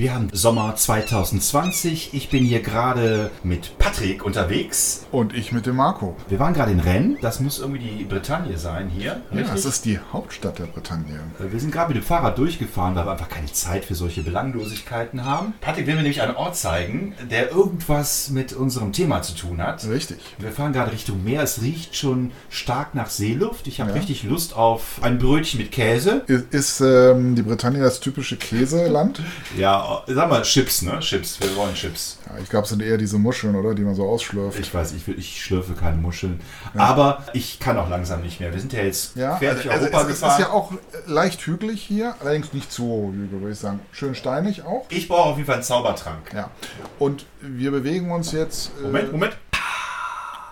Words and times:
Wir 0.00 0.14
haben 0.14 0.30
Sommer 0.32 0.74
2020. 0.76 2.14
Ich 2.14 2.30
bin 2.30 2.42
hier 2.42 2.62
gerade 2.62 3.30
mit 3.42 3.76
Patrick 3.76 4.24
unterwegs. 4.24 5.04
Und 5.12 5.36
ich 5.36 5.52
mit 5.52 5.66
dem 5.66 5.76
Marco. 5.76 6.16
Wir 6.30 6.38
waren 6.38 6.54
gerade 6.54 6.72
in 6.72 6.80
Rennes. 6.80 7.18
Das 7.20 7.38
muss 7.38 7.58
irgendwie 7.58 7.80
die 7.80 8.04
Bretagne 8.04 8.56
sein 8.56 8.88
hier. 8.88 9.20
Ja, 9.30 9.42
das 9.42 9.66
ist 9.66 9.84
die 9.84 9.98
Hauptstadt 10.10 10.58
der 10.58 10.64
Bretagne. 10.64 11.20
Wir 11.38 11.60
sind 11.60 11.70
gerade 11.70 11.92
mit 11.92 12.02
dem 12.02 12.06
Fahrrad 12.06 12.38
durchgefahren, 12.38 12.94
weil 12.94 13.04
wir 13.04 13.12
einfach 13.12 13.28
keine 13.28 13.52
Zeit 13.52 13.84
für 13.84 13.94
solche 13.94 14.22
Belanglosigkeiten 14.22 15.26
haben. 15.26 15.52
Patrick 15.60 15.86
will 15.86 15.96
mir 15.96 16.00
nämlich 16.00 16.22
einen 16.22 16.34
Ort 16.34 16.56
zeigen, 16.56 17.14
der 17.30 17.50
irgendwas 17.50 18.30
mit 18.30 18.54
unserem 18.54 18.94
Thema 18.94 19.20
zu 19.20 19.34
tun 19.34 19.60
hat. 19.62 19.86
Richtig. 19.86 20.18
Wir 20.38 20.50
fahren 20.50 20.72
gerade 20.72 20.92
Richtung 20.92 21.22
Meer. 21.24 21.42
Es 21.42 21.60
riecht 21.60 21.94
schon 21.94 22.32
stark 22.48 22.94
nach 22.94 23.10
Seeluft. 23.10 23.66
Ich 23.66 23.82
habe 23.82 23.90
ja. 23.90 23.96
richtig 23.96 24.22
Lust 24.22 24.56
auf 24.56 24.98
ein 25.02 25.18
Brötchen 25.18 25.60
mit 25.60 25.72
Käse. 25.72 26.22
Ist, 26.26 26.54
ist 26.54 26.80
ähm, 26.80 27.34
die 27.34 27.42
Bretagne 27.42 27.80
das 27.80 28.00
typische 28.00 28.38
Käseland? 28.38 29.20
ja, 29.58 29.89
sag 30.06 30.28
mal, 30.28 30.42
Chips, 30.42 30.82
ne? 30.82 30.98
Chips, 31.00 31.40
wir 31.40 31.54
wollen 31.56 31.74
Chips. 31.74 32.18
Ja, 32.26 32.40
ich 32.42 32.48
glaube, 32.48 32.64
es 32.64 32.70
sind 32.70 32.82
eher 32.82 32.96
diese 32.96 33.18
Muscheln, 33.18 33.54
oder? 33.54 33.74
Die 33.74 33.82
man 33.82 33.94
so 33.94 34.06
ausschlürft. 34.08 34.58
Ich 34.58 34.72
weiß, 34.72 34.92
ich, 34.92 35.06
will, 35.06 35.18
ich 35.18 35.42
schlürfe 35.42 35.74
keine 35.74 35.96
Muscheln. 35.96 36.40
Ja. 36.74 36.80
Aber 36.80 37.24
ich 37.32 37.58
kann 37.58 37.78
auch 37.78 37.88
langsam 37.88 38.22
nicht 38.22 38.40
mehr. 38.40 38.52
Wir 38.52 38.60
sind 38.60 38.72
ja 38.72 38.82
jetzt 38.82 39.16
ja, 39.16 39.36
fertig 39.36 39.70
also, 39.70 39.86
Europa 39.86 40.02
es, 40.02 40.08
gefahren. 40.08 40.32
Es 40.32 40.38
ist 40.38 40.44
ja 40.46 40.52
auch 40.52 40.72
leicht 41.06 41.40
hügelig 41.46 41.82
hier, 41.82 42.14
allerdings 42.20 42.52
nicht 42.52 42.70
zu 42.70 43.12
hügelig, 43.12 43.40
würde 43.40 43.52
ich 43.52 43.58
sagen. 43.58 43.80
Schön 43.92 44.14
steinig 44.14 44.62
auch. 44.64 44.86
Ich 44.90 45.08
brauche 45.08 45.30
auf 45.30 45.36
jeden 45.36 45.46
Fall 45.46 45.56
einen 45.56 45.64
Zaubertrank. 45.64 46.32
Ja. 46.34 46.50
Und 46.98 47.26
wir 47.40 47.70
bewegen 47.70 48.10
uns 48.10 48.32
jetzt. 48.32 48.72
Äh, 48.78 48.82
Moment, 48.82 49.12
Moment. 49.12 49.36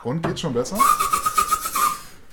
Und 0.05 0.27
geht's 0.27 0.41
schon 0.41 0.55
besser? 0.55 0.78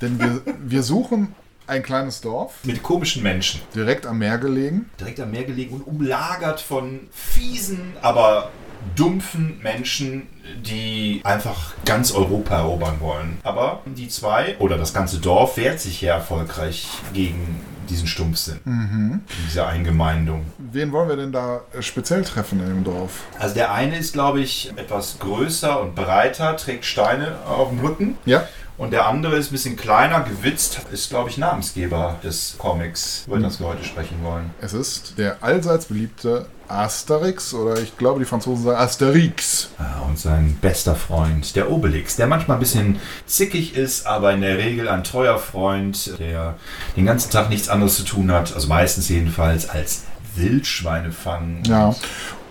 Denn 0.02 0.20
wir, 0.20 0.42
wir 0.60 0.84
suchen 0.84 1.34
ein 1.68 1.84
kleines 1.84 2.22
Dorf. 2.22 2.56
Mit 2.64 2.84
komischen 2.84 3.24
Menschen. 3.24 3.62
Direkt 3.74 4.06
am 4.06 4.20
Meer 4.20 4.38
gelegen. 4.38 4.90
Direkt 5.00 5.20
am 5.20 5.32
Meer 5.32 5.44
gelegen 5.44 5.76
und 5.76 5.82
umlagert 5.82 6.62
von 6.62 7.02
fiesen, 7.12 7.94
aber 8.02 8.52
dumpfen 8.96 9.60
Menschen, 9.62 10.28
die 10.62 11.22
einfach 11.24 11.74
ganz 11.86 12.12
Europa 12.12 12.56
erobern 12.58 13.00
wollen. 13.00 13.40
Aber 13.44 13.82
die 13.86 14.10
zwei 14.10 14.56
oder 14.60 14.78
das 14.78 14.94
ganze 14.94 15.20
Dorf 15.20 15.58
wehrt 15.58 15.80
sich 15.80 16.02
ja 16.02 16.16
erfolgreich 16.16 16.88
gegen 17.14 17.62
diesen 17.90 18.08
Stumpfsinn, 18.08 18.60
mhm. 18.66 19.22
diese 19.48 19.66
Eingemeindung. 19.68 20.46
Wen 20.58 20.92
wollen 20.92 21.10
wir 21.10 21.16
denn 21.18 21.32
da 21.32 21.62
speziell 21.80 22.24
treffen 22.24 22.60
in 22.60 22.68
dem 22.68 22.84
Dorf? 22.84 23.24
Also 23.40 23.56
der 23.56 23.72
eine 23.72 23.98
ist, 23.98 24.14
glaube 24.14 24.40
ich, 24.40 24.72
etwas 24.76 25.20
größer 25.20 25.82
und 25.82 25.96
breiter, 25.96 26.58
trägt 26.58 26.86
Steine 26.86 27.38
auf 27.48 27.70
dem 27.70 27.80
Rücken. 27.80 28.18
Ja. 28.26 28.48
Und 28.78 28.92
der 28.92 29.08
andere 29.08 29.38
ist 29.38 29.52
ein 29.52 29.54
bisschen 29.54 29.78
kleiner, 29.78 30.22
gewitzt, 30.22 30.82
ist, 30.92 31.10
glaube 31.10 31.30
ich, 31.30 31.38
Namensgeber 31.38 32.20
des 32.24 32.56
Comics, 32.58 33.24
über 33.26 33.40
das 33.40 33.60
wir 33.60 33.68
heute 33.68 33.86
sprechen 33.86 34.18
wollen. 34.22 34.52
Es 34.60 34.74
ist 34.74 35.18
der 35.18 35.42
allseits 35.42 35.86
beliebte 35.86 36.48
Asterix 36.68 37.54
oder 37.54 37.80
ich 37.80 37.98
glaube, 37.98 38.20
die 38.20 38.26
Franzosen 38.26 38.66
sagen 38.66 38.78
Asterix. 38.78 39.70
Ah, 39.78 40.02
und 40.02 40.20
sein 40.20 40.58
bester 40.62 40.96
Freund, 40.96 41.56
der 41.56 41.72
Obelix, 41.72 42.18
der 42.18 42.28
manchmal 42.28 42.58
ein 42.58 42.60
bisschen 42.60 43.00
zickig 43.26 43.78
ist, 43.78 44.08
aber 44.08 44.34
in 44.34 44.42
der 44.42 44.58
Regel 44.58 44.90
ein 44.90 45.04
treuer 45.04 45.38
Freund, 45.38 46.20
der 46.20 46.56
den 46.98 47.06
ganzen 47.06 47.32
Tag 47.32 47.50
nichts 47.50 47.70
anderes 47.70 47.96
zu 47.96 48.04
tun 48.04 48.32
hat, 48.32 48.54
also 48.54 48.68
meistens 48.68 49.08
jedenfalls, 49.08 49.70
als 49.70 50.04
Wildschweine 50.36 51.12
fangen. 51.12 51.64
Ja, 51.66 51.96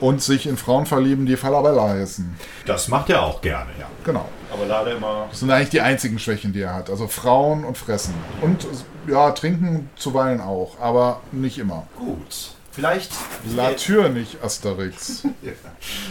und 0.00 0.22
sich 0.22 0.46
in 0.46 0.56
Frauen 0.56 0.86
verlieben, 0.86 1.26
die 1.26 1.36
Falabella 1.36 1.88
heißen. 1.88 2.34
Das 2.66 2.88
macht 2.88 3.10
er 3.10 3.22
auch 3.22 3.40
gerne, 3.40 3.70
ja. 3.78 3.86
Genau. 4.04 4.28
Aber 4.52 4.66
leider 4.66 4.96
immer. 4.96 5.26
Das 5.30 5.40
sind 5.40 5.50
eigentlich 5.50 5.70
die 5.70 5.80
einzigen 5.80 6.18
Schwächen, 6.18 6.52
die 6.52 6.62
er 6.62 6.74
hat. 6.74 6.90
Also 6.90 7.08
Frauen 7.08 7.64
und 7.64 7.76
Fressen. 7.78 8.14
Und 8.40 8.66
ja, 9.08 9.30
trinken 9.32 9.90
zuweilen 9.96 10.40
auch, 10.40 10.78
aber 10.80 11.20
nicht 11.32 11.58
immer. 11.58 11.86
Gut. 11.96 12.54
Vielleicht. 12.74 13.12
La 13.54 13.70
Tür 13.72 14.08
nicht 14.08 14.42
Asterix. 14.42 15.22
ja. 15.42 15.52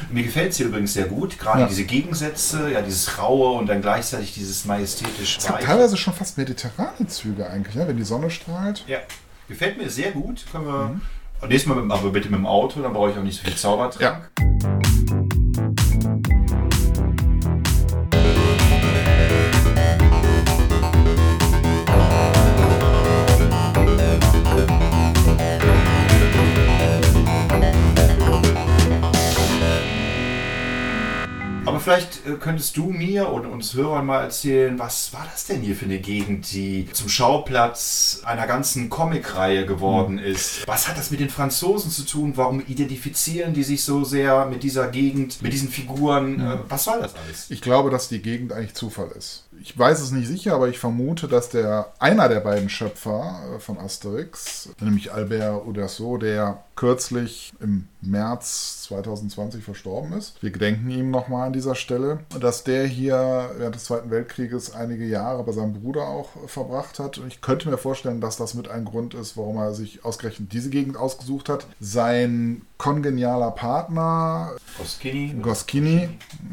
Mir 0.09 0.23
gefällt 0.23 0.51
es 0.51 0.57
hier 0.57 0.67
übrigens 0.67 0.93
sehr 0.93 1.07
gut. 1.07 1.37
Gerade 1.37 1.61
ja. 1.61 1.67
diese 1.67 1.83
Gegensätze, 1.83 2.71
ja, 2.71 2.81
dieses 2.81 3.19
Raue 3.19 3.59
und 3.59 3.67
dann 3.67 3.81
gleichzeitig 3.81 4.33
dieses 4.33 4.63
majestätisch. 4.63 5.39
Es 5.39 5.47
gibt 5.47 5.61
teilweise 5.61 5.97
schon 5.97 6.13
fast 6.13 6.37
mediterrane 6.37 7.05
Züge 7.07 7.49
eigentlich, 7.49 7.75
ne? 7.75 7.85
wenn 7.85 7.97
die 7.97 8.03
Sonne 8.03 8.29
strahlt. 8.29 8.85
Ja. 8.87 8.99
Gefällt 9.49 9.77
mir 9.77 9.89
sehr 9.89 10.11
gut. 10.11 10.45
Können 10.51 10.65
wir. 10.65 10.87
Mhm. 10.87 11.01
Nächstes 11.47 11.73
Mal 11.73 11.91
aber 11.91 12.09
bitte 12.09 12.29
mit 12.29 12.39
dem 12.39 12.45
Auto, 12.45 12.81
dann 12.81 12.93
brauche 12.93 13.11
ich 13.11 13.17
auch 13.17 13.23
nicht 13.23 13.37
so 13.37 13.43
viel 13.43 13.55
Zaubertrank. 13.55 14.29
Ja. 14.61 14.82
Vielleicht 31.83 32.25
äh, 32.25 32.35
könntest 32.39 32.77
du 32.77 32.89
mir 32.89 33.29
und 33.29 33.45
uns 33.45 33.73
Hörern 33.73 34.05
mal 34.05 34.21
erzählen, 34.23 34.79
was 34.79 35.13
war 35.13 35.27
das 35.31 35.45
denn 35.45 35.61
hier 35.61 35.75
für 35.75 35.85
eine 35.85 35.99
Gegend, 35.99 36.51
die 36.51 36.87
zum 36.91 37.09
Schauplatz 37.09 38.21
einer 38.23 38.47
ganzen 38.47 38.89
Comicreihe 38.89 39.65
geworden 39.65 40.17
hm. 40.17 40.25
ist? 40.25 40.67
Was 40.67 40.87
hat 40.87 40.97
das 40.97 41.11
mit 41.11 41.19
den 41.19 41.29
Franzosen 41.29 41.91
zu 41.91 42.05
tun? 42.05 42.33
Warum 42.35 42.61
identifizieren 42.61 43.53
die 43.53 43.63
sich 43.63 43.83
so 43.83 44.03
sehr 44.03 44.45
mit 44.45 44.63
dieser 44.63 44.87
Gegend, 44.87 45.41
mit 45.41 45.53
diesen 45.53 45.69
Figuren? 45.69 46.39
Ja. 46.39 46.53
Äh, 46.55 46.59
was 46.69 46.85
soll 46.85 47.01
das 47.01 47.15
alles? 47.15 47.51
Ich 47.51 47.61
glaube, 47.61 47.89
dass 47.89 48.07
die 48.07 48.21
Gegend 48.21 48.53
eigentlich 48.53 48.73
Zufall 48.73 49.11
ist. 49.17 49.43
Ich 49.61 49.77
weiß 49.77 50.01
es 50.01 50.11
nicht 50.11 50.27
sicher, 50.27 50.55
aber 50.55 50.67
ich 50.67 50.79
vermute, 50.79 51.27
dass 51.27 51.49
der 51.49 51.93
einer 51.99 52.27
der 52.29 52.41
beiden 52.41 52.69
Schöpfer 52.69 53.39
äh, 53.55 53.59
von 53.59 53.77
Asterix, 53.77 54.69
nämlich 54.79 55.13
Albert 55.13 55.65
Uderso, 55.65 56.17
der 56.17 56.63
kürzlich 56.75 57.53
im 57.59 57.87
März 58.01 58.83
2020 58.83 59.63
verstorben 59.63 60.13
ist. 60.13 60.41
Wir 60.41 60.51
gedenken 60.51 60.89
ihm 60.89 61.11
nochmal 61.11 61.47
an 61.47 61.53
dieser 61.53 61.75
Stelle, 61.75 62.19
dass 62.39 62.63
der 62.63 62.85
hier 62.85 63.51
während 63.57 63.75
des 63.75 63.85
Zweiten 63.85 64.09
Weltkrieges 64.09 64.73
einige 64.73 65.05
Jahre 65.05 65.43
bei 65.43 65.51
seinem 65.51 65.73
Bruder 65.73 66.07
auch 66.07 66.29
verbracht 66.47 66.99
hat. 66.99 67.17
Und 67.17 67.27
ich 67.27 67.41
könnte 67.41 67.69
mir 67.69 67.77
vorstellen, 67.77 68.21
dass 68.21 68.37
das 68.37 68.55
mit 68.55 68.67
ein 68.67 68.85
Grund 68.85 69.13
ist, 69.13 69.37
warum 69.37 69.57
er 69.57 69.73
sich 69.73 70.03
ausgerechnet 70.03 70.51
diese 70.51 70.69
Gegend 70.69 70.97
ausgesucht 70.97 71.49
hat. 71.49 71.67
Sein 71.79 72.63
kongenialer 72.77 73.51
Partner 73.51 74.51
Goskini. 74.77 75.35
Goskini, 75.41 76.09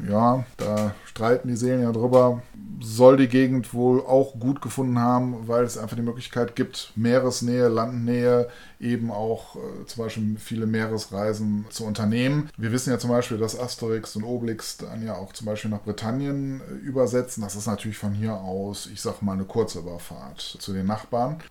ja, 0.08 0.44
da 0.58 0.94
streiten 1.04 1.48
die 1.48 1.56
Seelen 1.56 1.82
ja 1.82 1.90
drüber, 1.90 2.42
soll 2.80 3.16
die 3.16 3.28
Gegend 3.28 3.74
wohl 3.74 4.00
auch 4.00 4.38
gut 4.38 4.62
gefunden 4.62 4.98
haben, 4.98 5.48
weil 5.48 5.64
es 5.64 5.76
einfach 5.76 5.96
die 5.96 6.02
Möglichkeit 6.02 6.54
gibt, 6.56 6.92
Meeresnähe, 6.94 7.68
Landnähe, 7.68 8.48
eben 8.80 9.10
auch 9.10 9.56
äh, 9.56 9.86
zum 9.86 10.04
Beispiel 10.04 10.36
viele 10.38 10.66
Meeresreisen 10.66 11.66
zu 11.68 11.84
unternehmen. 11.84 12.48
Wir 12.56 12.72
wissen 12.72 12.90
ja 12.90 12.98
zum 12.98 13.10
Beispiel, 13.10 13.38
dass 13.38 13.58
Asterix 13.58 14.16
und 14.16 14.24
Obelix 14.24 14.78
dann 14.78 15.04
ja 15.04 15.14
auch 15.16 15.32
zum 15.32 15.46
Beispiel 15.46 15.70
nach 15.70 15.82
Britannien 15.82 16.60
äh, 16.60 16.74
übersetzen. 16.74 17.42
Das 17.42 17.56
ist 17.56 17.66
natürlich 17.66 17.98
von 17.98 18.12
hier 18.12 18.34
aus, 18.34 18.88
ich 18.92 19.02
sag 19.02 19.20
mal, 19.20 19.34
eine 19.34 19.44
kurze 19.44 19.80
Überfahrt 19.80 20.40
zu 20.40 20.72
den 20.72 20.86
Nachbarn. 20.86 21.42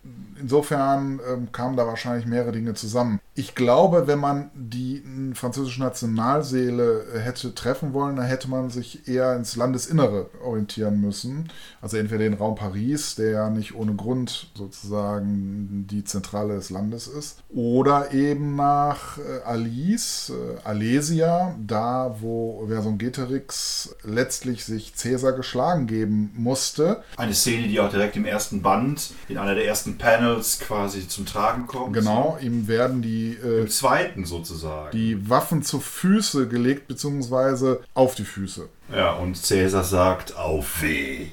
Insofern 0.41 1.19
ähm, 1.31 1.51
kamen 1.51 1.77
da 1.77 1.85
wahrscheinlich 1.85 2.25
mehrere 2.25 2.51
Dinge 2.51 2.73
zusammen. 2.73 3.19
Ich 3.35 3.53
glaube, 3.53 4.07
wenn 4.07 4.19
man 4.19 4.49
die 4.55 5.03
französische 5.33 5.81
Nationalseele 5.81 7.05
äh, 7.13 7.19
hätte 7.19 7.53
treffen 7.53 7.93
wollen, 7.93 8.15
dann 8.15 8.25
hätte 8.25 8.49
man 8.49 8.71
sich 8.71 9.07
eher 9.07 9.35
ins 9.35 9.55
Landesinnere 9.55 10.29
orientieren 10.43 10.99
müssen. 10.99 11.49
Also 11.79 11.97
entweder 11.97 12.23
den 12.23 12.33
Raum 12.33 12.55
Paris, 12.55 13.15
der 13.15 13.29
ja 13.29 13.49
nicht 13.49 13.75
ohne 13.75 13.93
Grund 13.93 14.51
sozusagen 14.55 15.85
die 15.89 16.03
Zentrale 16.03 16.55
des 16.55 16.69
Landes 16.69 17.07
ist, 17.07 17.18
ist. 17.19 17.43
Oder 17.49 18.11
eben 18.13 18.55
nach 18.55 19.17
äh, 19.17 19.43
Alice, 19.45 20.31
äh, 20.31 20.67
Alesia, 20.67 21.55
da 21.59 22.15
wo 22.19 22.65
Vercingetorix 22.67 23.95
letztlich 24.03 24.65
sich 24.65 24.95
Caesar 24.95 25.33
geschlagen 25.33 25.87
geben 25.87 26.31
musste. 26.35 27.03
Eine 27.17 27.33
Szene, 27.33 27.67
die 27.67 27.79
auch 27.79 27.89
direkt 27.89 28.15
im 28.15 28.25
ersten 28.25 28.61
Band, 28.61 29.11
in 29.27 29.37
einer 29.37 29.55
der 29.55 29.65
ersten 29.65 29.97
Panels 29.97 30.59
quasi 30.59 31.07
zum 31.07 31.25
Tragen 31.25 31.67
kommt. 31.67 31.93
Genau, 31.93 32.37
ihm 32.41 32.67
werden 32.67 33.01
die... 33.01 33.37
Äh, 33.43 33.61
Im 33.61 33.69
zweiten 33.69 34.25
sozusagen. 34.25 34.91
Die 34.91 35.29
Waffen 35.29 35.63
zu 35.63 35.79
Füße 35.79 36.47
gelegt, 36.47 36.87
beziehungsweise 36.87 37.81
auf 37.93 38.15
die 38.15 38.25
Füße. 38.25 38.69
Ja, 38.91 39.13
und 39.13 39.41
Caesar 39.41 39.83
sagt, 39.83 40.35
auf 40.35 40.81
weh. 40.81 41.27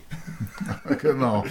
genau. 1.00 1.44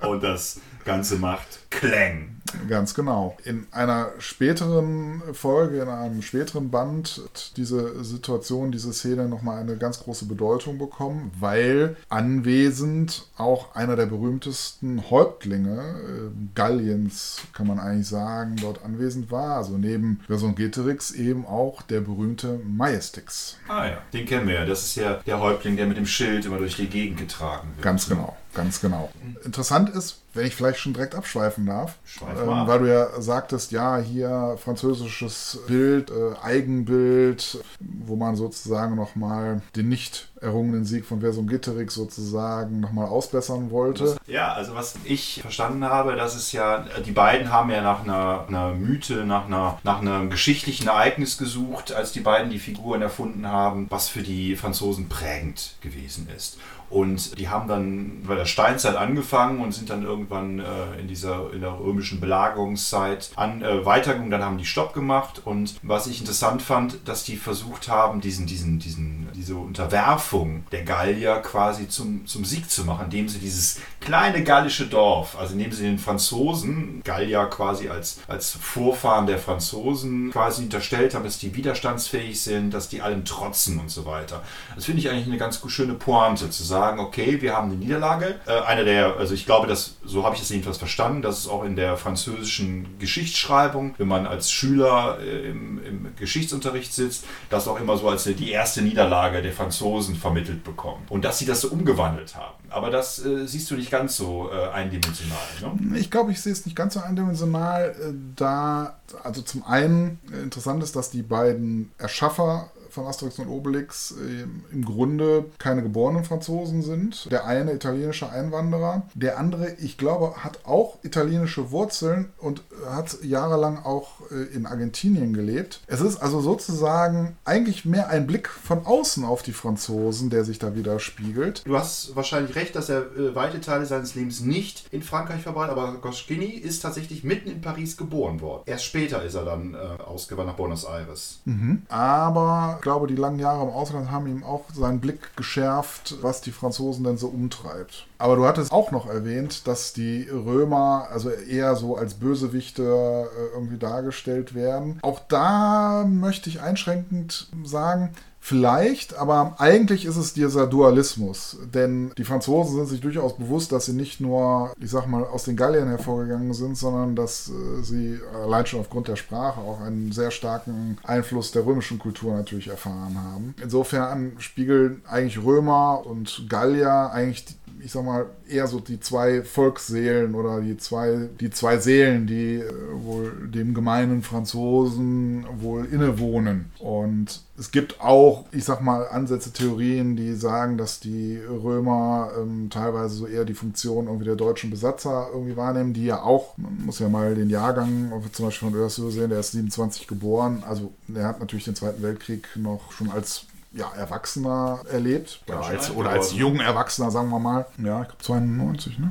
und 0.00 0.22
das 0.22 0.60
Ganze 0.84 1.16
macht 1.16 1.70
Klang. 1.70 2.37
Ganz 2.68 2.94
genau. 2.94 3.36
In 3.44 3.66
einer 3.70 4.12
späteren 4.18 5.22
Folge, 5.32 5.80
in 5.80 5.88
einem 5.88 6.22
späteren 6.22 6.70
Band, 6.70 7.20
hat 7.24 7.56
diese 7.56 8.04
Situation, 8.04 8.72
diese 8.72 8.92
Szene 8.92 9.28
nochmal 9.28 9.60
eine 9.60 9.76
ganz 9.76 10.00
große 10.00 10.26
Bedeutung 10.26 10.78
bekommen, 10.78 11.30
weil 11.38 11.96
anwesend 12.08 13.26
auch 13.36 13.74
einer 13.74 13.96
der 13.96 14.06
berühmtesten 14.06 15.10
Häuptlinge 15.10 15.78
äh, 15.78 16.30
Galliens, 16.54 17.42
kann 17.52 17.66
man 17.66 17.78
eigentlich 17.78 18.08
sagen, 18.08 18.56
dort 18.60 18.84
anwesend 18.84 19.30
war. 19.30 19.56
Also 19.56 19.78
neben 19.78 20.20
Vercingetorix 20.26 21.12
eben 21.12 21.46
auch 21.46 21.82
der 21.82 22.00
berühmte 22.00 22.60
Majestix. 22.64 23.56
Ah 23.68 23.86
ja, 23.86 23.98
den 24.12 24.26
kennen 24.26 24.46
wir 24.46 24.54
ja. 24.54 24.64
Das 24.64 24.82
ist 24.82 24.96
ja 24.96 25.14
der 25.26 25.40
Häuptling, 25.40 25.76
der 25.76 25.86
mit 25.86 25.96
dem 25.96 26.06
Schild 26.06 26.46
immer 26.46 26.58
durch 26.58 26.76
die 26.76 26.86
Gegend 26.86 27.18
getragen 27.18 27.68
wird. 27.74 27.82
Ganz 27.82 28.08
genau. 28.08 28.36
Ganz 28.58 28.80
genau. 28.80 29.08
Interessant 29.44 29.88
ist, 29.90 30.20
wenn 30.34 30.44
ich 30.44 30.56
vielleicht 30.56 30.80
schon 30.80 30.92
direkt 30.92 31.14
abschweifen 31.14 31.64
darf, 31.64 31.94
Schweif 32.04 32.40
ähm, 32.42 32.66
weil 32.66 32.80
du 32.80 32.92
ja 32.92 33.20
sagtest, 33.20 33.70
ja, 33.70 33.98
hier 33.98 34.56
französisches 34.62 35.60
Bild, 35.68 36.10
äh, 36.10 36.34
Eigenbild, 36.42 37.62
wo 37.78 38.16
man 38.16 38.34
sozusagen 38.34 38.96
nochmal 38.96 39.62
den 39.76 39.88
nicht 39.88 40.28
errungenen 40.40 40.84
Sieg 40.84 41.04
von 41.04 41.20
Vercingetorix 41.20 41.94
sozusagen 41.94 42.80
nochmal 42.80 43.06
ausbessern 43.06 43.70
wollte. 43.70 44.16
Ja, 44.26 44.52
also 44.52 44.74
was 44.74 44.96
ich 45.04 45.40
verstanden 45.40 45.84
habe, 45.84 46.16
das 46.16 46.34
ist 46.34 46.50
ja, 46.50 46.84
die 47.06 47.12
beiden 47.12 47.52
haben 47.52 47.70
ja 47.70 47.80
nach 47.80 48.02
einer, 48.02 48.44
einer 48.48 48.74
Mythe, 48.74 49.24
nach, 49.24 49.46
einer, 49.46 49.78
nach 49.84 50.00
einem 50.00 50.30
geschichtlichen 50.30 50.88
Ereignis 50.88 51.38
gesucht, 51.38 51.92
als 51.92 52.10
die 52.10 52.20
beiden 52.20 52.50
die 52.50 52.58
Figuren 52.58 53.02
erfunden 53.02 53.46
haben, 53.46 53.86
was 53.88 54.08
für 54.08 54.22
die 54.22 54.56
Franzosen 54.56 55.08
prägend 55.08 55.74
gewesen 55.80 56.28
ist. 56.36 56.58
Und 56.90 57.38
die 57.38 57.48
haben 57.48 57.68
dann 57.68 58.22
bei 58.26 58.34
der 58.34 58.46
Steinzeit 58.46 58.96
angefangen 58.96 59.60
und 59.60 59.72
sind 59.72 59.90
dann 59.90 60.04
irgendwann 60.04 60.58
äh, 60.58 61.00
in 61.00 61.08
dieser 61.08 61.52
in 61.52 61.60
der 61.60 61.78
römischen 61.78 62.20
Belagerungszeit 62.20 63.30
an, 63.36 63.62
äh, 63.62 63.84
weitergegangen. 63.84 64.30
Dann 64.30 64.44
haben 64.44 64.58
die 64.58 64.64
Stopp 64.64 64.94
gemacht. 64.94 65.42
Und 65.44 65.74
was 65.82 66.06
ich 66.06 66.20
interessant 66.20 66.62
fand, 66.62 67.06
dass 67.06 67.24
die 67.24 67.36
versucht 67.36 67.88
haben, 67.88 68.20
diesen, 68.20 68.46
diesen, 68.46 68.78
diesen, 68.78 69.28
diese 69.34 69.56
Unterwerfung 69.56 70.64
der 70.72 70.84
Gallier 70.84 71.36
quasi 71.36 71.88
zum, 71.88 72.26
zum 72.26 72.44
Sieg 72.44 72.70
zu 72.70 72.84
machen, 72.84 73.06
indem 73.06 73.28
sie 73.28 73.38
dieses 73.38 73.80
kleine 74.00 74.42
gallische 74.42 74.86
Dorf, 74.86 75.36
also 75.38 75.52
indem 75.52 75.72
sie 75.72 75.82
den 75.82 75.98
Franzosen, 75.98 77.02
Gallier 77.04 77.46
quasi 77.46 77.88
als, 77.88 78.20
als 78.28 78.52
Vorfahren 78.52 79.26
der 79.26 79.38
Franzosen 79.38 80.30
quasi 80.30 80.62
unterstellt 80.62 81.14
haben, 81.14 81.24
dass 81.24 81.38
die 81.38 81.54
widerstandsfähig 81.54 82.40
sind, 82.40 82.72
dass 82.72 82.88
die 82.88 83.02
allen 83.02 83.24
trotzen 83.24 83.78
und 83.78 83.90
so 83.90 84.06
weiter. 84.06 84.42
Das 84.74 84.86
finde 84.86 85.00
ich 85.00 85.10
eigentlich 85.10 85.26
eine 85.26 85.38
ganz 85.38 85.60
schöne 85.68 85.94
Pointe, 85.94 86.48
zu 86.50 86.64
sagen, 86.64 86.77
okay, 86.98 87.40
wir 87.40 87.56
haben 87.56 87.70
eine 87.70 87.78
Niederlage. 87.78 88.36
Äh, 88.46 88.60
einer 88.60 88.84
der, 88.84 89.16
also 89.16 89.34
ich 89.34 89.46
glaube, 89.46 89.66
dass, 89.66 89.96
so 90.04 90.24
habe 90.24 90.36
ich 90.36 90.42
es 90.42 90.48
jedenfalls 90.48 90.78
verstanden, 90.78 91.22
dass 91.22 91.38
es 91.38 91.48
auch 91.48 91.64
in 91.64 91.76
der 91.76 91.96
französischen 91.96 92.98
Geschichtsschreibung, 92.98 93.94
wenn 93.98 94.08
man 94.08 94.26
als 94.26 94.50
Schüler 94.50 95.18
äh, 95.20 95.50
im, 95.50 95.84
im 95.84 96.16
Geschichtsunterricht 96.16 96.92
sitzt, 96.92 97.24
das 97.50 97.68
auch 97.68 97.80
immer 97.80 97.96
so 97.96 98.08
als 98.08 98.24
die 98.24 98.50
erste 98.50 98.82
Niederlage 98.82 99.42
der 99.42 99.52
Franzosen 99.52 100.16
vermittelt 100.16 100.64
bekommen. 100.64 101.04
Und 101.08 101.24
dass 101.24 101.38
sie 101.38 101.46
das 101.46 101.60
so 101.60 101.68
umgewandelt 101.68 102.36
haben. 102.36 102.58
Aber 102.70 102.90
das 102.90 103.24
äh, 103.24 103.46
siehst 103.46 103.70
du 103.70 103.74
nicht 103.74 103.90
ganz 103.90 104.16
so 104.16 104.50
äh, 104.52 104.68
eindimensional. 104.68 105.38
Ne? 105.60 105.98
Ich 105.98 106.10
glaube, 106.10 106.32
ich 106.32 106.40
sehe 106.40 106.52
es 106.52 106.66
nicht 106.66 106.76
ganz 106.76 106.94
so 106.94 107.00
eindimensional, 107.00 107.90
äh, 107.90 108.12
da, 108.36 108.98
also 109.24 109.42
zum 109.42 109.64
einen 109.64 110.18
interessant 110.32 110.82
ist, 110.82 110.94
dass 110.96 111.10
die 111.10 111.22
beiden 111.22 111.92
Erschaffer 111.98 112.70
von 112.90 113.06
Asterix 113.06 113.38
und 113.38 113.48
Obelix 113.48 114.12
äh, 114.12 114.46
im 114.72 114.84
Grunde 114.84 115.46
keine 115.58 115.82
geborenen 115.82 116.24
Franzosen 116.24 116.82
sind. 116.82 117.30
Der 117.30 117.46
eine 117.46 117.72
italienischer 117.72 118.32
Einwanderer, 118.32 119.02
der 119.14 119.38
andere, 119.38 119.72
ich 119.74 119.98
glaube, 119.98 120.44
hat 120.44 120.64
auch 120.64 120.98
italienische 121.02 121.70
Wurzeln 121.70 122.30
und 122.38 122.62
hat 122.88 123.18
jahrelang 123.22 123.84
auch 123.84 124.30
äh, 124.30 124.54
in 124.54 124.66
Argentinien 124.66 125.32
gelebt. 125.32 125.80
Es 125.86 126.00
ist 126.00 126.18
also 126.18 126.40
sozusagen 126.40 127.36
eigentlich 127.44 127.84
mehr 127.84 128.08
ein 128.08 128.26
Blick 128.26 128.48
von 128.48 128.86
außen 128.86 129.24
auf 129.24 129.42
die 129.42 129.52
Franzosen, 129.52 130.30
der 130.30 130.44
sich 130.44 130.58
da 130.58 130.74
widerspiegelt. 130.74 131.62
Du 131.66 131.76
hast 131.76 132.16
wahrscheinlich 132.16 132.56
recht, 132.56 132.74
dass 132.74 132.88
er 132.88 133.02
äh, 133.16 133.34
weite 133.34 133.60
Teile 133.60 133.86
seines 133.86 134.14
Lebens 134.14 134.40
nicht 134.40 134.86
in 134.90 135.02
Frankreich 135.02 135.42
verbracht, 135.42 135.70
aber 135.70 135.98
Goscinny 136.00 136.46
ist 136.46 136.80
tatsächlich 136.80 137.24
mitten 137.24 137.48
in 137.50 137.60
Paris 137.60 137.96
geboren 137.96 138.40
worden. 138.40 138.62
Erst 138.66 138.84
später 138.84 139.22
ist 139.22 139.34
er 139.34 139.44
dann 139.44 139.74
äh, 139.74 140.02
ausgewandert 140.02 140.48
nach 140.48 140.56
Buenos 140.56 140.84
Aires. 140.84 141.40
Aber 141.88 142.77
ich 142.78 142.82
glaube, 142.82 143.08
die 143.08 143.16
langen 143.16 143.40
Jahre 143.40 143.64
im 143.64 143.70
Ausland 143.70 144.10
haben 144.10 144.28
ihm 144.28 144.44
auch 144.44 144.64
seinen 144.72 145.00
Blick 145.00 145.36
geschärft, 145.36 146.14
was 146.22 146.40
die 146.40 146.52
Franzosen 146.52 147.04
denn 147.04 147.18
so 147.18 147.26
umtreibt. 147.26 148.06
Aber 148.18 148.36
du 148.36 148.46
hattest 148.46 148.72
auch 148.72 148.92
noch 148.92 149.08
erwähnt, 149.08 149.66
dass 149.66 149.92
die 149.92 150.28
Römer 150.28 151.08
also 151.10 151.30
eher 151.30 151.74
so 151.74 151.96
als 151.96 152.14
Bösewichte 152.14 152.82
äh, 152.82 153.54
irgendwie 153.54 153.78
dargestellt 153.78 154.54
werden. 154.54 155.00
Auch 155.02 155.20
da 155.28 156.04
möchte 156.08 156.48
ich 156.50 156.60
einschränkend 156.60 157.48
sagen, 157.64 158.10
Vielleicht, 158.40 159.14
aber 159.14 159.56
eigentlich 159.58 160.06
ist 160.06 160.16
es 160.16 160.32
dieser 160.32 160.66
Dualismus. 160.66 161.58
Denn 161.74 162.12
die 162.16 162.24
Franzosen 162.24 162.76
sind 162.76 162.86
sich 162.86 163.00
durchaus 163.00 163.36
bewusst, 163.36 163.72
dass 163.72 163.86
sie 163.86 163.92
nicht 163.92 164.20
nur, 164.20 164.72
ich 164.80 164.90
sag 164.90 165.06
mal, 165.06 165.24
aus 165.24 165.44
den 165.44 165.56
Galliern 165.56 165.88
hervorgegangen 165.88 166.54
sind, 166.54 166.76
sondern 166.76 167.14
dass 167.14 167.50
äh, 167.50 167.82
sie 167.82 168.18
allein 168.34 168.64
schon 168.64 168.80
aufgrund 168.80 169.08
der 169.08 169.16
Sprache 169.16 169.60
auch 169.60 169.80
einen 169.80 170.12
sehr 170.12 170.30
starken 170.30 170.98
Einfluss 171.02 171.52
der 171.52 171.66
römischen 171.66 171.98
Kultur 171.98 172.34
natürlich 172.34 172.68
erfahren 172.68 173.18
haben. 173.22 173.54
Insofern 173.62 174.32
spiegeln 174.38 175.02
eigentlich 175.06 175.42
Römer 175.42 176.06
und 176.06 176.46
Gallier 176.48 177.10
eigentlich 177.12 177.57
ich 177.82 177.92
sag 177.92 178.04
mal, 178.04 178.26
eher 178.48 178.66
so 178.66 178.80
die 178.80 179.00
zwei 179.00 179.42
Volksseelen 179.42 180.34
oder 180.34 180.60
die 180.60 180.76
zwei, 180.76 181.28
die 181.40 181.50
zwei 181.50 181.78
Seelen, 181.78 182.26
die 182.26 182.56
äh, 182.56 182.72
wohl 182.92 183.48
dem 183.48 183.74
gemeinen 183.74 184.22
Franzosen 184.22 185.46
wohl 185.60 185.84
innewohnen. 185.86 186.70
Und 186.78 187.42
es 187.58 187.70
gibt 187.70 188.00
auch, 188.00 188.46
ich 188.52 188.64
sag 188.64 188.80
mal, 188.80 189.08
Ansätze, 189.08 189.52
Theorien, 189.52 190.16
die 190.16 190.34
sagen, 190.34 190.78
dass 190.78 191.00
die 191.00 191.38
Römer 191.38 192.30
ähm, 192.38 192.70
teilweise 192.70 193.16
so 193.16 193.26
eher 193.26 193.44
die 193.44 193.54
Funktion 193.54 194.06
irgendwie 194.06 194.26
der 194.26 194.36
deutschen 194.36 194.70
Besatzer 194.70 195.28
irgendwie 195.32 195.56
wahrnehmen, 195.56 195.92
die 195.92 196.04
ja 196.04 196.22
auch, 196.22 196.56
man 196.56 196.86
muss 196.86 196.98
ja 197.00 197.08
mal 197.08 197.34
den 197.34 197.50
Jahrgang 197.50 198.12
zum 198.32 198.46
Beispiel 198.46 198.70
von 198.70 198.78
Oersö 198.78 199.10
sehen, 199.10 199.30
der 199.30 199.40
ist 199.40 199.52
27 199.52 200.06
geboren, 200.06 200.62
also 200.66 200.92
der 201.08 201.26
hat 201.26 201.40
natürlich 201.40 201.64
den 201.64 201.74
Zweiten 201.74 202.02
Weltkrieg 202.02 202.48
noch 202.56 202.92
schon 202.92 203.10
als 203.10 203.46
ja, 203.72 203.92
Erwachsener 203.94 204.80
erlebt. 204.90 205.42
Oder 205.46 205.64
als, 205.64 205.90
oder 205.90 206.10
als 206.10 206.32
jungen 206.32 206.60
Erwachsener, 206.60 207.10
sagen 207.10 207.28
wir 207.30 207.38
mal. 207.38 207.66
Ja, 207.78 208.02
ich 208.02 208.08
glaube 208.08 208.22
92, 208.22 208.98
ne? 208.98 209.10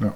Ja. 0.00 0.12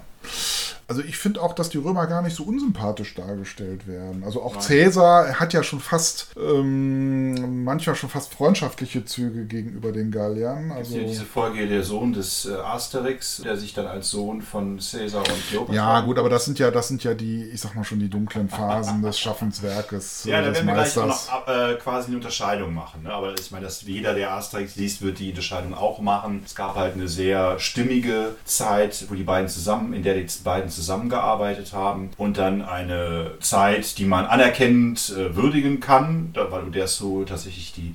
Also 0.90 1.02
ich 1.02 1.18
finde 1.18 1.40
auch, 1.40 1.52
dass 1.52 1.68
die 1.68 1.78
Römer 1.78 2.08
gar 2.08 2.20
nicht 2.20 2.34
so 2.34 2.42
unsympathisch 2.42 3.14
dargestellt 3.14 3.86
werden. 3.86 4.24
Also 4.24 4.42
auch 4.42 4.54
Nein. 4.54 4.64
Caesar 4.66 5.38
hat 5.38 5.52
ja 5.52 5.62
schon 5.62 5.78
fast, 5.78 6.32
ähm, 6.36 7.62
manchmal 7.62 7.94
schon 7.94 8.10
fast 8.10 8.34
freundschaftliche 8.34 9.04
Züge 9.04 9.44
gegenüber 9.44 9.92
den 9.92 10.10
Galliern. 10.10 10.72
Also 10.72 10.94
hier 10.94 11.06
diese 11.06 11.24
Folge 11.24 11.68
der 11.68 11.84
Sohn 11.84 12.12
des 12.12 12.46
äh, 12.46 12.54
Asterix, 12.54 13.40
der 13.44 13.56
sich 13.56 13.72
dann 13.72 13.86
als 13.86 14.10
Sohn 14.10 14.42
von 14.42 14.78
Caesar 14.78 15.20
und 15.20 15.48
Kleopatra. 15.48 15.76
ja, 15.76 16.00
gut, 16.00 16.18
aber 16.18 16.28
das 16.28 16.46
sind 16.46 16.58
ja, 16.58 16.72
das 16.72 16.88
sind 16.88 17.04
ja 17.04 17.14
die, 17.14 17.44
ich 17.44 17.60
sag 17.60 17.76
mal 17.76 17.84
schon, 17.84 18.00
die 18.00 18.10
dunklen 18.10 18.48
Phasen 18.48 19.00
des 19.00 19.16
Schaffenswerkes 19.16 20.24
Ja, 20.24 20.40
äh, 20.40 20.42
da 20.42 20.48
des 20.48 20.56
werden 20.56 20.66
wir 20.66 20.74
gleich 20.74 20.96
noch 20.96 21.46
äh, 21.46 21.74
quasi 21.76 22.08
eine 22.08 22.16
Unterscheidung 22.16 22.74
machen. 22.74 23.04
Ne? 23.04 23.12
Aber 23.12 23.32
ich 23.38 23.52
meine, 23.52 23.66
dass 23.66 23.82
jeder, 23.82 24.12
der 24.14 24.32
Asterix 24.32 24.74
liest, 24.74 25.02
wird 25.02 25.20
die 25.20 25.30
Unterscheidung 25.30 25.72
auch 25.72 26.00
machen. 26.00 26.42
Es 26.44 26.56
gab 26.56 26.74
halt 26.74 26.94
eine 26.94 27.06
sehr 27.06 27.60
stimmige 27.60 28.34
Zeit, 28.44 29.06
wo 29.08 29.14
die 29.14 29.22
beiden 29.22 29.48
zusammen, 29.48 29.92
in 29.92 30.02
der 30.02 30.14
die 30.14 30.26
beiden 30.42 30.68
zusammengearbeitet 30.80 31.72
haben. 31.72 32.10
Und 32.16 32.38
dann 32.38 32.62
eine 32.62 33.32
Zeit, 33.40 33.98
die 33.98 34.06
man 34.06 34.26
anerkennend 34.26 35.14
äh, 35.16 35.36
würdigen 35.36 35.80
kann, 35.80 36.34
weil 36.34 36.70
der 36.70 36.88
so 36.88 37.24
tatsächlich 37.24 37.72
die 37.72 37.94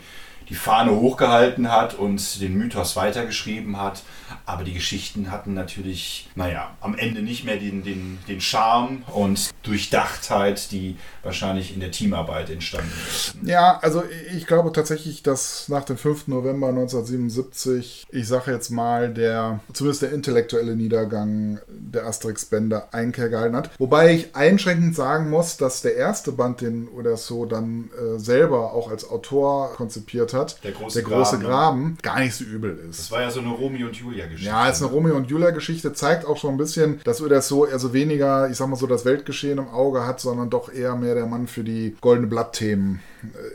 die 0.49 0.55
Fahne 0.55 0.91
hochgehalten 0.91 1.71
hat 1.71 1.95
und 1.95 2.41
den 2.41 2.55
Mythos 2.55 2.95
weitergeschrieben 2.95 3.79
hat. 3.79 4.03
Aber 4.45 4.63
die 4.63 4.73
Geschichten 4.73 5.31
hatten 5.31 5.53
natürlich, 5.53 6.29
naja, 6.35 6.75
am 6.81 6.95
Ende 6.95 7.21
nicht 7.21 7.45
mehr 7.45 7.57
den, 7.57 7.83
den, 7.83 8.19
den 8.27 8.41
Charme 8.41 9.03
und 9.13 9.49
Durchdachtheit, 9.63 10.71
die 10.71 10.97
wahrscheinlich 11.23 11.73
in 11.73 11.79
der 11.79 11.91
Teamarbeit 11.91 12.49
entstanden 12.49 12.91
ist. 13.07 13.35
Ja, 13.43 13.79
also 13.81 14.03
ich 14.35 14.45
glaube 14.45 14.71
tatsächlich, 14.71 15.23
dass 15.23 15.67
nach 15.69 15.83
dem 15.83 15.97
5. 15.97 16.27
November 16.27 16.69
1977, 16.69 18.05
ich 18.09 18.27
sage 18.27 18.51
jetzt 18.51 18.69
mal, 18.69 19.13
der 19.13 19.59
zumindest 19.73 20.03
der 20.03 20.11
intellektuelle 20.11 20.75
Niedergang 20.75 21.59
der 21.67 22.05
Asterix-Bände 22.05 22.93
Einkehr 22.93 23.29
gehalten 23.29 23.55
hat. 23.55 23.71
Wobei 23.79 24.13
ich 24.13 24.35
einschränkend 24.35 24.95
sagen 24.95 25.29
muss, 25.29 25.57
dass 25.57 25.81
der 25.81 25.95
erste 25.95 26.31
Band, 26.31 26.61
den 26.61 26.87
oder 26.87 27.17
so 27.17 27.45
dann 27.45 27.89
äh, 27.97 28.19
selber 28.19 28.73
auch 28.73 28.89
als 28.89 29.09
Autor 29.09 29.73
konzipiert 29.73 30.33
hat, 30.33 30.34
Der 30.63 30.71
große 30.71 31.03
große 31.03 31.39
Graben? 31.39 31.43
Graben, 31.45 31.97
gar 32.01 32.19
nicht 32.19 32.35
so 32.35 32.43
übel 32.43 32.79
Das 32.87 32.99
ist. 32.99 33.11
war 33.11 33.21
ja 33.21 33.31
so 33.31 33.39
eine 33.39 33.49
Romeo 33.49 33.87
und 33.87 33.95
Julia-Geschichte. 33.95 34.45
Ja, 34.49 34.67
ist 34.69 34.81
eine 34.81 34.91
Romeo 34.91 35.15
und 35.15 35.29
Julia-Geschichte, 35.29 35.93
zeigt 35.93 36.25
auch 36.25 36.37
schon 36.37 36.55
ein 36.55 36.57
bisschen, 36.57 36.99
dass 37.03 37.21
eher 37.65 37.79
so 37.79 37.93
weniger, 37.93 38.49
ich 38.49 38.57
sag 38.57 38.67
mal 38.67 38.75
so, 38.75 38.87
das 38.87 39.05
Weltgeschehen 39.05 39.57
im 39.57 39.69
Auge 39.69 40.05
hat, 40.05 40.19
sondern 40.19 40.49
doch 40.49 40.71
eher 40.71 40.95
mehr 40.95 41.15
der 41.15 41.25
Mann 41.25 41.47
für 41.47 41.63
die 41.63 41.95
goldene 42.01 42.27
Blattthemen 42.27 42.99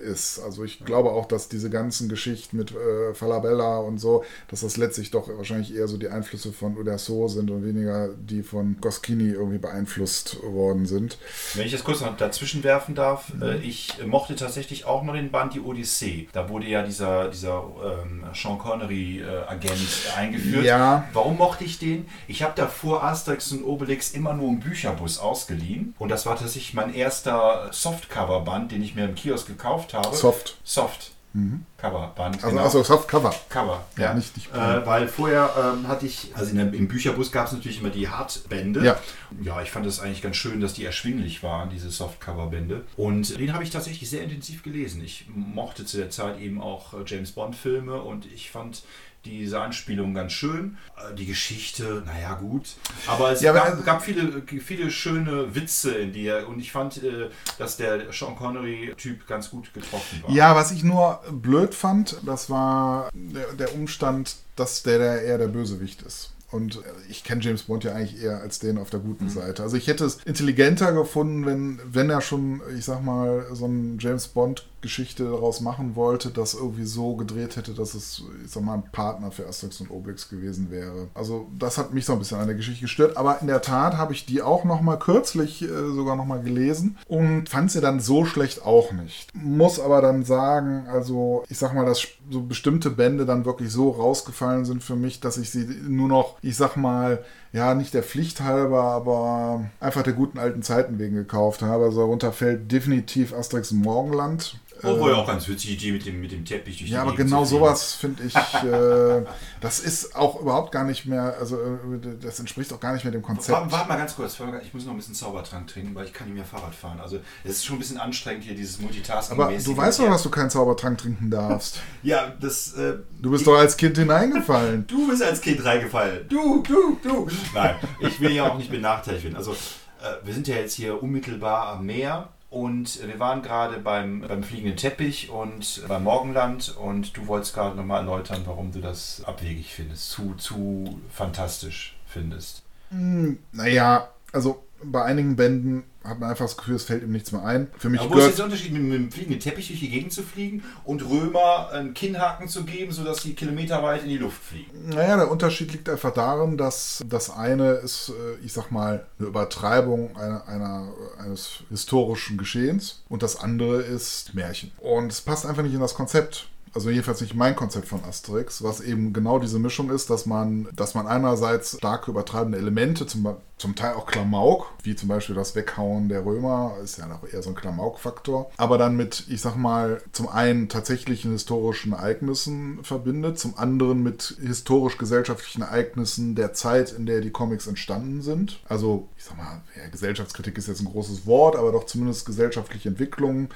ist. 0.05 0.39
Also 0.41 0.65
ich 0.65 0.85
glaube 0.85 1.11
auch, 1.11 1.27
dass 1.27 1.49
diese 1.49 1.71
ganzen 1.71 2.09
Geschichten 2.09 2.57
mit 2.57 2.73
äh, 2.73 3.15
Falabella 3.15 3.79
und 3.79 3.99
so, 3.99 4.25
dass 4.49 4.61
das 4.61 4.77
letztlich 4.77 5.11
doch 5.11 5.29
wahrscheinlich 5.29 5.75
eher 5.75 5.89
so 5.89 5.97
die 5.97 6.09
Einflüsse 6.09 6.53
von 6.53 6.77
Uderso 6.77 7.29
sind 7.29 7.51
und 7.51 7.65
weniger 7.65 8.09
die 8.09 8.43
von 8.43 8.77
Goschini 8.81 9.31
irgendwie 9.31 9.59
beeinflusst 9.59 10.43
worden 10.43 10.87
sind. 10.87 11.19
Wenn 11.55 11.67
ich 11.67 11.73
das 11.73 11.85
kurz 11.85 12.01
noch 12.01 12.17
dazwischen 12.17 12.63
werfen 12.65 12.95
darf, 12.95 13.33
Mhm. 13.35 13.43
äh, 13.43 13.57
ich 13.59 13.95
mochte 14.07 14.35
tatsächlich 14.37 14.85
auch 14.85 15.03
noch 15.03 15.15
den 15.15 15.31
Band 15.31 15.55
Die 15.55 15.61
Odyssee. 15.61 16.29
Da 16.33 16.49
wurde 16.49 16.67
ja 16.67 16.83
dieser, 16.83 17.29
dieser 17.29 17.65
ähm, 18.03 18.25
Sean 18.35 18.59
Connery-Agent 18.59 20.13
eingeführt. 20.17 20.65
Ja. 20.65 21.05
Warum 21.13 21.37
mochte 21.37 21.65
ich 21.65 21.79
den? 21.79 22.07
Ich 22.29 22.43
habe 22.43 22.53
davor 22.57 23.03
Asterix 23.05 23.53
und 23.53 23.65
Obelix 23.65 24.11
immer 24.13 24.35
nur 24.35 24.49
im 24.49 24.61
Bücherbus 24.61 25.19
ausgeliehen. 25.19 25.95
Und 25.99 26.09
das 26.09 26.27
war 26.27 26.37
tatsächlich 26.37 26.75
mein 26.75 26.95
erster 26.95 27.69
Softcover-Band, 27.73 28.73
den 28.73 28.83
ich 28.83 28.95
mir 28.95 29.05
im 29.05 29.15
Kiosk 29.15 29.47
gekauft 29.47 29.60
habe. 29.65 30.17
Soft. 30.17 30.57
Soft. 30.65 31.13
Mhm. 31.33 31.65
Coverband. 31.77 32.37
Also, 32.37 32.49
genau. 32.49 32.63
also 32.63 32.83
Softcover. 32.83 33.33
Cover, 33.49 33.85
ja. 33.97 34.05
ja. 34.05 34.15
Nicht, 34.15 34.37
nicht 34.37 34.53
äh, 34.53 34.85
weil 34.85 35.07
vorher 35.07 35.51
ähm, 35.57 35.87
hatte 35.87 36.07
ich, 36.07 36.33
also 36.35 36.53
der, 36.55 36.73
im 36.75 36.89
Bücherbus 36.89 37.31
gab 37.31 37.47
es 37.47 37.53
natürlich 37.53 37.81
immer 37.81 37.91
die 37.91 38.09
Hardbände. 38.09 38.85
Ja. 38.85 38.99
Ja, 39.41 39.63
ich 39.63 39.71
fand 39.71 39.87
es 39.87 40.01
eigentlich 40.01 40.23
ganz 40.23 40.37
schön, 40.37 40.61
dass 40.61 40.75
die 40.75 40.85
erschwinglich 40.85 41.45
waren, 41.45 41.71
diese 41.71 41.91
Softcover-Bände. 41.91 42.85
Und 42.97 43.39
den 43.39 43.53
habe 43.53 43.63
ich 43.63 43.71
tatsächlich 43.71 44.11
sehr 44.11 44.23
intensiv 44.23 44.65
gelesen. 44.65 45.05
Ich 45.05 45.27
mochte 45.33 45.85
zu 45.85 45.99
der 45.99 46.11
Zeit 46.11 46.41
eben 46.41 46.61
auch 46.61 46.95
äh, 46.95 47.05
James 47.07 47.31
Bond-Filme 47.31 48.03
und 48.03 48.27
ich 48.27 48.51
fand 48.51 48.83
diese 49.25 49.61
Anspielung 49.61 50.15
ganz 50.15 50.33
schön. 50.33 50.79
Äh, 50.97 51.15
die 51.15 51.27
Geschichte, 51.27 52.03
naja, 52.07 52.35
gut. 52.35 52.77
Aber 53.07 53.33
es 53.33 53.41
ja, 53.41 53.53
gab, 53.53 53.73
aber, 53.73 53.83
gab, 53.83 54.03
viele, 54.03 54.43
viele 54.61 54.91
schöne 54.91 55.55
Witze 55.55 55.93
in 55.93 56.13
dir 56.13 56.47
und 56.49 56.61
ich 56.61 56.73
fand, 56.73 57.03
äh, 57.03 57.29
dass 57.59 57.77
der 57.77 58.13
Sean 58.13 58.37
Connery-Typ 58.37 59.27
ganz 59.27 59.51
gut 59.51 59.73
getroffen 59.75 60.23
war. 60.23 60.31
Ja, 60.31 60.55
was 60.55 60.73
ich 60.73 60.83
nur 60.83 61.21
blöd 61.31 61.75
fand, 61.75 62.17
das 62.25 62.51
war 62.51 63.11
der, 63.13 63.53
der 63.53 63.75
Umstand, 63.75 64.37
dass 64.57 64.83
der, 64.83 64.99
der 64.99 65.23
eher 65.23 65.39
der 65.39 65.49
Bösewicht 65.49 66.03
ist. 66.03 66.33
Und 66.51 66.81
ich 67.09 67.23
kenne 67.23 67.41
James 67.43 67.63
Bond 67.63 67.85
ja 67.85 67.95
eigentlich 67.95 68.21
eher 68.21 68.41
als 68.41 68.59
den 68.59 68.77
auf 68.77 68.91
der 68.91 68.99
guten 69.01 69.27
mhm. 69.27 69.31
Seite. 69.31 69.63
Also 69.63 69.77
ich 69.77 69.87
hätte 69.87 70.05
es 70.05 70.17
intelligenter 70.25 70.93
gefunden, 70.93 71.47
wenn, 71.47 71.81
wenn 71.85 72.11
er 72.11 72.21
schon, 72.21 72.61
ich 72.77 72.85
sag 72.85 73.05
mal, 73.05 73.47
so 73.53 73.67
ein 73.67 73.99
James 74.01 74.27
Bond 74.27 74.67
Geschichte 74.81 75.25
daraus 75.25 75.61
machen 75.61 75.95
wollte, 75.97 76.31
das 76.31 76.55
irgendwie 76.55 76.85
so 76.85 77.17
gedreht 77.17 77.57
hätte, 77.57 77.73
dass 77.73 77.95
es, 77.95 78.23
ich 78.45 78.51
sag 78.51 78.63
mal, 78.63 78.75
ein 78.75 78.91
Partner 78.93 79.31
für 79.31 79.47
Asterix 79.47 79.81
und 79.81 79.91
Obelix 79.91 80.29
gewesen 80.29 80.71
wäre. 80.71 81.09
Also 81.15 81.49
das 81.59 81.79
hat 81.79 81.93
mich 81.93 82.05
so 82.07 82.15
ein 82.15 82.19
bisschen 82.19 82.39
an 82.39 82.47
der 82.47 82.57
Geschichte 82.57 82.83
gestört, 82.83 83.17
aber 83.17 83.41
in 83.41 83.47
der 83.47 83.63
Tat 83.63 83.97
habe 83.97 84.13
ich 84.13 84.27
die 84.27 84.43
auch 84.43 84.65
noch 84.65 84.81
mal 84.81 84.97
kürzlich 84.97 85.63
äh, 85.63 85.67
sogar 85.67 86.17
noch 86.17 86.25
mal 86.25 86.43
gelesen 86.43 86.97
und 87.09 87.49
fand 87.49 87.71
sie 87.71 87.81
dann 87.81 88.01
so 88.01 88.25
schlecht 88.25 88.65
auch 88.65 88.93
nicht. 88.93 89.35
Muss 89.35 89.81
aber 89.81 90.01
dann 90.01 90.25
sagen, 90.25 90.87
also 90.89 91.45
ich 91.49 91.59
sag 91.59 91.75
mal, 91.75 91.87
dass 91.87 92.07
so 92.31 92.43
bestimmte 92.43 92.91
Bände 92.91 93.27
dann 93.27 93.45
wirklich 93.45 93.71
so 93.71 93.91
rausgefallen 93.91 94.65
sind 94.65 94.83
für 94.83 94.97
mich, 94.97 95.21
dass 95.21 95.37
ich 95.37 95.51
sie 95.51 95.67
nur 95.89 96.09
noch, 96.09 96.37
ich 96.43 96.57
sag 96.57 96.77
mal, 96.77 97.25
ja, 97.53 97.75
nicht 97.75 97.95
der 97.95 98.05
Pflicht 98.05 98.41
halber, 98.41 98.83
aber 98.83 99.65
einfach 99.81 100.03
der 100.03 100.13
guten 100.13 100.39
alten 100.39 100.63
Zeiten 100.63 100.99
wegen 100.99 101.17
gekauft 101.17 101.63
habe. 101.63 101.85
Also 101.85 102.01
darunter 102.01 102.33
fällt 102.33 102.71
definitiv 102.71 103.33
Asterix 103.33 103.73
Morgenland. 103.73 104.57
Oh, 104.83 105.01
war 105.01 105.11
ja 105.11 105.17
auch 105.17 105.27
ganz 105.27 105.49
witzig, 105.49 105.73
Idee 105.73 105.93
mit 105.93 106.07
dem, 106.07 106.21
mit 106.21 106.33
dem 106.33 106.45
Teppich 106.45 106.79
durch 106.79 106.91
Ja, 106.91 107.03
aber 107.03 107.15
genau 107.15 107.45
sowas 107.45 107.95
finde 107.95 108.23
ich, 108.27 108.35
äh, 108.35 109.25
das 109.61 109.81
ist 109.81 110.15
auch 110.17 110.41
überhaupt 110.41 110.73
gar 110.73 110.85
nicht 110.85 111.07
mehr, 111.07 111.37
also 111.39 111.57
äh, 111.57 112.17
das 112.21 112.39
entspricht 112.39 112.73
auch 112.73 112.81
gar 112.81 112.93
nicht 112.93 113.05
mehr 113.05 113.13
dem 113.13 113.23
Konzept. 113.23 113.51
Warte, 113.51 113.73
warte 113.73 113.89
mal 113.89 113.97
ganz 113.97 114.17
kurz, 114.17 114.39
ich 114.63 114.75
muss 114.75 114.85
noch 114.85 114.93
ein 114.93 114.97
bisschen 114.97 115.15
Zaubertrank 115.15 115.67
trinken, 115.67 115.95
weil 115.95 116.07
ich 116.07 116.13
kann 116.13 116.27
nicht 116.27 116.37
mehr 116.37 116.45
Fahrrad 116.45 116.75
fahren. 116.75 117.01
Also 117.01 117.19
es 117.45 117.53
ist 117.53 117.65
schon 117.65 117.77
ein 117.77 117.81
bisschen 117.81 117.99
anstrengend 117.99 118.45
hier, 118.45 118.55
dieses 118.55 118.81
Multitasking. 118.81 119.39
Aber 119.41 119.53
du 119.53 119.77
weißt 119.77 120.01
doch, 120.01 120.09
dass 120.09 120.23
du 120.23 120.31
keinen 120.31 120.51
Zaubertrank 120.51 120.99
trinken 120.99 121.31
darfst. 121.31 121.81
ja, 122.03 122.33
das... 122.41 122.75
Äh, 122.75 122.95
du 123.21 123.31
bist 123.31 123.47
doch 123.47 123.57
als 123.57 123.77
Kind 123.77 123.99
hineingefallen. 123.99 124.87
du 124.89 125.09
bist 125.09 125.23
als 125.23 125.41
Kind 125.41 125.65
reingefallen. 125.65 126.29
Du, 126.29 126.63
du, 126.63 126.99
du. 127.03 127.29
Nein, 127.55 127.77
ich 128.01 128.21
will 128.21 128.33
ja 128.33 128.51
auch 128.51 128.57
nicht 128.57 128.71
benachteiligt 128.71 129.25
werden. 129.25 129.37
Also 129.37 129.53
äh, 129.53 130.25
wir 130.25 130.35
sind 130.35 130.49
ja 130.49 130.57
jetzt 130.57 130.75
hier 130.75 131.03
unmittelbar 131.03 131.69
am 131.69 131.87
Meer 131.87 132.29
und 132.51 133.07
wir 133.07 133.19
waren 133.21 133.43
gerade 133.43 133.79
beim, 133.79 134.23
beim 134.23 134.43
fliegenden 134.43 134.77
Teppich 134.77 135.31
und 135.31 135.83
beim 135.87 136.03
Morgenland 136.03 136.77
und 136.77 137.17
du 137.17 137.29
wolltest 137.29 137.55
gerade 137.55 137.77
nochmal 137.77 138.01
erläutern, 138.01 138.43
warum 138.45 138.73
du 138.73 138.81
das 138.81 139.23
abwegig 139.25 139.73
findest, 139.73 140.11
zu, 140.11 140.35
zu 140.35 141.01
fantastisch 141.11 141.97
findest. 142.07 142.63
Hm, 142.91 143.39
naja, 143.53 144.09
also 144.33 144.65
bei 144.83 145.05
einigen 145.05 145.37
Bänden 145.37 145.85
hat 146.05 146.19
man 146.19 146.31
einfach 146.31 146.47
das 146.47 146.57
Gefühl, 146.57 146.77
es 146.77 146.85
fällt 146.85 147.03
ihm 147.03 147.13
nichts 147.13 147.31
mehr 147.33 147.45
ein. 147.45 147.69
Für 147.77 147.91
mich 147.91 148.01
Aber 148.01 148.15
wo 148.15 148.19
ist 148.19 148.27
jetzt 148.27 148.39
der 148.39 148.47
Unterschied, 148.47 148.73
mit, 148.73 148.83
mit 148.83 148.93
dem 148.95 149.13
fliegenden 149.13 149.41
Teppich 149.41 149.69
durch 149.69 149.81
die 149.81 149.91
Gegend 149.91 150.13
zu 150.13 150.23
fliegen 150.23 150.63
und 150.85 151.03
Römer 151.03 151.71
einen 151.73 151.95
Kinnhaken 151.95 152.49
zu 152.49 152.65
geben, 152.65 152.93
sodass 152.93 153.23
sie 153.23 153.35
kilometerweit 153.35 154.03
in 154.03 154.09
die 154.09 154.19
Luft 154.19 154.43
fliegen? 154.43 154.89
Naja, 154.89 155.17
der 155.17 155.31
Unterschied 155.31 155.73
liegt 155.73 155.89
einfach 155.89 156.13
darin, 156.13 156.57
dass 156.57 157.03
das 157.07 157.31
eine 157.31 157.73
ist, 157.73 158.11
äh, 158.11 158.45
ich 158.45 158.53
sag 158.53 158.71
mal, 158.71 159.07
eine 159.19 159.29
Übertreibung 159.29 160.17
einer, 160.17 160.47
einer, 160.49 160.89
eines 161.19 161.65
historischen 161.69 162.39
Geschehens 162.39 163.03
und 163.09 163.23
das 163.23 163.39
andere 163.39 163.83
ist 163.83 164.35
Märchen. 164.35 164.73
Und 164.79 165.13
es 165.13 165.21
passt 165.21 165.45
einfach 165.45 165.63
nicht 165.63 165.75
in 165.75 165.81
das 165.81 165.95
Konzept 165.95 166.50
also 166.73 166.91
jedenfalls 166.91 167.21
nicht 167.21 167.35
mein 167.35 167.57
Konzept 167.57 167.89
von 167.89 168.05
Asterix, 168.05 168.63
was 168.63 168.81
eben 168.81 169.13
genau 169.13 169.39
diese 169.39 169.59
Mischung 169.59 169.91
ist, 169.91 170.11
dass 170.11 170.27
man, 170.27 170.69
dass 170.73 170.95
man 170.95 171.07
einerseits 171.07 171.77
starke 171.77 172.11
übertreibende 172.11 172.59
Elemente, 172.59 173.07
zum, 173.07 173.37
zum 173.59 173.75
Teil 173.75 173.95
auch 173.95 174.07
Klamauk, 174.07 174.73
wie 174.83 174.95
zum 174.95 175.09
Beispiel 175.09 175.35
das 175.35 175.55
Weghauen 175.57 176.09
der 176.09 176.25
Römer, 176.25 176.77
ist 176.83 176.99
ja 176.99 177.07
noch 177.07 177.25
eher 177.25 177.43
so 177.43 177.51
ein 177.51 177.57
Klamauk-Faktor, 177.57 178.51
aber 178.57 178.79
dann 178.79 178.97
mit, 178.97 179.25
ich 179.29 179.41
sag 179.41 179.57
mal, 179.57 180.01
zum 180.13 180.29
einen 180.29 180.69
tatsächlichen 180.69 181.33
historischen 181.33 181.93
Ereignissen 181.93 182.83
verbindet, 182.85 183.39
zum 183.39 183.59
anderen 183.59 184.03
mit 184.03 184.37
historisch-gesellschaftlichen 184.41 185.63
Ereignissen 185.63 186.35
der 186.35 186.53
Zeit, 186.53 186.93
in 186.93 187.07
der 187.07 187.21
die 187.21 187.31
Comics 187.31 187.67
entstanden 187.67 188.23
sind. 188.23 188.61
Also, 188.69 189.09
ich 189.17 189.25
sag 189.25 189.37
mal, 189.37 189.63
ja, 189.77 189.89
Gesellschaftskritik 189.89 190.57
ist 190.57 190.69
jetzt 190.69 190.81
ein 190.81 190.87
großes 190.87 191.27
Wort, 191.27 191.57
aber 191.57 191.73
doch 191.73 191.85
zumindest 191.85 192.27
gesellschaftliche 192.27 192.89
Entwicklungen 192.89 193.49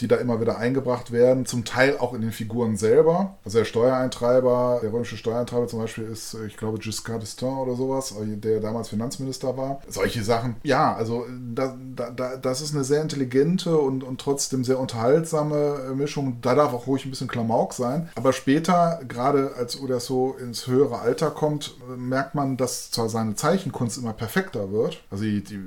die 0.00 0.08
da 0.08 0.16
immer 0.16 0.40
wieder 0.40 0.58
eingebracht 0.58 1.10
werden, 1.12 1.46
zum 1.46 1.64
Teil 1.64 1.96
auch 1.98 2.12
in 2.14 2.20
den 2.20 2.32
Figuren 2.32 2.76
selber. 2.76 3.36
Also 3.44 3.58
der 3.58 3.64
Steuereintreiber, 3.64 4.80
der 4.82 4.92
römische 4.92 5.16
Steuereintreiber 5.16 5.66
zum 5.68 5.80
Beispiel 5.80 6.04
ist, 6.04 6.36
ich 6.46 6.56
glaube, 6.56 6.78
Giscard 6.78 7.22
d'Estaing 7.22 7.62
oder 7.62 7.74
sowas, 7.74 8.14
der 8.18 8.60
damals 8.60 8.88
Finanzminister 8.88 9.56
war. 9.56 9.80
Solche 9.88 10.22
Sachen. 10.22 10.56
Ja, 10.62 10.94
also 10.94 11.24
da, 11.54 11.76
da, 11.94 12.36
das 12.36 12.60
ist 12.60 12.74
eine 12.74 12.84
sehr 12.84 13.02
intelligente 13.02 13.76
und, 13.78 14.04
und 14.04 14.20
trotzdem 14.20 14.64
sehr 14.64 14.78
unterhaltsame 14.78 15.94
Mischung. 15.94 16.38
Da 16.42 16.54
darf 16.54 16.72
auch 16.74 16.86
ruhig 16.86 17.04
ein 17.06 17.10
bisschen 17.10 17.28
Klamauk 17.28 17.72
sein. 17.72 18.10
Aber 18.14 18.32
später, 18.32 19.00
gerade 19.08 19.52
als 19.56 19.80
Uderso 19.80 20.36
ins 20.38 20.66
höhere 20.66 20.98
Alter 20.98 21.30
kommt, 21.30 21.76
merkt 21.96 22.34
man, 22.34 22.56
dass 22.56 22.90
zwar 22.90 23.08
seine 23.08 23.34
Zeichenkunst 23.34 23.98
immer 23.98 24.12
perfekter 24.12 24.70
wird. 24.70 25.02
Also 25.10 25.24
die, 25.24 25.42
die, 25.42 25.58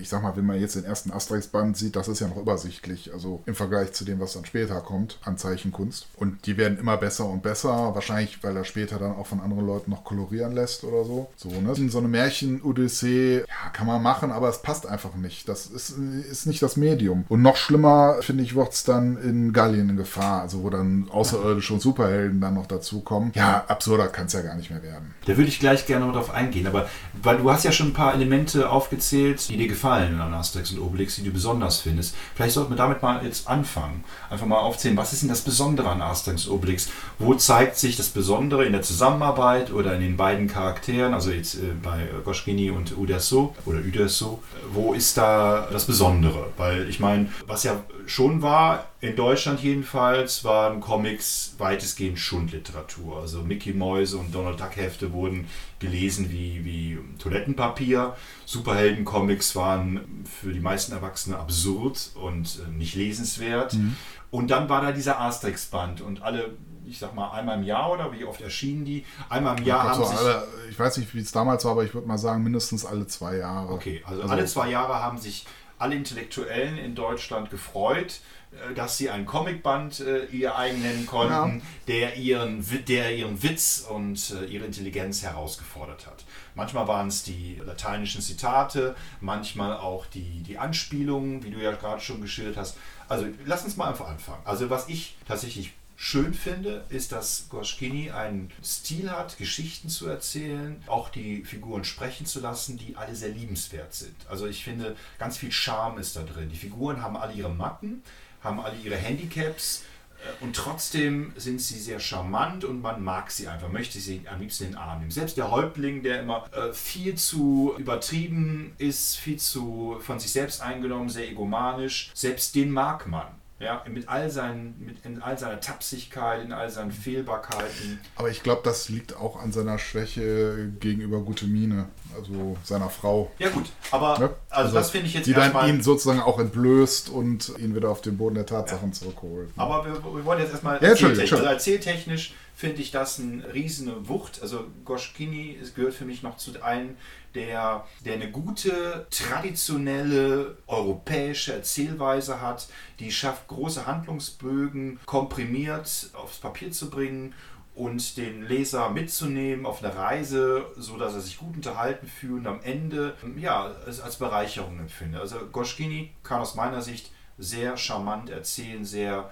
ich 0.00 0.08
sag 0.08 0.22
mal, 0.22 0.36
wenn 0.36 0.46
man 0.46 0.60
jetzt 0.60 0.76
den 0.76 0.84
ersten 0.84 1.10
Asterix-Band 1.10 1.76
sieht, 1.76 1.96
das 1.96 2.08
ist 2.08 2.20
ja 2.20 2.28
noch 2.28 2.36
übersichtlich. 2.36 3.12
Also 3.12 3.42
im 3.46 3.54
Vergleich 3.54 3.71
Vergleich 3.72 3.94
zu 3.94 4.04
dem, 4.04 4.20
was 4.20 4.34
dann 4.34 4.44
später 4.44 4.82
kommt 4.82 5.18
an 5.24 5.38
Zeichenkunst. 5.38 6.06
Und 6.16 6.44
die 6.44 6.58
werden 6.58 6.78
immer 6.78 6.98
besser 6.98 7.24
und 7.24 7.42
besser, 7.42 7.94
wahrscheinlich, 7.94 8.44
weil 8.44 8.54
er 8.54 8.64
später 8.64 8.98
dann 8.98 9.12
auch 9.16 9.26
von 9.26 9.40
anderen 9.40 9.66
Leuten 9.66 9.90
noch 9.90 10.04
kolorieren 10.04 10.52
lässt 10.52 10.84
oder 10.84 11.04
so. 11.04 11.30
So, 11.36 11.48
ne? 11.48 11.74
So 11.88 11.98
eine 11.98 12.08
Märchen-Odyssee, 12.08 13.38
ja, 13.38 13.70
kann 13.72 13.86
man 13.86 14.02
machen, 14.02 14.30
aber 14.30 14.50
es 14.50 14.60
passt 14.60 14.86
einfach 14.86 15.14
nicht. 15.14 15.48
Das 15.48 15.66
ist, 15.68 15.96
ist 16.30 16.44
nicht 16.44 16.62
das 16.62 16.76
Medium. 16.76 17.24
Und 17.30 17.40
noch 17.40 17.56
schlimmer, 17.56 18.16
finde 18.20 18.44
ich, 18.44 18.54
wird 18.54 18.74
es 18.74 18.84
dann 18.84 19.16
in 19.16 19.54
Gallien 19.54 19.88
in 19.88 19.96
Gefahr, 19.96 20.42
also 20.42 20.62
wo 20.62 20.68
dann 20.68 21.08
Außerirdische 21.10 21.72
und 21.72 21.80
Superhelden 21.80 22.42
dann 22.42 22.52
noch 22.52 22.66
dazukommen. 22.66 23.32
Ja, 23.34 23.64
absurder 23.68 24.08
kann 24.08 24.26
es 24.26 24.34
ja 24.34 24.42
gar 24.42 24.54
nicht 24.54 24.70
mehr 24.70 24.82
werden. 24.82 25.14
Da 25.24 25.38
würde 25.38 25.48
ich 25.48 25.60
gleich 25.60 25.86
gerne 25.86 26.04
noch 26.04 26.12
drauf 26.12 26.30
eingehen, 26.30 26.66
aber 26.66 26.90
weil 27.22 27.38
du 27.38 27.50
hast 27.50 27.64
ja 27.64 27.72
schon 27.72 27.88
ein 27.88 27.94
paar 27.94 28.12
Elemente 28.12 28.68
aufgezählt, 28.68 29.48
die 29.48 29.56
dir 29.56 29.68
gefallen 29.68 30.20
an 30.20 30.34
Asterix 30.34 30.72
und 30.72 30.80
Obelix, 30.80 31.16
die 31.16 31.24
du 31.24 31.30
besonders 31.30 31.80
findest. 31.80 32.14
Vielleicht 32.34 32.52
sollten 32.52 32.70
wir 32.70 32.76
damit 32.76 33.00
mal 33.00 33.24
jetzt 33.24 33.48
anfangen 33.48 33.61
anfangen. 33.62 34.02
Einfach 34.28 34.46
mal 34.46 34.58
aufzählen, 34.58 34.96
was 34.96 35.12
ist 35.12 35.22
denn 35.22 35.28
das 35.28 35.42
Besondere 35.42 35.88
an 35.88 36.02
Asterix 36.02 36.48
Obelix? 36.48 36.88
Wo 37.18 37.34
zeigt 37.34 37.76
sich 37.76 37.96
das 37.96 38.08
Besondere 38.08 38.64
in 38.64 38.72
der 38.72 38.82
Zusammenarbeit 38.82 39.72
oder 39.72 39.94
in 39.94 40.00
den 40.00 40.16
beiden 40.16 40.48
Charakteren, 40.48 41.14
also 41.14 41.30
jetzt 41.30 41.54
äh, 41.54 41.74
bei 41.80 42.08
Goschkini 42.24 42.70
und 42.70 42.96
Uderso 42.98 43.54
oder 43.64 43.78
Uderso? 43.78 44.42
Wo 44.72 44.94
ist 44.94 45.16
da 45.16 45.68
das 45.70 45.86
Besondere? 45.86 46.48
Weil 46.56 46.88
ich 46.88 46.98
meine, 46.98 47.28
was 47.46 47.62
ja 47.62 47.80
schon 48.12 48.42
war, 48.42 48.88
in 49.00 49.16
Deutschland 49.16 49.60
jedenfalls, 49.60 50.44
waren 50.44 50.80
Comics 50.80 51.54
weitestgehend 51.56 52.18
Schundliteratur. 52.18 53.18
Also 53.20 53.42
Mickey 53.42 53.72
Mäuse 53.72 54.18
und 54.18 54.34
Donald 54.34 54.60
Duck 54.60 54.76
Hefte 54.76 55.12
wurden 55.12 55.48
gelesen 55.78 56.30
wie, 56.30 56.64
wie 56.64 56.98
Toilettenpapier. 57.18 58.14
Superhelden-Comics 58.44 59.56
waren 59.56 60.24
für 60.30 60.52
die 60.52 60.60
meisten 60.60 60.92
Erwachsene 60.92 61.38
absurd 61.38 62.10
und 62.14 62.60
äh, 62.66 62.70
nicht 62.70 62.94
lesenswert. 62.94 63.74
Mhm. 63.74 63.96
Und 64.30 64.50
dann 64.50 64.68
war 64.68 64.82
da 64.82 64.92
dieser 64.92 65.18
Asterix-Band 65.18 66.02
und 66.02 66.22
alle 66.22 66.50
ich 66.84 66.98
sag 66.98 67.14
mal, 67.14 67.30
einmal 67.30 67.58
im 67.58 67.64
Jahr 67.64 67.92
oder 67.92 68.12
wie 68.12 68.24
oft 68.24 68.40
erschienen 68.40 68.84
die? 68.84 69.06
Einmal 69.28 69.56
im 69.56 69.64
Jahr 69.64 69.84
haben 69.84 70.02
so 70.02 70.04
sich. 70.04 70.18
Alle, 70.18 70.46
ich 70.68 70.78
weiß 70.78 70.98
nicht, 70.98 71.14
wie 71.14 71.20
es 71.20 71.30
damals 71.30 71.64
war, 71.64 71.72
aber 71.72 71.84
ich 71.84 71.94
würde 71.94 72.08
mal 72.08 72.18
sagen, 72.18 72.42
mindestens 72.42 72.84
alle 72.84 73.06
zwei 73.06 73.36
Jahre. 73.36 73.72
Okay, 73.72 74.02
also, 74.04 74.22
also 74.22 74.34
alle 74.34 74.44
zwei 74.46 74.68
Jahre 74.68 74.94
haben 74.94 75.16
sich 75.16 75.46
alle 75.82 75.96
Intellektuellen 75.96 76.78
in 76.78 76.94
Deutschland 76.94 77.50
gefreut, 77.50 78.20
äh, 78.52 78.74
dass 78.74 78.96
sie 78.96 79.10
ein 79.10 79.26
Comicband 79.26 80.00
äh, 80.00 80.26
ihr 80.26 80.56
eigen 80.56 80.80
nennen 80.80 81.06
konnten, 81.06 81.58
ja. 81.58 81.60
der, 81.88 82.16
ihren, 82.16 82.64
der 82.86 83.14
ihren 83.16 83.42
Witz 83.42 83.84
und 83.88 84.30
äh, 84.30 84.44
ihre 84.44 84.64
Intelligenz 84.64 85.22
herausgefordert 85.22 86.06
hat. 86.06 86.24
Manchmal 86.54 86.86
waren 86.86 87.08
es 87.08 87.24
die 87.24 87.60
lateinischen 87.64 88.22
Zitate, 88.22 88.94
manchmal 89.20 89.76
auch 89.76 90.06
die, 90.06 90.42
die 90.42 90.56
Anspielungen, 90.56 91.42
wie 91.42 91.50
du 91.50 91.58
ja 91.58 91.72
gerade 91.72 92.00
schon 92.00 92.20
geschildert 92.20 92.56
hast. 92.56 92.76
Also 93.08 93.26
lass 93.44 93.64
uns 93.64 93.76
mal 93.76 93.88
einfach 93.88 94.08
anfangen. 94.08 94.42
Also 94.44 94.70
was 94.70 94.88
ich 94.88 95.16
tatsächlich 95.26 95.72
schön 96.04 96.34
finde, 96.34 96.84
ist, 96.88 97.12
dass 97.12 97.46
Goschkini 97.48 98.10
einen 98.10 98.50
Stil 98.62 99.08
hat, 99.08 99.38
Geschichten 99.38 99.88
zu 99.88 100.08
erzählen, 100.08 100.82
auch 100.88 101.10
die 101.10 101.44
Figuren 101.44 101.84
sprechen 101.84 102.26
zu 102.26 102.40
lassen, 102.40 102.76
die 102.76 102.96
alle 102.96 103.14
sehr 103.14 103.28
liebenswert 103.28 103.94
sind. 103.94 104.16
Also 104.28 104.48
ich 104.48 104.64
finde, 104.64 104.96
ganz 105.20 105.36
viel 105.38 105.52
Charme 105.52 105.98
ist 105.98 106.16
da 106.16 106.24
drin. 106.24 106.48
Die 106.50 106.56
Figuren 106.56 107.02
haben 107.02 107.16
alle 107.16 107.34
ihre 107.34 107.50
Macken, 107.50 108.02
haben 108.42 108.58
alle 108.58 108.76
ihre 108.78 108.96
Handicaps, 108.96 109.84
Äh, 110.22 110.44
und 110.44 110.56
trotzdem 110.56 111.32
sind 111.36 111.60
sie 111.60 111.78
sehr 111.78 112.00
charmant 112.00 112.64
und 112.64 112.80
man 112.80 113.02
mag 113.02 113.30
sie 113.30 113.48
einfach, 113.48 113.68
möchte 113.70 113.98
sie 113.98 114.22
am 114.30 114.40
liebsten 114.40 114.64
in 114.64 114.70
den 114.70 114.78
Arm 114.78 115.00
nehmen. 115.00 115.10
Selbst 115.10 115.36
der 115.36 115.50
Häuptling, 115.50 116.02
der 116.02 116.20
immer 116.20 116.44
äh, 116.52 116.72
viel 116.72 117.14
zu 117.16 117.74
übertrieben 117.78 118.74
ist, 118.78 119.16
viel 119.16 119.38
zu 119.38 119.98
von 120.00 120.18
sich 120.18 120.32
selbst 120.32 120.60
eingenommen, 120.60 121.08
sehr 121.08 121.28
egomanisch, 121.28 122.10
selbst 122.14 122.54
den 122.54 122.70
mag 122.70 123.06
man. 123.06 123.26
Ja, 123.62 123.84
mit 123.88 124.08
all 124.08 124.28
seinen, 124.28 124.74
mit 124.84 125.04
in 125.04 125.22
all 125.22 125.38
seiner 125.38 125.60
Tapsigkeit, 125.60 126.42
in 126.44 126.52
all 126.52 126.68
seinen 126.68 126.90
Fehlbarkeiten. 126.90 128.00
Aber 128.16 128.28
ich 128.28 128.42
glaube, 128.42 128.62
das 128.64 128.88
liegt 128.88 129.14
auch 129.16 129.40
an 129.40 129.52
seiner 129.52 129.78
Schwäche 129.78 130.72
gegenüber 130.80 131.20
Gute 131.20 131.46
Mine, 131.46 131.86
also 132.16 132.56
seiner 132.64 132.90
Frau. 132.90 133.30
Ja 133.38 133.50
gut, 133.50 133.66
aber 133.92 134.18
Ne? 134.18 134.30
also, 134.50 134.74
das 134.74 134.90
finde 134.90 135.06
ich 135.06 135.14
jetzt 135.14 135.26
Die 135.26 135.32
dann 135.34 135.68
ihn 135.68 135.80
sozusagen 135.82 136.20
auch 136.20 136.40
entblößt 136.40 137.08
und 137.10 137.52
ihn 137.58 137.74
wieder 137.76 137.88
auf 137.90 138.00
den 138.00 138.16
Boden 138.18 138.34
der 138.34 138.46
Tatsachen 138.46 138.88
Ja. 138.88 138.94
zurückholt. 138.94 139.50
Aber 139.56 139.84
wir, 139.86 139.92
wir 139.94 140.24
wollen 140.24 140.40
jetzt 140.40 140.50
erstmal 140.52 140.82
Ja, 140.82 140.88
erzähltechnisch. 140.88 141.32
Also 141.32 141.44
erzähltechnisch 141.44 142.34
finde 142.54 142.82
ich 142.82 142.90
das 142.90 143.18
eine 143.18 143.52
riesige 143.52 144.08
Wucht. 144.08 144.40
Also 144.42 144.66
Goschkini 144.84 145.58
gehört 145.74 145.94
für 145.94 146.04
mich 146.04 146.22
noch 146.22 146.36
zu 146.36 146.62
einem, 146.62 146.96
der, 147.34 147.86
der 148.04 148.14
eine 148.14 148.30
gute, 148.30 149.06
traditionelle 149.10 150.58
europäische 150.66 151.54
Erzählweise 151.54 152.40
hat, 152.40 152.68
die 152.98 153.10
schafft, 153.10 153.48
große 153.48 153.86
Handlungsbögen 153.86 155.00
komprimiert 155.06 156.10
aufs 156.12 156.38
Papier 156.38 156.70
zu 156.72 156.90
bringen 156.90 157.34
und 157.74 158.18
den 158.18 158.46
Leser 158.46 158.90
mitzunehmen 158.90 159.64
auf 159.64 159.82
eine 159.82 159.96
Reise, 159.96 160.66
so 160.76 160.98
dass 160.98 161.14
er 161.14 161.20
sich 161.20 161.38
gut 161.38 161.56
unterhalten 161.56 162.06
fühlt 162.06 162.40
und 162.40 162.46
am 162.46 162.60
Ende 162.62 163.16
ja, 163.38 163.72
als 163.86 164.16
Bereicherung 164.16 164.78
empfindet. 164.78 165.20
Also 165.20 165.38
Goschkini 165.50 166.12
kann 166.22 166.40
aus 166.40 166.54
meiner 166.54 166.82
Sicht 166.82 167.10
sehr 167.38 167.76
charmant 167.78 168.28
erzählen, 168.28 168.84
sehr, 168.84 169.30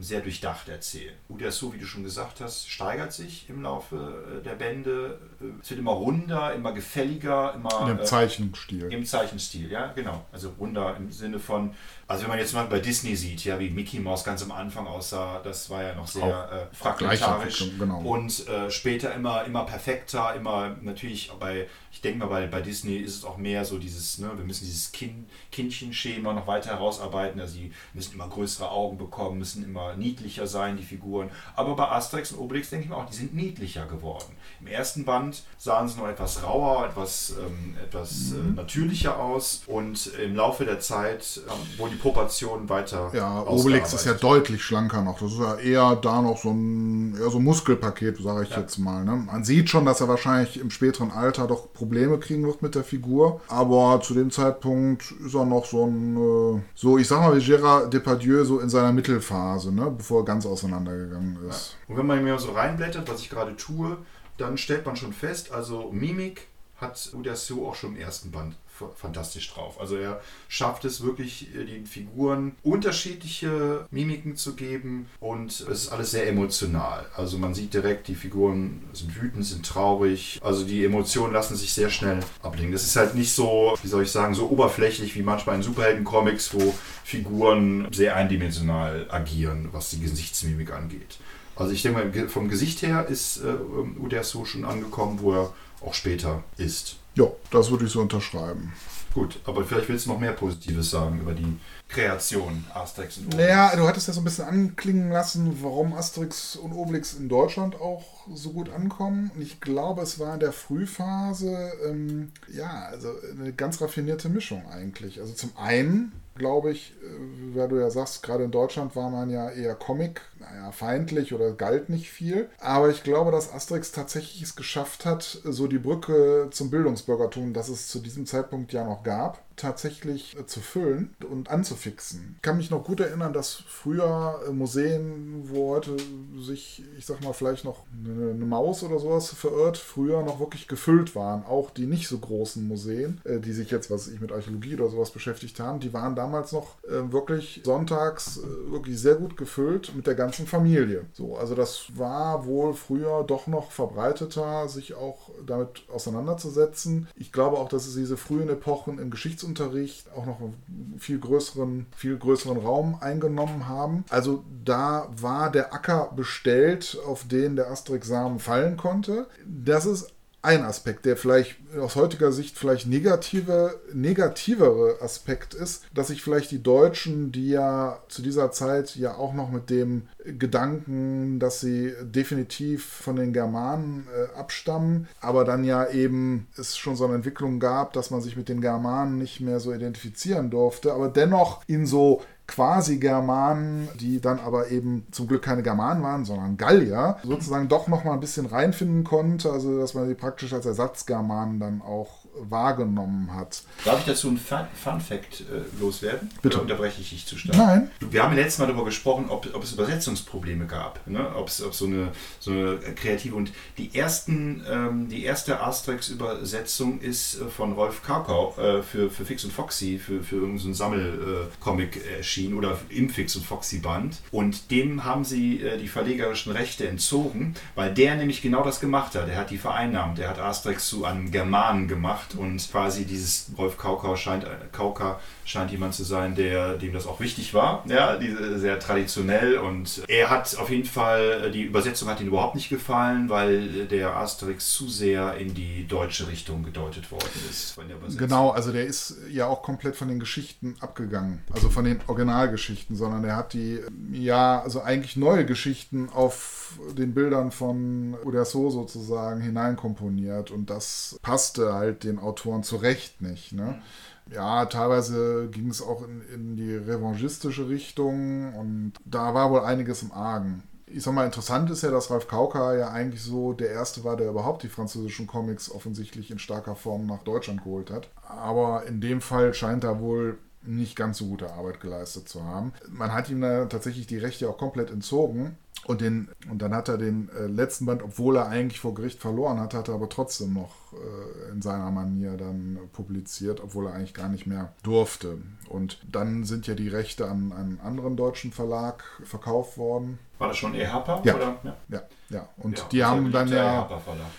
sehr 0.00 0.20
durchdacht 0.20 0.68
erzählen. 0.68 1.14
Uderso, 1.28 1.72
wie 1.72 1.78
du 1.78 1.86
schon 1.86 2.02
gesagt 2.04 2.40
hast, 2.40 2.68
steigert 2.68 3.12
sich 3.12 3.48
im 3.48 3.62
Laufe 3.62 3.96
äh, 4.40 4.42
der 4.44 4.54
Bände. 4.56 5.18
Äh, 5.40 5.44
Es 5.62 5.70
wird 5.70 5.80
immer 5.80 5.92
runder, 5.92 6.54
immer 6.54 6.72
gefälliger, 6.72 7.54
immer 7.54 7.80
In 7.82 7.86
dem 7.88 8.00
äh, 8.00 8.04
Zeichenstil. 8.04 8.92
im 8.92 9.04
Zeichenstil, 9.04 9.70
ja, 9.70 9.92
genau. 9.92 10.24
Also 10.32 10.52
runder 10.58 10.96
im 10.96 11.10
Sinne 11.10 11.38
von, 11.38 11.74
also 12.06 12.22
wenn 12.22 12.30
man 12.30 12.38
jetzt 12.38 12.54
mal 12.54 12.66
bei 12.66 12.78
Disney 12.80 13.16
sieht, 13.16 13.44
ja, 13.44 13.58
wie 13.58 13.70
Mickey 13.70 13.98
Mouse 14.00 14.24
ganz 14.24 14.42
am 14.42 14.52
Anfang 14.52 14.86
aussah, 14.86 15.40
das 15.42 15.70
war 15.70 15.82
ja 15.82 15.94
noch 15.94 16.06
sehr 16.06 16.68
äh, 16.72 16.74
fragmentarisch 16.74 17.64
genau. 17.78 18.00
und 18.00 18.46
äh, 18.48 18.70
später 18.70 19.14
immer, 19.14 19.44
immer 19.44 19.64
perfekter, 19.64 20.34
immer 20.34 20.76
natürlich 20.80 21.30
bei, 21.38 21.68
ich 21.92 22.00
denke 22.00 22.18
mal, 22.20 22.26
bei, 22.26 22.46
bei 22.46 22.60
Disney 22.60 22.96
ist 22.96 23.16
es 23.16 23.24
auch 23.24 23.36
mehr 23.36 23.64
so 23.64 23.78
dieses, 23.78 24.18
ne, 24.18 24.30
wir 24.36 24.44
müssen 24.44 24.64
dieses 24.64 24.92
kind, 24.92 25.28
Kindchenschema 25.52 26.32
noch 26.32 26.46
weiter 26.46 26.70
herausarbeiten, 26.70 27.40
also 27.40 27.56
die 27.56 27.72
müssen 27.92 28.14
immer 28.14 28.28
größere 28.28 28.70
Augen 28.70 28.98
bekommen, 28.98 29.38
müssen 29.38 29.64
immer 29.64 29.94
niedlicher 29.96 30.46
sein, 30.46 30.76
die 30.76 30.82
Figuren. 30.82 31.30
Aber 31.56 31.74
bei 31.76 31.88
Asterix 31.88 32.32
und 32.32 32.38
Obelix 32.40 32.70
denke 32.70 32.84
ich 32.84 32.90
mir 32.90 32.96
auch, 32.96 33.06
die 33.08 33.16
sind 33.16 33.34
niedlicher 33.34 33.86
geworden. 33.86 34.34
Im 34.60 34.66
ersten 34.66 35.04
Band 35.04 35.42
sahen 35.58 35.88
sie 35.88 35.98
noch 35.98 36.08
etwas 36.08 36.42
rauer, 36.42 36.86
etwas, 36.86 37.34
ähm, 37.38 37.76
etwas 37.82 38.14
Mhm. 38.32 38.52
äh, 38.52 38.56
natürlicher 38.56 39.18
aus 39.18 39.62
und 39.66 40.06
im 40.22 40.34
Laufe 40.36 40.64
der 40.64 40.80
Zeit 40.80 41.40
ähm, 41.48 41.78
wurden 41.78 41.93
die 41.94 42.00
Proportionen 42.00 42.68
weiter 42.68 43.10
Ja, 43.12 43.42
Obelix 43.46 43.92
ist 43.92 44.04
ja 44.06 44.14
deutlich 44.14 44.62
schlanker 44.62 45.02
noch. 45.02 45.18
Das 45.18 45.32
ist 45.32 45.38
ja 45.38 45.54
eher 45.56 45.96
da 45.96 46.20
noch 46.20 46.38
so 46.38 46.50
ein, 46.50 47.16
eher 47.18 47.30
so 47.30 47.38
ein 47.38 47.44
Muskelpaket, 47.44 48.18
sage 48.22 48.44
ich 48.44 48.50
Ja. 48.50 48.60
jetzt 48.60 48.78
mal. 48.78 49.04
Ne? 49.04 49.12
Man 49.16 49.44
sieht 49.44 49.70
schon, 49.70 49.84
dass 49.84 50.00
er 50.00 50.08
wahrscheinlich 50.08 50.60
im 50.60 50.70
späteren 50.70 51.10
Alter 51.10 51.46
doch 51.46 51.72
Probleme 51.72 52.18
kriegen 52.18 52.44
wird 52.44 52.62
mit 52.62 52.74
der 52.74 52.84
Figur. 52.84 53.40
Aber 53.48 54.00
zu 54.02 54.14
dem 54.14 54.30
Zeitpunkt 54.30 55.12
ist 55.24 55.34
er 55.34 55.44
noch 55.44 55.64
so 55.66 55.86
ein, 55.86 56.16
äh, 56.16 56.62
so 56.74 56.98
ich 56.98 57.08
sag 57.08 57.20
mal 57.20 57.36
wie 57.36 57.40
Gérard 57.40 57.88
Depardieu 57.88 58.44
so 58.44 58.58
in 58.60 58.68
seiner 58.68 58.92
Mittelphase, 58.92 59.72
ne? 59.72 59.90
bevor 59.96 60.22
er 60.22 60.24
ganz 60.24 60.46
auseinandergegangen 60.46 61.38
ist. 61.48 61.76
Und 61.88 61.96
wenn 61.96 62.06
man 62.06 62.22
mir 62.22 62.38
so 62.38 62.52
reinblättert, 62.52 63.08
was 63.10 63.20
ich 63.20 63.30
gerade 63.30 63.56
tue, 63.56 63.96
dann 64.36 64.58
stellt 64.58 64.84
man 64.84 64.96
schon 64.96 65.12
fest, 65.12 65.52
also 65.52 65.90
Mimik 65.92 66.48
hat 66.76 67.10
Uderso 67.14 67.68
auch 67.68 67.76
schon 67.76 67.94
im 67.94 68.00
ersten 68.00 68.30
Band 68.32 68.56
fantastisch 68.96 69.52
drauf. 69.52 69.80
Also 69.80 69.96
er 69.96 70.20
schafft 70.48 70.84
es 70.84 71.02
wirklich, 71.02 71.54
äh, 71.54 71.64
den 71.64 71.86
Figuren 71.86 72.56
unterschiedliche 72.62 73.86
Mimiken 73.90 74.36
zu 74.36 74.54
geben 74.54 75.08
und 75.20 75.50
es 75.52 75.60
ist 75.60 75.88
alles 75.90 76.10
sehr 76.10 76.28
emotional. 76.28 77.06
Also 77.16 77.38
man 77.38 77.54
sieht 77.54 77.74
direkt, 77.74 78.08
die 78.08 78.14
Figuren 78.14 78.82
sind 78.92 79.20
wütend, 79.20 79.44
sind 79.44 79.64
traurig. 79.64 80.40
Also 80.42 80.64
die 80.64 80.84
Emotionen 80.84 81.32
lassen 81.32 81.56
sich 81.56 81.72
sehr 81.72 81.90
schnell 81.90 82.20
ablegen. 82.42 82.72
Das 82.72 82.84
ist 82.84 82.96
halt 82.96 83.14
nicht 83.14 83.32
so, 83.32 83.76
wie 83.82 83.88
soll 83.88 84.02
ich 84.02 84.10
sagen, 84.10 84.34
so 84.34 84.48
oberflächlich 84.48 85.14
wie 85.14 85.22
manchmal 85.22 85.56
in 85.56 85.62
Superhelden-Comics, 85.62 86.54
wo 86.54 86.74
Figuren 87.04 87.88
sehr 87.92 88.16
eindimensional 88.16 89.06
agieren, 89.10 89.68
was 89.72 89.90
die 89.90 90.00
Gesichtsmimik 90.00 90.72
angeht. 90.72 91.18
Also 91.56 91.72
ich 91.72 91.82
denke 91.82 92.04
mal, 92.04 92.28
vom 92.28 92.48
Gesicht 92.48 92.82
her 92.82 93.06
ist 93.08 93.38
äh, 93.38 93.48
ähm, 93.48 93.96
Uderso 94.00 94.44
schon 94.44 94.64
angekommen, 94.64 95.20
wo 95.20 95.32
er 95.32 95.52
auch 95.80 95.94
später 95.94 96.42
ist. 96.56 96.96
Ja, 97.14 97.26
das 97.50 97.70
würde 97.70 97.84
ich 97.84 97.92
so 97.92 98.00
unterschreiben. 98.00 98.72
Gut, 99.14 99.38
aber 99.44 99.64
vielleicht 99.64 99.88
willst 99.88 100.06
du 100.06 100.10
noch 100.10 100.18
mehr 100.18 100.32
Positives 100.32 100.90
sagen 100.90 101.20
über 101.20 101.34
die 101.34 101.56
Kreation 101.88 102.64
Asterix 102.74 103.18
und 103.18 103.26
Obelix. 103.26 103.44
Naja, 103.44 103.76
du 103.76 103.86
hattest 103.86 104.08
ja 104.08 104.14
so 104.14 104.20
ein 104.20 104.24
bisschen 104.24 104.44
anklingen 104.44 105.12
lassen, 105.12 105.62
warum 105.62 105.92
Asterix 105.94 106.56
und 106.56 106.72
Obelix 106.72 107.14
in 107.14 107.28
Deutschland 107.28 107.80
auch 107.80 108.26
so 108.34 108.50
gut 108.50 108.70
ankommen. 108.70 109.30
Und 109.32 109.40
ich 109.40 109.60
glaube, 109.60 110.02
es 110.02 110.18
war 110.18 110.34
in 110.34 110.40
der 110.40 110.52
Frühphase, 110.52 111.72
ähm, 111.86 112.32
ja, 112.52 112.86
also 112.90 113.12
eine 113.30 113.52
ganz 113.52 113.80
raffinierte 113.80 114.28
Mischung 114.28 114.66
eigentlich. 114.68 115.20
Also 115.20 115.32
zum 115.32 115.52
einen 115.56 116.10
glaube 116.34 116.70
ich, 116.72 116.94
äh, 117.02 117.56
weil 117.56 117.68
du 117.68 117.76
ja 117.76 117.90
sagst, 117.90 118.22
gerade 118.22 118.44
in 118.44 118.50
Deutschland 118.50 118.96
war 118.96 119.10
man 119.10 119.30
ja 119.30 119.50
eher 119.50 119.74
Comic, 119.74 120.22
naja, 120.38 120.72
feindlich 120.72 121.32
oder 121.34 121.52
galt 121.52 121.88
nicht 121.88 122.10
viel. 122.10 122.48
Aber 122.58 122.90
ich 122.90 123.02
glaube, 123.02 123.30
dass 123.30 123.52
Asterix 123.52 123.92
tatsächlich 123.92 124.42
es 124.42 124.56
geschafft 124.56 125.04
hat, 125.04 125.22
so 125.44 125.66
die 125.66 125.78
Brücke 125.78 126.48
zum 126.50 126.70
Bildungsbürgertum, 126.70 127.52
das 127.52 127.68
es 127.68 127.88
zu 127.88 128.00
diesem 128.00 128.26
Zeitpunkt 128.26 128.72
ja 128.72 128.84
noch 128.84 129.02
gab, 129.02 129.43
tatsächlich 129.56 130.36
äh, 130.38 130.46
zu 130.46 130.60
füllen 130.60 131.14
und 131.30 131.50
anzufixen. 131.50 132.34
Ich 132.36 132.42
kann 132.42 132.56
mich 132.56 132.70
noch 132.70 132.84
gut 132.84 133.00
erinnern, 133.00 133.32
dass 133.32 133.54
früher 133.66 134.40
äh, 134.46 134.52
Museen, 134.52 135.44
wo 135.44 135.74
heute 135.74 135.96
sich, 136.38 136.82
ich 136.98 137.06
sag 137.06 137.22
mal, 137.22 137.32
vielleicht 137.32 137.64
noch 137.64 137.84
eine, 138.04 138.44
Maus 138.44 138.82
oder 138.82 138.98
sowas 138.98 139.32
verirrt, 139.32 139.78
früher 139.78 140.22
noch 140.22 140.38
wirklich 140.38 140.68
gefüllt 140.68 141.16
waren. 141.16 141.44
Auch 141.44 141.70
die 141.70 141.86
nicht 141.86 142.08
so 142.08 142.18
großen 142.18 142.66
Museen, 142.66 143.20
äh, 143.24 143.40
die 143.40 143.52
sich 143.52 143.70
jetzt, 143.70 143.90
was 143.90 144.08
ich, 144.08 144.20
mit 144.20 144.32
Archäologie 144.32 144.74
oder 144.74 144.90
sowas 144.90 145.10
beschäftigt 145.10 145.60
haben, 145.60 145.80
die 145.80 145.92
waren 145.92 146.14
damals 146.14 146.52
noch 146.52 146.76
wirklich 146.86 147.62
sonntags 147.64 148.40
wirklich 148.66 148.98
sehr 149.00 149.14
gut 149.14 149.36
gefüllt 149.36 149.94
mit 149.94 150.06
der 150.06 150.14
ganzen 150.14 150.46
Familie. 150.46 151.06
So, 151.12 151.36
also 151.36 151.54
das 151.54 151.86
war 151.96 152.46
wohl 152.46 152.74
früher 152.74 153.24
doch 153.24 153.46
noch 153.46 153.70
verbreiteter, 153.70 154.68
sich 154.68 154.94
auch 154.94 155.30
damit 155.44 155.84
auseinanderzusetzen. 155.92 157.08
Ich 157.16 157.32
glaube 157.32 157.58
auch, 157.58 157.68
dass 157.68 157.86
es 157.86 157.94
diese 157.94 158.16
frühen 158.16 158.48
Epochen 158.48 158.98
im 158.98 159.10
Geschichtsunterricht 159.44 160.06
auch 160.16 160.26
noch 160.26 160.40
einen 160.40 160.98
viel 160.98 161.18
größeren, 161.18 161.86
viel 161.96 162.16
größeren 162.16 162.58
Raum 162.58 162.96
eingenommen 163.00 163.68
haben. 163.68 164.04
Also 164.08 164.42
da 164.64 165.08
war 165.16 165.50
der 165.50 165.74
Acker 165.74 166.10
bestellt, 166.16 166.98
auf 167.06 167.26
den 167.28 167.56
der 167.56 167.70
Asterix-Samen 167.70 168.38
fallen 168.38 168.76
konnte. 168.76 169.26
Das 169.46 169.86
ist 169.86 170.13
ein 170.44 170.62
Aspekt, 170.62 171.06
der 171.06 171.16
vielleicht 171.16 171.56
aus 171.78 171.96
heutiger 171.96 172.30
Sicht 172.30 172.58
vielleicht 172.58 172.86
negative, 172.86 173.80
negativere 173.94 174.98
Aspekt 175.00 175.54
ist, 175.54 175.84
dass 175.94 176.08
sich 176.08 176.22
vielleicht 176.22 176.50
die 176.50 176.62
Deutschen, 176.62 177.32
die 177.32 177.48
ja 177.48 177.98
zu 178.08 178.20
dieser 178.20 178.52
Zeit 178.52 178.94
ja 178.96 179.16
auch 179.16 179.32
noch 179.32 179.50
mit 179.50 179.70
dem 179.70 180.08
Gedanken, 180.24 181.38
dass 181.38 181.60
sie 181.60 181.94
definitiv 182.02 182.84
von 182.84 183.16
den 183.16 183.32
Germanen 183.32 184.06
äh, 184.14 184.38
abstammen, 184.38 185.08
aber 185.20 185.44
dann 185.44 185.64
ja 185.64 185.88
eben 185.88 186.46
es 186.58 186.76
schon 186.76 186.94
so 186.94 187.06
eine 187.06 187.14
Entwicklung 187.14 187.58
gab, 187.58 187.94
dass 187.94 188.10
man 188.10 188.20
sich 188.20 188.36
mit 188.36 188.50
den 188.50 188.60
Germanen 188.60 189.16
nicht 189.16 189.40
mehr 189.40 189.60
so 189.60 189.72
identifizieren 189.72 190.50
durfte, 190.50 190.92
aber 190.92 191.08
dennoch 191.08 191.62
in 191.66 191.86
so 191.86 192.22
quasi 192.46 192.98
Germanen, 192.98 193.88
die 194.00 194.20
dann 194.20 194.38
aber 194.38 194.70
eben 194.70 195.06
zum 195.10 195.28
Glück 195.28 195.42
keine 195.42 195.62
Germanen 195.62 196.02
waren, 196.02 196.24
sondern 196.24 196.56
Gallier, 196.56 197.16
sozusagen 197.22 197.68
doch 197.68 197.88
noch 197.88 198.04
mal 198.04 198.12
ein 198.12 198.20
bisschen 198.20 198.46
reinfinden 198.46 199.04
konnte, 199.04 199.50
also 199.50 199.78
dass 199.78 199.94
man 199.94 200.06
sie 200.06 200.14
praktisch 200.14 200.52
als 200.52 200.66
Ersatzgermanen 200.66 201.58
dann 201.58 201.82
auch 201.82 202.23
wahrgenommen 202.36 203.32
hat. 203.34 203.62
Darf 203.84 204.00
ich 204.00 204.06
dazu 204.06 204.28
einen 204.28 204.38
Fun, 204.38 204.66
Fun 204.74 205.00
Fact 205.00 205.40
äh, 205.40 205.80
loswerden? 205.80 206.30
Bitte. 206.42 206.56
Oder 206.56 206.62
unterbreche 206.62 207.00
ich 207.00 207.10
dich 207.10 207.26
zu 207.26 207.36
stark? 207.36 207.56
Nein. 207.56 207.90
Wir 208.00 208.22
haben 208.22 208.34
letztes 208.34 208.58
Mal 208.58 208.66
darüber 208.66 208.84
gesprochen, 208.84 209.26
ob, 209.28 209.48
ob 209.54 209.62
es 209.62 209.72
Übersetzungsprobleme 209.72 210.66
gab, 210.66 211.06
ne? 211.06 211.34
ob 211.36 211.48
es 211.48 211.62
ob 211.62 211.74
so, 211.74 211.86
eine, 211.86 212.08
so 212.40 212.50
eine 212.50 212.78
kreative 212.94 213.34
und 213.34 213.52
die 213.78 213.94
ersten, 213.94 214.64
ähm, 214.70 215.08
die 215.08 215.24
erste 215.24 215.60
Asterix-Übersetzung 215.60 217.00
ist 217.00 217.40
äh, 217.40 217.48
von 217.48 217.72
Rolf 217.72 218.02
Karkau 218.02 218.56
äh, 218.58 218.82
für, 218.82 219.10
für 219.10 219.24
Fix 219.24 219.44
und 219.44 219.52
Foxy, 219.52 219.98
für, 219.98 220.22
für 220.22 220.36
irgendeinen 220.36 220.74
Sammelcomic 220.74 221.96
äh, 221.96 222.16
erschienen 222.18 222.54
oder 222.54 222.78
im 222.88 223.08
Fix 223.10 223.36
und 223.36 223.44
Foxy 223.44 223.78
Band 223.78 224.18
und 224.30 224.70
dem 224.70 225.04
haben 225.04 225.24
sie 225.24 225.60
äh, 225.60 225.78
die 225.78 225.88
verlegerischen 225.88 226.52
Rechte 226.52 226.88
entzogen, 226.88 227.54
weil 227.74 227.92
der 227.92 228.16
nämlich 228.16 228.42
genau 228.42 228.62
das 228.62 228.80
gemacht 228.80 229.14
hat. 229.14 229.28
Er 229.28 229.36
hat 229.36 229.50
die 229.50 229.58
vereinnahmt, 229.58 230.18
er 230.18 230.30
hat 230.30 230.38
Asterix 230.38 230.88
zu 230.88 231.04
einem 231.04 231.30
Germanen 231.30 231.88
gemacht 231.88 232.23
gemacht. 232.28 232.34
Und 232.36 232.70
quasi 232.70 233.04
dieses 233.04 233.46
Rolf 233.56 233.76
Kauka 233.76 234.16
scheint, 234.16 234.46
Kauka 234.72 235.20
scheint 235.44 235.70
jemand 235.70 235.94
zu 235.94 236.04
sein, 236.04 236.34
der, 236.34 236.76
dem 236.76 236.92
das 236.92 237.06
auch 237.06 237.20
wichtig 237.20 237.54
war. 237.54 237.84
Ja, 237.86 238.16
diese, 238.16 238.58
sehr 238.58 238.78
traditionell 238.78 239.58
und 239.58 240.02
er 240.08 240.30
hat 240.30 240.56
auf 240.56 240.70
jeden 240.70 240.84
Fall, 240.84 241.50
die 241.50 241.62
Übersetzung 241.62 242.08
hat 242.08 242.20
ihm 242.20 242.28
überhaupt 242.28 242.54
nicht 242.54 242.68
gefallen, 242.68 243.28
weil 243.28 243.86
der 243.86 244.16
Asterix 244.16 244.72
zu 244.72 244.88
sehr 244.88 245.36
in 245.36 245.54
die 245.54 245.86
deutsche 245.86 246.28
Richtung 246.28 246.62
gedeutet 246.62 247.10
worden 247.10 247.28
ist. 247.50 247.76
Genau, 248.18 248.50
also 248.50 248.72
der 248.72 248.84
ist 248.84 249.18
ja 249.30 249.46
auch 249.46 249.62
komplett 249.62 249.96
von 249.96 250.08
den 250.08 250.18
Geschichten 250.18 250.76
abgegangen, 250.80 251.42
also 251.52 251.70
von 251.70 251.84
den 251.84 252.00
Originalgeschichten, 252.06 252.96
sondern 252.96 253.24
er 253.24 253.36
hat 253.36 253.52
die, 253.52 253.80
ja, 254.12 254.60
also 254.62 254.82
eigentlich 254.82 255.16
neue 255.16 255.44
Geschichten 255.44 256.08
auf 256.08 256.78
den 256.96 257.14
Bildern 257.14 257.50
von 257.50 258.16
Uderso 258.24 258.70
sozusagen 258.70 259.40
hineinkomponiert 259.40 260.50
und 260.50 260.70
das 260.70 261.18
passte 261.22 261.74
halt 261.74 262.04
den 262.04 262.18
Autoren 262.18 262.62
zurecht 262.62 263.20
nicht. 263.20 263.52
Ne? 263.52 263.82
Ja, 264.30 264.64
teilweise 264.66 265.48
ging 265.50 265.68
es 265.68 265.82
auch 265.82 266.02
in, 266.02 266.22
in 266.32 266.56
die 266.56 266.74
revanchistische 266.74 267.68
Richtung 267.68 268.54
und 268.54 268.92
da 269.04 269.34
war 269.34 269.50
wohl 269.50 269.60
einiges 269.60 270.02
im 270.02 270.12
Argen 270.12 270.62
ich 270.94 271.02
sag 271.02 271.12
mal, 271.12 271.26
interessant 271.26 271.70
ist 271.70 271.82
ja, 271.82 271.90
dass 271.90 272.10
Ralf 272.10 272.28
Kauka 272.28 272.74
ja 272.76 272.90
eigentlich 272.90 273.22
so 273.22 273.52
der 273.52 273.70
Erste 273.70 274.04
war, 274.04 274.16
der 274.16 274.30
überhaupt 274.30 274.62
die 274.62 274.68
französischen 274.68 275.26
Comics 275.26 275.70
offensichtlich 275.70 276.30
in 276.30 276.38
starker 276.38 276.76
Form 276.76 277.06
nach 277.06 277.22
Deutschland 277.24 277.64
geholt 277.64 277.90
hat. 277.90 278.10
Aber 278.22 278.86
in 278.86 279.00
dem 279.00 279.20
Fall 279.20 279.54
scheint 279.54 279.82
er 279.82 280.00
wohl 280.00 280.38
nicht 280.62 280.96
ganz 280.96 281.18
so 281.18 281.26
gute 281.26 281.52
Arbeit 281.52 281.80
geleistet 281.80 282.28
zu 282.28 282.44
haben. 282.44 282.72
Man 282.88 283.12
hat 283.12 283.28
ihm 283.28 283.40
da 283.40 283.66
tatsächlich 283.66 284.06
die 284.06 284.18
Rechte 284.18 284.48
auch 284.48 284.56
komplett 284.56 284.90
entzogen. 284.90 285.56
Und, 285.86 286.00
den, 286.00 286.28
und 286.50 286.62
dann 286.62 286.74
hat 286.74 286.88
er 286.88 286.96
den 286.96 287.28
äh, 287.28 287.46
letzten 287.46 287.84
Band, 287.84 288.02
obwohl 288.02 288.36
er 288.36 288.48
eigentlich 288.48 288.80
vor 288.80 288.94
Gericht 288.94 289.20
verloren 289.20 289.60
hat, 289.60 289.74
hat 289.74 289.88
er 289.88 289.94
aber 289.94 290.08
trotzdem 290.08 290.54
noch 290.54 290.83
äh, 290.94 291.52
in 291.52 291.62
seiner 291.62 291.90
Manier 291.90 292.36
dann 292.36 292.78
publiziert, 292.92 293.60
obwohl 293.62 293.86
er 293.86 293.94
eigentlich 293.94 294.14
gar 294.14 294.28
nicht 294.28 294.46
mehr 294.46 294.72
durfte. 294.82 295.38
Und 295.68 295.98
dann 296.10 296.44
sind 296.44 296.66
ja 296.66 296.74
die 296.74 296.88
Rechte 296.88 297.28
an 297.28 297.52
einen 297.52 297.80
anderen 297.80 298.16
deutschen 298.16 298.52
Verlag 298.52 299.04
verkauft 299.24 299.78
worden. 299.78 300.18
War 300.38 300.48
das 300.48 300.56
schon 300.56 300.74
EHPA? 300.74 301.22
Ja. 301.24 301.34
Oder? 301.36 301.56
ja. 301.62 301.76
ja. 301.88 302.02
Ja, 302.30 302.48
und 302.56 302.78
ja, 302.78 302.84
die 302.90 303.04
haben 303.04 303.32
dann 303.32 303.48
ja. 303.48 303.88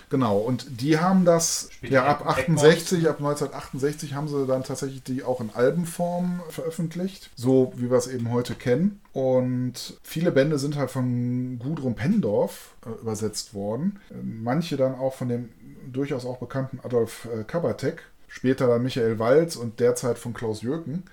Genau, 0.10 0.38
und 0.38 0.82
die 0.82 1.00
haben 1.00 1.24
das 1.24 1.70
Später 1.72 1.94
ja 1.94 2.06
ab 2.06 2.28
68, 2.28 3.08
ab 3.08 3.20
1968 3.20 4.14
haben 4.14 4.28
sie 4.28 4.46
dann 4.46 4.64
tatsächlich 4.64 5.04
die 5.04 5.24
auch 5.24 5.40
in 5.40 5.52
Albenform 5.54 6.42
veröffentlicht, 6.50 7.30
so 7.36 7.72
wie 7.76 7.90
wir 7.90 7.98
es 7.98 8.08
eben 8.08 8.32
heute 8.32 8.56
kennen. 8.56 9.02
Und 9.14 9.98
viele 10.04 10.32
Bände 10.32 10.60
sind 10.60 10.76
halt 10.76 10.92
von 10.92 11.58
Gudrun 11.60 11.96
Pendorf 11.96 12.76
äh, 12.86 12.90
übersetzt 13.02 13.54
worden. 13.54 14.00
Manche 14.22 14.76
dann 14.76 14.96
auch 14.96 15.14
von 15.14 15.30
dem 15.30 15.50
durchaus 15.92 16.26
auch 16.26 16.38
bekannten 16.38 16.80
Adolf 16.84 17.28
äh, 17.34 17.44
Kabatek, 17.44 18.04
später 18.28 18.68
dann 18.68 18.84
Michael 18.84 19.20
Walz 19.20 19.56
und 19.56 19.80
derzeit 19.80 20.18
von 20.18 20.34
Klaus 20.34 20.62
Jürgen. 20.62 21.04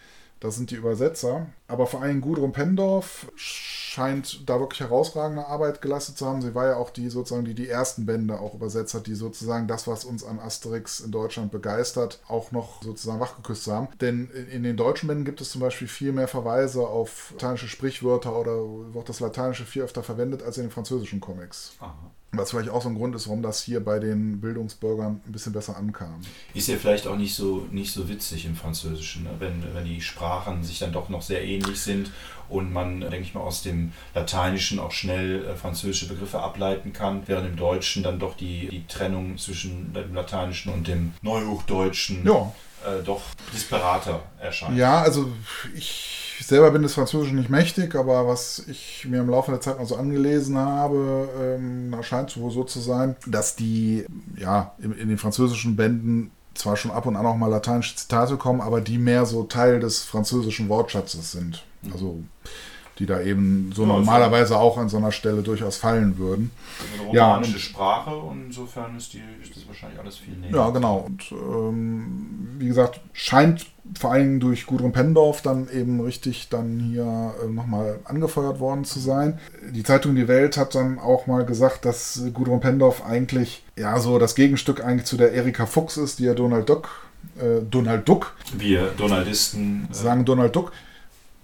Das 0.43 0.57
sind 0.57 0.73
die 0.73 0.75
Übersetzer. 0.75 1.47
Aber 1.69 1.87
vor 1.87 2.03
allem 2.03 2.21
Gudrun 2.21 2.51
Pendorf 2.51 3.31
scheint 3.37 4.49
da 4.51 4.59
wirklich 4.59 4.81
herausragende 4.81 5.47
Arbeit 5.47 5.81
geleistet 5.81 6.19
zu 6.19 6.27
haben. 6.27 6.43
Sie 6.43 6.53
war 6.53 6.67
ja 6.67 6.77
auch 6.77 6.91
die 6.91 7.11
sozusagen, 7.11 7.45
die 7.45 7.55
die 7.55 7.69
ersten 7.69 8.07
Bände 8.07 8.41
auch 8.41 8.53
übersetzt 8.55 8.95
hat, 8.95 9.07
die 9.07 9.15
sozusagen 9.15 9.69
das, 9.69 9.87
was 9.87 10.05
uns 10.05 10.25
an 10.25 10.41
Asterix 10.41 10.99
in 10.99 11.13
Deutschland 11.13 11.53
begeistert, 11.53 12.19
auch 12.27 12.51
noch 12.51 12.83
sozusagen 12.83 13.21
wachgeküsst 13.21 13.69
haben. 13.69 13.87
Denn 14.01 14.31
in 14.51 14.65
den 14.65 14.77
deutschen 14.77 15.07
Bänden 15.07 15.25
gibt 15.25 15.41
es 15.41 15.51
zum 15.53 15.61
Beispiel 15.61 15.87
viel 15.87 16.11
mehr 16.11 16.27
Verweise 16.27 16.89
auf 16.89 17.31
lateinische 17.35 17.69
Sprichwörter 17.69 18.37
oder 18.37 18.57
wird 18.95 19.09
das 19.09 19.21
Lateinische 19.21 19.65
viel 19.65 19.83
öfter 19.83 20.03
verwendet 20.03 20.43
als 20.43 20.57
in 20.57 20.65
den 20.65 20.73
französischen 20.73 21.21
Comics. 21.21 21.75
Aha. 21.79 22.11
Was 22.35 22.51
vielleicht 22.51 22.71
auch 22.71 22.81
so 22.81 22.89
ein 22.89 22.95
Grund 22.95 23.15
ist, 23.15 23.27
warum 23.27 23.43
das 23.43 23.63
hier 23.63 23.85
bei 23.85 23.99
den 23.99 24.41
Bildungsbürgern 24.41 25.21
ein 25.27 25.33
bisschen 25.33 25.53
besser 25.53 25.77
ankam. 25.77 26.23
Ist 26.55 26.67
ja 26.67 26.77
vielleicht 26.79 27.07
auch 27.07 27.17
nicht 27.17 27.35
so, 27.35 27.67
nicht 27.71 27.93
so 27.93 28.09
witzig 28.09 28.47
im 28.47 28.57
Französischen, 28.57 29.25
ne? 29.25 29.31
wenn, 29.39 29.63
wenn 29.75 29.85
die 29.85 30.01
Sprachen 30.01 30.65
sich 30.65 30.79
dann 30.79 30.93
doch 30.93 31.11
noch 31.11 31.21
sehr 31.21 31.45
ähnlich 31.45 31.79
sind 31.79 32.11
und 32.49 32.73
man, 32.73 33.01
denke 33.01 33.21
ich 33.21 33.35
mal, 33.35 33.43
aus 33.43 33.63
dem 33.63 33.93
Lateinischen 34.15 34.79
auch 34.79 34.93
schnell 34.93 35.45
äh, 35.45 35.57
französische 35.57 36.09
Begriffe 36.09 36.41
ableiten 36.41 36.95
kann, 36.95 37.23
während 37.27 37.49
im 37.49 37.57
Deutschen 37.57 38.03
dann 38.03 38.19
doch 38.19 38.35
die, 38.35 38.69
die 38.69 38.87
Trennung 38.87 39.37
zwischen 39.37 39.93
dem 39.93 40.15
Lateinischen 40.15 40.73
und 40.73 40.89
dem 40.89 41.13
Neuhochdeutschen 41.21 42.27
ja. 42.27 42.51
äh, 42.87 43.03
doch 43.05 43.21
disparater 43.53 44.23
erscheint. 44.41 44.79
Ja, 44.79 45.03
also 45.03 45.31
ich 45.75 46.22
ich 46.43 46.49
selber 46.49 46.73
bin 46.73 46.83
des 46.83 46.95
Französischen 46.95 47.39
nicht 47.39 47.51
mächtig, 47.51 47.95
aber 47.95 48.27
was 48.27 48.65
ich 48.67 49.07
mir 49.09 49.21
im 49.21 49.31
Laufe 49.31 49.53
der 49.53 49.61
Zeit 49.61 49.79
mal 49.79 49.87
so 49.87 49.95
angelesen 49.95 50.59
habe, 50.59 51.29
ähm, 51.41 51.95
scheint 52.03 52.31
es 52.31 52.37
wohl 52.37 52.51
so 52.51 52.65
zu 52.65 52.81
sein, 52.81 53.15
dass 53.29 53.55
die 53.55 54.05
ja 54.37 54.73
in, 54.83 54.93
in 54.93 55.09
den 55.09 55.19
französischen 55.19 55.77
Bänden 55.77 56.33
zwar 56.55 56.77
schon 56.77 56.91
ab 56.91 57.07
und 57.07 57.15
an 57.15 57.27
auch 57.27 57.37
mal 57.37 57.47
lateinische 57.47 57.95
Zitate 57.95 58.39
kommen, 58.39 58.61
aber 58.61 58.81
die 58.81 58.99
mehr 58.99 59.25
so 59.25 59.45
Teil 59.45 59.79
des 59.79 60.03
französischen 60.03 60.69
Wortschatzes 60.69 61.31
sind. 61.31 61.63
Also 61.93 62.25
die 62.99 63.07
da 63.07 63.21
eben 63.21 63.73
so 63.75 63.83
ja, 63.83 63.89
normalerweise 63.89 64.59
auch 64.59 64.79
an 64.79 64.89
so 64.89 64.97
einer 64.97 65.13
Stelle 65.13 65.43
durchaus 65.43 65.77
fallen 65.77 66.19
würden. 66.19 66.51
Eine 66.95 67.09
romanische 67.09 67.53
ja, 67.53 67.59
Sprache 67.59 68.15
und 68.15 68.47
insofern 68.47 68.97
ist, 68.97 69.13
die, 69.15 69.23
ist 69.43 69.57
das 69.57 69.67
wahrscheinlich 69.67 69.99
alles 69.99 70.17
viel 70.19 70.35
näher. 70.35 70.51
Ja, 70.51 70.71
genau. 70.71 70.99
Und 70.99 71.33
ähm, 71.33 72.57
wie 72.59 72.67
gesagt, 72.67 73.01
scheint 73.13 73.67
vor 73.99 74.13
allem 74.13 74.41
durch 74.41 74.67
Gudrun 74.67 74.93
Pendorf 74.93 75.43
dann 75.43 75.69
eben 75.71 76.01
richtig 76.01 76.49
dann 76.49 76.79
hier 76.79 77.35
äh, 77.43 77.49
nochmal 77.49 77.99
angefeuert 78.05 78.61
worden 78.61 78.85
zu 78.85 79.01
sein. 79.01 79.39
Die 79.71 79.83
Zeitung 79.83 80.15
Die 80.15 80.29
Welt 80.29 80.57
hat 80.57 80.75
dann 80.75 80.99
auch 80.99 81.27
mal 81.27 81.45
gesagt, 81.45 81.85
dass 81.85 82.23
Gudrun 82.33 82.61
Pendorf 82.61 83.05
eigentlich 83.05 83.65
ja 83.77 83.99
so 83.99 84.19
das 84.19 84.35
Gegenstück 84.35 84.85
eigentlich 84.85 85.07
zu 85.07 85.17
der 85.17 85.33
Erika 85.33 85.67
Fuchs 85.67 85.97
ist, 85.97 86.19
die 86.19 86.25
ja 86.25 86.35
Donald 86.35 86.69
Duck 86.69 86.89
äh, 87.39 87.63
Donald 87.69 88.09
Duck. 88.09 88.35
Wir 88.53 88.93
Donaldisten. 88.97 89.89
Äh, 89.91 89.95
sagen 89.95 90.25
Donald 90.25 90.55
Duck. 90.55 90.73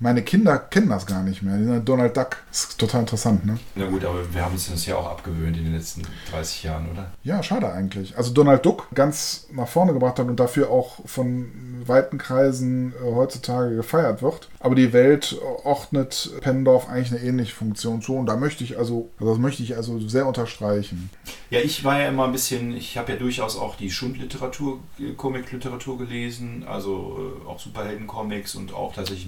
Meine 0.00 0.22
Kinder 0.22 0.58
kennen 0.58 0.88
das 0.88 1.06
gar 1.06 1.22
nicht 1.22 1.42
mehr. 1.42 1.80
Donald 1.80 2.16
Duck 2.16 2.36
ist 2.50 2.78
total 2.78 3.00
interessant, 3.00 3.44
ne? 3.44 3.58
Na 3.74 3.86
gut, 3.86 4.04
aber 4.04 4.32
wir 4.32 4.44
haben 4.44 4.52
uns 4.52 4.70
das 4.70 4.86
ja 4.86 4.96
auch 4.96 5.06
abgewöhnt 5.06 5.56
in 5.56 5.64
den 5.64 5.74
letzten 5.74 6.02
30 6.30 6.62
Jahren, 6.62 6.88
oder? 6.92 7.10
Ja, 7.24 7.42
schade 7.42 7.72
eigentlich. 7.72 8.16
Also 8.16 8.32
Donald 8.32 8.64
Duck 8.64 8.86
ganz 8.94 9.48
nach 9.50 9.66
vorne 9.66 9.92
gebracht 9.92 10.18
hat 10.20 10.28
und 10.28 10.38
dafür 10.38 10.70
auch 10.70 11.00
von 11.04 11.50
weiten 11.88 12.18
Kreisen 12.18 12.92
äh, 12.92 13.12
heutzutage 13.14 13.74
gefeiert 13.74 14.22
wird. 14.22 14.48
Aber 14.60 14.74
die 14.74 14.92
Welt 14.92 15.36
ordnet 15.64 16.30
Pendorf 16.40 16.88
eigentlich 16.88 17.12
eine 17.12 17.28
ähnliche 17.28 17.54
Funktion 17.54 18.00
zu 18.00 18.16
und 18.16 18.26
da 18.26 18.36
möchte 18.36 18.62
ich 18.62 18.78
also, 18.78 19.10
also 19.18 19.32
das 19.32 19.40
möchte 19.40 19.62
ich 19.62 19.76
also 19.76 19.98
sehr 20.00 20.26
unterstreichen. 20.26 21.10
Ja, 21.50 21.60
ich 21.60 21.82
war 21.82 22.00
ja 22.00 22.08
immer 22.08 22.24
ein 22.24 22.32
bisschen, 22.32 22.76
ich 22.76 22.98
habe 22.98 23.12
ja 23.12 23.18
durchaus 23.18 23.56
auch 23.56 23.76
die 23.76 23.90
Schundliteratur, 23.90 24.80
Comic-Literatur 25.16 25.98
gelesen, 25.98 26.64
also 26.68 27.34
äh, 27.44 27.48
auch 27.48 27.58
Superhelden-Comics 27.58 28.54
und 28.54 28.74
auch 28.74 28.94
tatsächlich 28.94 29.26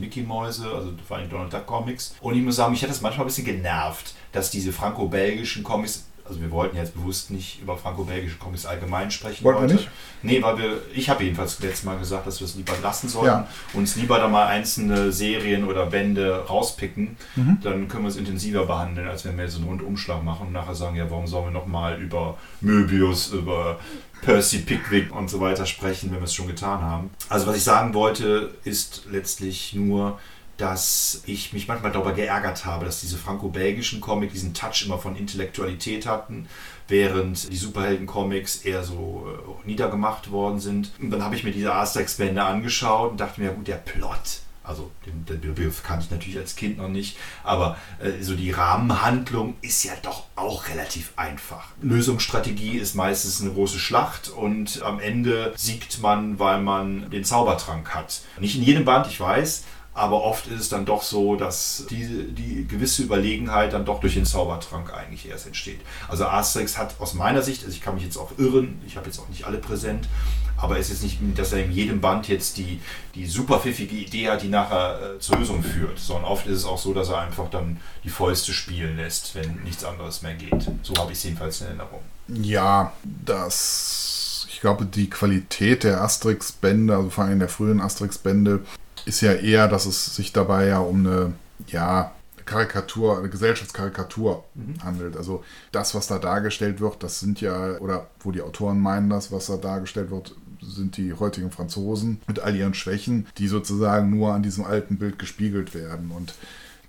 Mickey-Mäuse, 0.60 0.74
also 0.74 0.92
vor 1.06 1.16
allem 1.16 1.30
Donald 1.30 1.52
Duck-Comics. 1.52 2.16
Und 2.20 2.36
ich 2.36 2.42
muss 2.42 2.56
sagen, 2.56 2.72
mich 2.72 2.82
hat 2.82 2.90
das 2.90 3.00
manchmal 3.00 3.24
ein 3.24 3.28
bisschen 3.28 3.44
genervt, 3.44 4.14
dass 4.32 4.50
diese 4.50 4.72
franco-belgischen 4.72 5.62
Comics 5.62 6.06
also 6.30 6.42
wir 6.42 6.52
wollten 6.52 6.76
jetzt 6.76 6.94
bewusst 6.94 7.32
nicht 7.32 7.60
über 7.60 7.76
franco-belgische 7.76 8.38
Comics 8.38 8.64
allgemein 8.64 9.10
sprechen. 9.10 9.42
Wollten 9.42 9.66
wir 9.66 9.74
nicht? 9.74 9.88
Nee, 10.22 10.40
weil 10.40 10.58
wir, 10.58 10.82
ich 10.94 11.10
habe 11.10 11.24
jedenfalls 11.24 11.58
letztes 11.58 11.82
Mal 11.82 11.98
gesagt, 11.98 12.24
dass 12.24 12.38
wir 12.38 12.44
es 12.44 12.54
lieber 12.54 12.74
lassen 12.80 13.08
sollten, 13.08 13.26
ja. 13.26 13.48
uns 13.72 13.96
lieber 13.96 14.18
da 14.18 14.28
mal 14.28 14.46
einzelne 14.46 15.10
Serien 15.10 15.64
oder 15.64 15.86
Bände 15.86 16.44
rauspicken, 16.48 17.16
mhm. 17.34 17.58
dann 17.64 17.88
können 17.88 18.04
wir 18.04 18.10
es 18.10 18.16
intensiver 18.16 18.64
behandeln, 18.64 19.08
als 19.08 19.24
wenn 19.24 19.36
wir 19.36 19.44
jetzt 19.44 19.56
einen 19.56 19.64
Rundumschlag 19.64 20.22
machen 20.22 20.46
und 20.46 20.52
nachher 20.52 20.76
sagen, 20.76 20.94
ja, 20.94 21.10
warum 21.10 21.26
sollen 21.26 21.46
wir 21.46 21.50
nochmal 21.50 22.00
über 22.00 22.38
Möbius, 22.60 23.32
über 23.32 23.80
Percy 24.22 24.58
Pickwick 24.58 25.12
und 25.12 25.28
so 25.28 25.40
weiter 25.40 25.66
sprechen, 25.66 26.12
wenn 26.12 26.18
wir 26.18 26.24
es 26.24 26.34
schon 26.34 26.46
getan 26.46 26.80
haben. 26.80 27.10
Also 27.28 27.48
was 27.48 27.56
ich 27.56 27.64
sagen 27.64 27.92
wollte, 27.94 28.54
ist 28.64 29.06
letztlich 29.10 29.74
nur, 29.74 30.18
dass 30.60 31.22
ich 31.24 31.52
mich 31.52 31.68
manchmal 31.68 31.92
darüber 31.92 32.12
geärgert 32.12 32.64
habe, 32.64 32.84
dass 32.84 33.00
diese 33.00 33.16
franco-belgischen 33.16 34.00
Comics 34.00 34.34
diesen 34.34 34.52
Touch 34.52 34.84
immer 34.84 34.98
von 34.98 35.16
Intellektualität 35.16 36.06
hatten, 36.06 36.48
während 36.88 37.50
die 37.50 37.56
Superhelden-Comics 37.56 38.56
eher 38.62 38.84
so 38.84 39.26
äh, 39.26 39.66
niedergemacht 39.66 40.30
worden 40.30 40.60
sind. 40.60 40.92
Und 41.00 41.10
dann 41.10 41.24
habe 41.24 41.34
ich 41.34 41.44
mir 41.44 41.52
diese 41.52 41.72
Asterix-Bände 41.72 42.42
angeschaut 42.42 43.12
und 43.12 43.20
dachte 43.20 43.40
mir, 43.40 43.46
ja 43.48 43.52
gut, 43.54 43.68
der 43.68 43.76
Plot, 43.76 44.42
also 44.62 44.90
den, 45.06 45.24
den 45.24 45.54
Begriff 45.54 45.82
kannte 45.82 46.04
ich 46.04 46.10
natürlich 46.10 46.38
als 46.38 46.56
Kind 46.56 46.76
noch 46.76 46.88
nicht, 46.88 47.16
aber 47.42 47.78
äh, 47.98 48.22
so 48.22 48.34
die 48.34 48.50
Rahmenhandlung 48.50 49.54
ist 49.62 49.82
ja 49.84 49.94
doch 50.02 50.24
auch 50.36 50.68
relativ 50.68 51.14
einfach. 51.16 51.68
Lösungsstrategie 51.80 52.76
ist 52.76 52.94
meistens 52.94 53.40
eine 53.40 53.52
große 53.52 53.78
Schlacht 53.78 54.28
und 54.28 54.82
am 54.82 55.00
Ende 55.00 55.54
siegt 55.56 56.02
man, 56.02 56.38
weil 56.38 56.60
man 56.60 57.08
den 57.10 57.24
Zaubertrank 57.24 57.94
hat. 57.94 58.20
Nicht 58.38 58.56
in 58.56 58.62
jedem 58.62 58.84
Band, 58.84 59.06
ich 59.06 59.18
weiß, 59.18 59.64
aber 59.92 60.22
oft 60.22 60.46
ist 60.46 60.60
es 60.60 60.68
dann 60.68 60.84
doch 60.84 61.02
so, 61.02 61.34
dass 61.34 61.84
die, 61.90 62.32
die 62.32 62.66
gewisse 62.66 63.02
Überlegenheit 63.02 63.72
dann 63.72 63.84
doch 63.84 64.00
durch 64.00 64.14
den 64.14 64.24
Zaubertrank 64.24 64.92
eigentlich 64.94 65.28
erst 65.28 65.46
entsteht. 65.46 65.80
Also 66.08 66.26
Asterix 66.26 66.78
hat 66.78 66.94
aus 67.00 67.14
meiner 67.14 67.42
Sicht, 67.42 67.64
also 67.64 67.74
ich 67.74 67.82
kann 67.82 67.94
mich 67.94 68.04
jetzt 68.04 68.16
auch 68.16 68.30
irren, 68.38 68.80
ich 68.86 68.96
habe 68.96 69.06
jetzt 69.06 69.18
auch 69.18 69.28
nicht 69.28 69.44
alle 69.44 69.58
präsent, 69.58 70.08
aber 70.56 70.78
es 70.78 70.90
ist 70.90 71.02
jetzt 71.02 71.20
nicht, 71.22 71.38
dass 71.38 71.52
er 71.52 71.64
in 71.64 71.72
jedem 71.72 72.00
Band 72.00 72.28
jetzt 72.28 72.56
die, 72.56 72.80
die 73.14 73.26
super 73.26 73.58
pfiffige 73.58 73.96
Idee 73.96 74.30
hat, 74.30 74.42
die 74.42 74.48
nachher 74.48 75.16
äh, 75.16 75.18
zur 75.18 75.38
Lösung 75.38 75.62
führt, 75.62 75.98
sondern 75.98 76.26
oft 76.26 76.46
ist 76.46 76.58
es 76.58 76.64
auch 76.64 76.78
so, 76.78 76.94
dass 76.94 77.08
er 77.08 77.18
einfach 77.18 77.50
dann 77.50 77.78
die 78.04 78.10
Fäuste 78.10 78.52
spielen 78.52 78.96
lässt, 78.96 79.34
wenn 79.34 79.62
nichts 79.64 79.84
anderes 79.84 80.22
mehr 80.22 80.34
geht. 80.34 80.70
So 80.82 80.94
habe 80.98 81.12
ich 81.12 81.18
es 81.18 81.24
jedenfalls 81.24 81.60
in 81.62 81.66
Erinnerung. 81.68 82.00
Ja, 82.28 82.92
das 83.02 84.20
ich 84.60 84.62
glaube, 84.62 84.84
die 84.84 85.08
Qualität 85.08 85.84
der 85.84 86.02
Asterix-Bände, 86.02 86.94
also 86.94 87.08
vor 87.08 87.24
allem 87.24 87.38
der 87.38 87.48
frühen 87.48 87.80
Asterix-Bände, 87.80 88.60
ist 89.04 89.20
ja 89.20 89.32
eher, 89.32 89.68
dass 89.68 89.86
es 89.86 90.14
sich 90.16 90.32
dabei 90.32 90.66
ja 90.66 90.78
um 90.78 91.06
eine, 91.06 91.32
ja, 91.66 92.12
Karikatur, 92.44 93.18
eine 93.18 93.28
Gesellschaftskarikatur 93.28 94.44
mhm. 94.54 94.82
handelt. 94.82 95.16
Also 95.16 95.44
das, 95.70 95.94
was 95.94 96.08
da 96.08 96.18
dargestellt 96.18 96.80
wird, 96.80 97.02
das 97.02 97.20
sind 97.20 97.40
ja, 97.40 97.78
oder 97.78 98.08
wo 98.20 98.32
die 98.32 98.42
Autoren 98.42 98.80
meinen 98.80 99.08
das, 99.08 99.30
was 99.30 99.46
da 99.46 99.56
dargestellt 99.56 100.10
wird, 100.10 100.34
sind 100.60 100.96
die 100.96 101.14
heutigen 101.14 101.50
Franzosen 101.52 102.20
mit 102.26 102.40
all 102.40 102.56
ihren 102.56 102.74
Schwächen, 102.74 103.26
die 103.38 103.46
sozusagen 103.46 104.10
nur 104.10 104.34
an 104.34 104.42
diesem 104.42 104.64
alten 104.64 104.98
Bild 104.98 105.18
gespiegelt 105.18 105.74
werden. 105.74 106.10
Und 106.10 106.34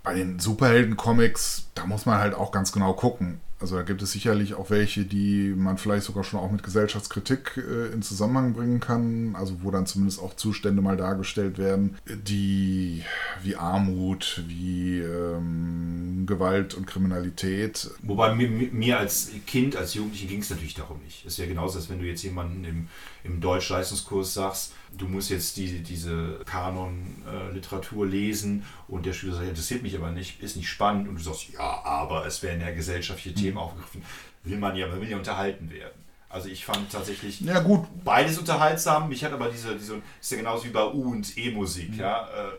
bei 0.04 0.16
den 0.16 0.40
Superhelden-Comics, 0.40 1.68
da 1.76 1.86
muss 1.86 2.06
man 2.06 2.18
halt 2.18 2.34
auch 2.34 2.52
ganz 2.52 2.72
genau 2.72 2.94
gucken. 2.94 3.40
Also 3.62 3.76
da 3.76 3.84
gibt 3.84 4.02
es 4.02 4.12
sicherlich 4.12 4.56
auch 4.56 4.72
welche, 4.72 5.06
die 5.06 5.54
man 5.56 5.78
vielleicht 5.78 6.06
sogar 6.06 6.24
schon 6.24 6.40
auch 6.40 6.52
mit 6.52 6.64
Gesellschaftskritik 6.64 7.58
äh, 7.58 7.94
in 7.94 8.02
Zusammenhang 8.02 8.54
bringen 8.54 8.80
kann, 8.80 9.36
also 9.36 9.62
wo 9.62 9.70
dann 9.70 9.86
zumindest 9.86 10.20
auch 10.20 10.36
Zustände 10.36 10.82
mal 10.82 10.98
dargestellt 10.98 11.60
werden, 11.60 11.98
die 12.08 13.04
wie 13.44 13.56
Armut, 13.56 14.44
wie 14.48 15.00
ähm, 15.00 16.26
Gewalt 16.26 16.74
und 16.74 16.88
Kriminalität. 16.88 17.92
Wobei 18.02 18.34
mir, 18.34 18.50
mir 18.50 18.98
als 18.98 19.30
Kind, 19.46 19.76
als 19.76 19.94
Jugendliche 19.94 20.26
ging 20.26 20.42
es 20.42 20.50
natürlich 20.50 20.74
darum 20.74 21.00
nicht. 21.04 21.26
Es 21.26 21.38
ja 21.38 21.46
genauso, 21.46 21.78
als 21.78 21.90
wenn 21.90 22.00
du 22.00 22.06
jetzt 22.06 22.24
jemanden 22.24 22.66
im, 22.66 22.88
im 23.24 23.42
Deutschleistungskurs 23.42 24.34
sagst, 24.34 24.74
du 24.98 25.08
musst 25.08 25.30
jetzt 25.30 25.58
die, 25.58 25.82
diese 25.82 26.40
Kanon-Literatur 26.46 28.06
lesen 28.06 28.66
und 28.88 29.06
der 29.06 29.14
Schüler 29.14 29.36
sagt, 29.36 29.48
interessiert 29.48 29.84
mich 29.84 29.96
aber 29.98 30.12
nicht, 30.12 30.42
ist 30.42 30.58
nicht 30.58 30.70
spannend 30.70 31.08
und 31.08 31.16
du 31.16 31.22
sagst, 31.22 31.50
ja, 31.54 31.84
aber 31.84 32.26
es 32.26 32.44
werden 32.44 32.62
ja 32.62 32.72
gesellschaftliche 32.72 33.36
Themen 33.36 33.54
mhm. 33.54 33.60
aufgegriffen, 33.60 34.04
will 34.44 34.58
man 34.58 34.76
ja, 34.76 34.88
man 34.88 35.02
will 35.02 35.10
ja 35.10 35.18
unterhalten 35.18 35.70
werden. 35.72 36.02
Also 36.30 36.48
ich 36.48 36.66
fand 36.66 36.90
tatsächlich 36.92 37.42
ja, 37.42 37.60
gut. 37.60 37.86
beides 38.06 38.38
unterhaltsam. 38.38 39.10
Mich 39.10 39.24
hat 39.26 39.34
aber 39.34 39.50
diese, 39.50 39.76
diese 39.76 40.02
ist 40.22 40.32
ja 40.32 40.38
genauso 40.38 40.64
wie 40.64 40.70
bei 40.70 40.86
U 40.86 41.12
und 41.12 41.38
E-Musik. 41.38 41.92
Mhm. 41.92 42.00
Ja. 42.00 42.24
Äh, 42.24 42.52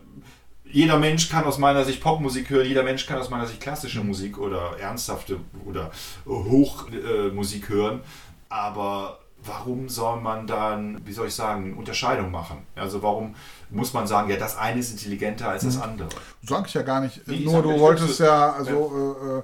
jeder 0.71 0.99
Mensch 0.99 1.29
kann 1.29 1.45
aus 1.45 1.59
meiner 1.59 1.85
Sicht 1.85 2.01
Popmusik 2.01 2.51
hören, 2.51 2.66
jeder 2.66 2.83
Mensch 2.83 3.07
kann 3.07 3.18
aus 3.18 3.31
meiner 3.31 3.47
Sicht 3.47 3.61
klassische 3.61 4.01
mhm. 4.01 4.09
Musik 4.09 4.38
oder 4.38 4.79
ernsthafte 4.79 5.38
oder 5.64 5.90
Hochmusik 6.27 7.64
äh, 7.64 7.73
hören. 7.73 8.01
Aber 8.51 9.22
warum 9.45 9.89
soll 9.89 10.21
man 10.21 10.47
dann, 10.47 11.01
wie 11.05 11.13
soll 11.13 11.29
ich 11.29 11.35
sagen, 11.35 11.75
Unterscheidung 11.77 12.31
machen? 12.31 12.59
Also 12.77 13.03
warum 13.03 13.35
muss 13.71 13.93
man 13.93 14.07
sagen, 14.07 14.31
ja, 14.31 14.37
das 14.37 14.57
eine 14.57 14.81
ist 14.81 14.91
intelligenter 14.91 15.49
als 15.49 15.65
das 15.65 15.77
hm. 15.77 15.83
andere? 15.83 16.09
Sag 16.47 16.67
ich 16.67 16.75
ja 16.75 16.83
gar 16.83 17.01
nicht. 17.01 17.27
Nee, 17.27 17.41
Nur 17.45 17.63
du 17.63 17.79
wolltest 17.79 18.21
ja, 18.21 18.53
also 18.53 19.17
ja. 19.21 19.37
Äh, 19.37 19.39
äh, 19.39 19.43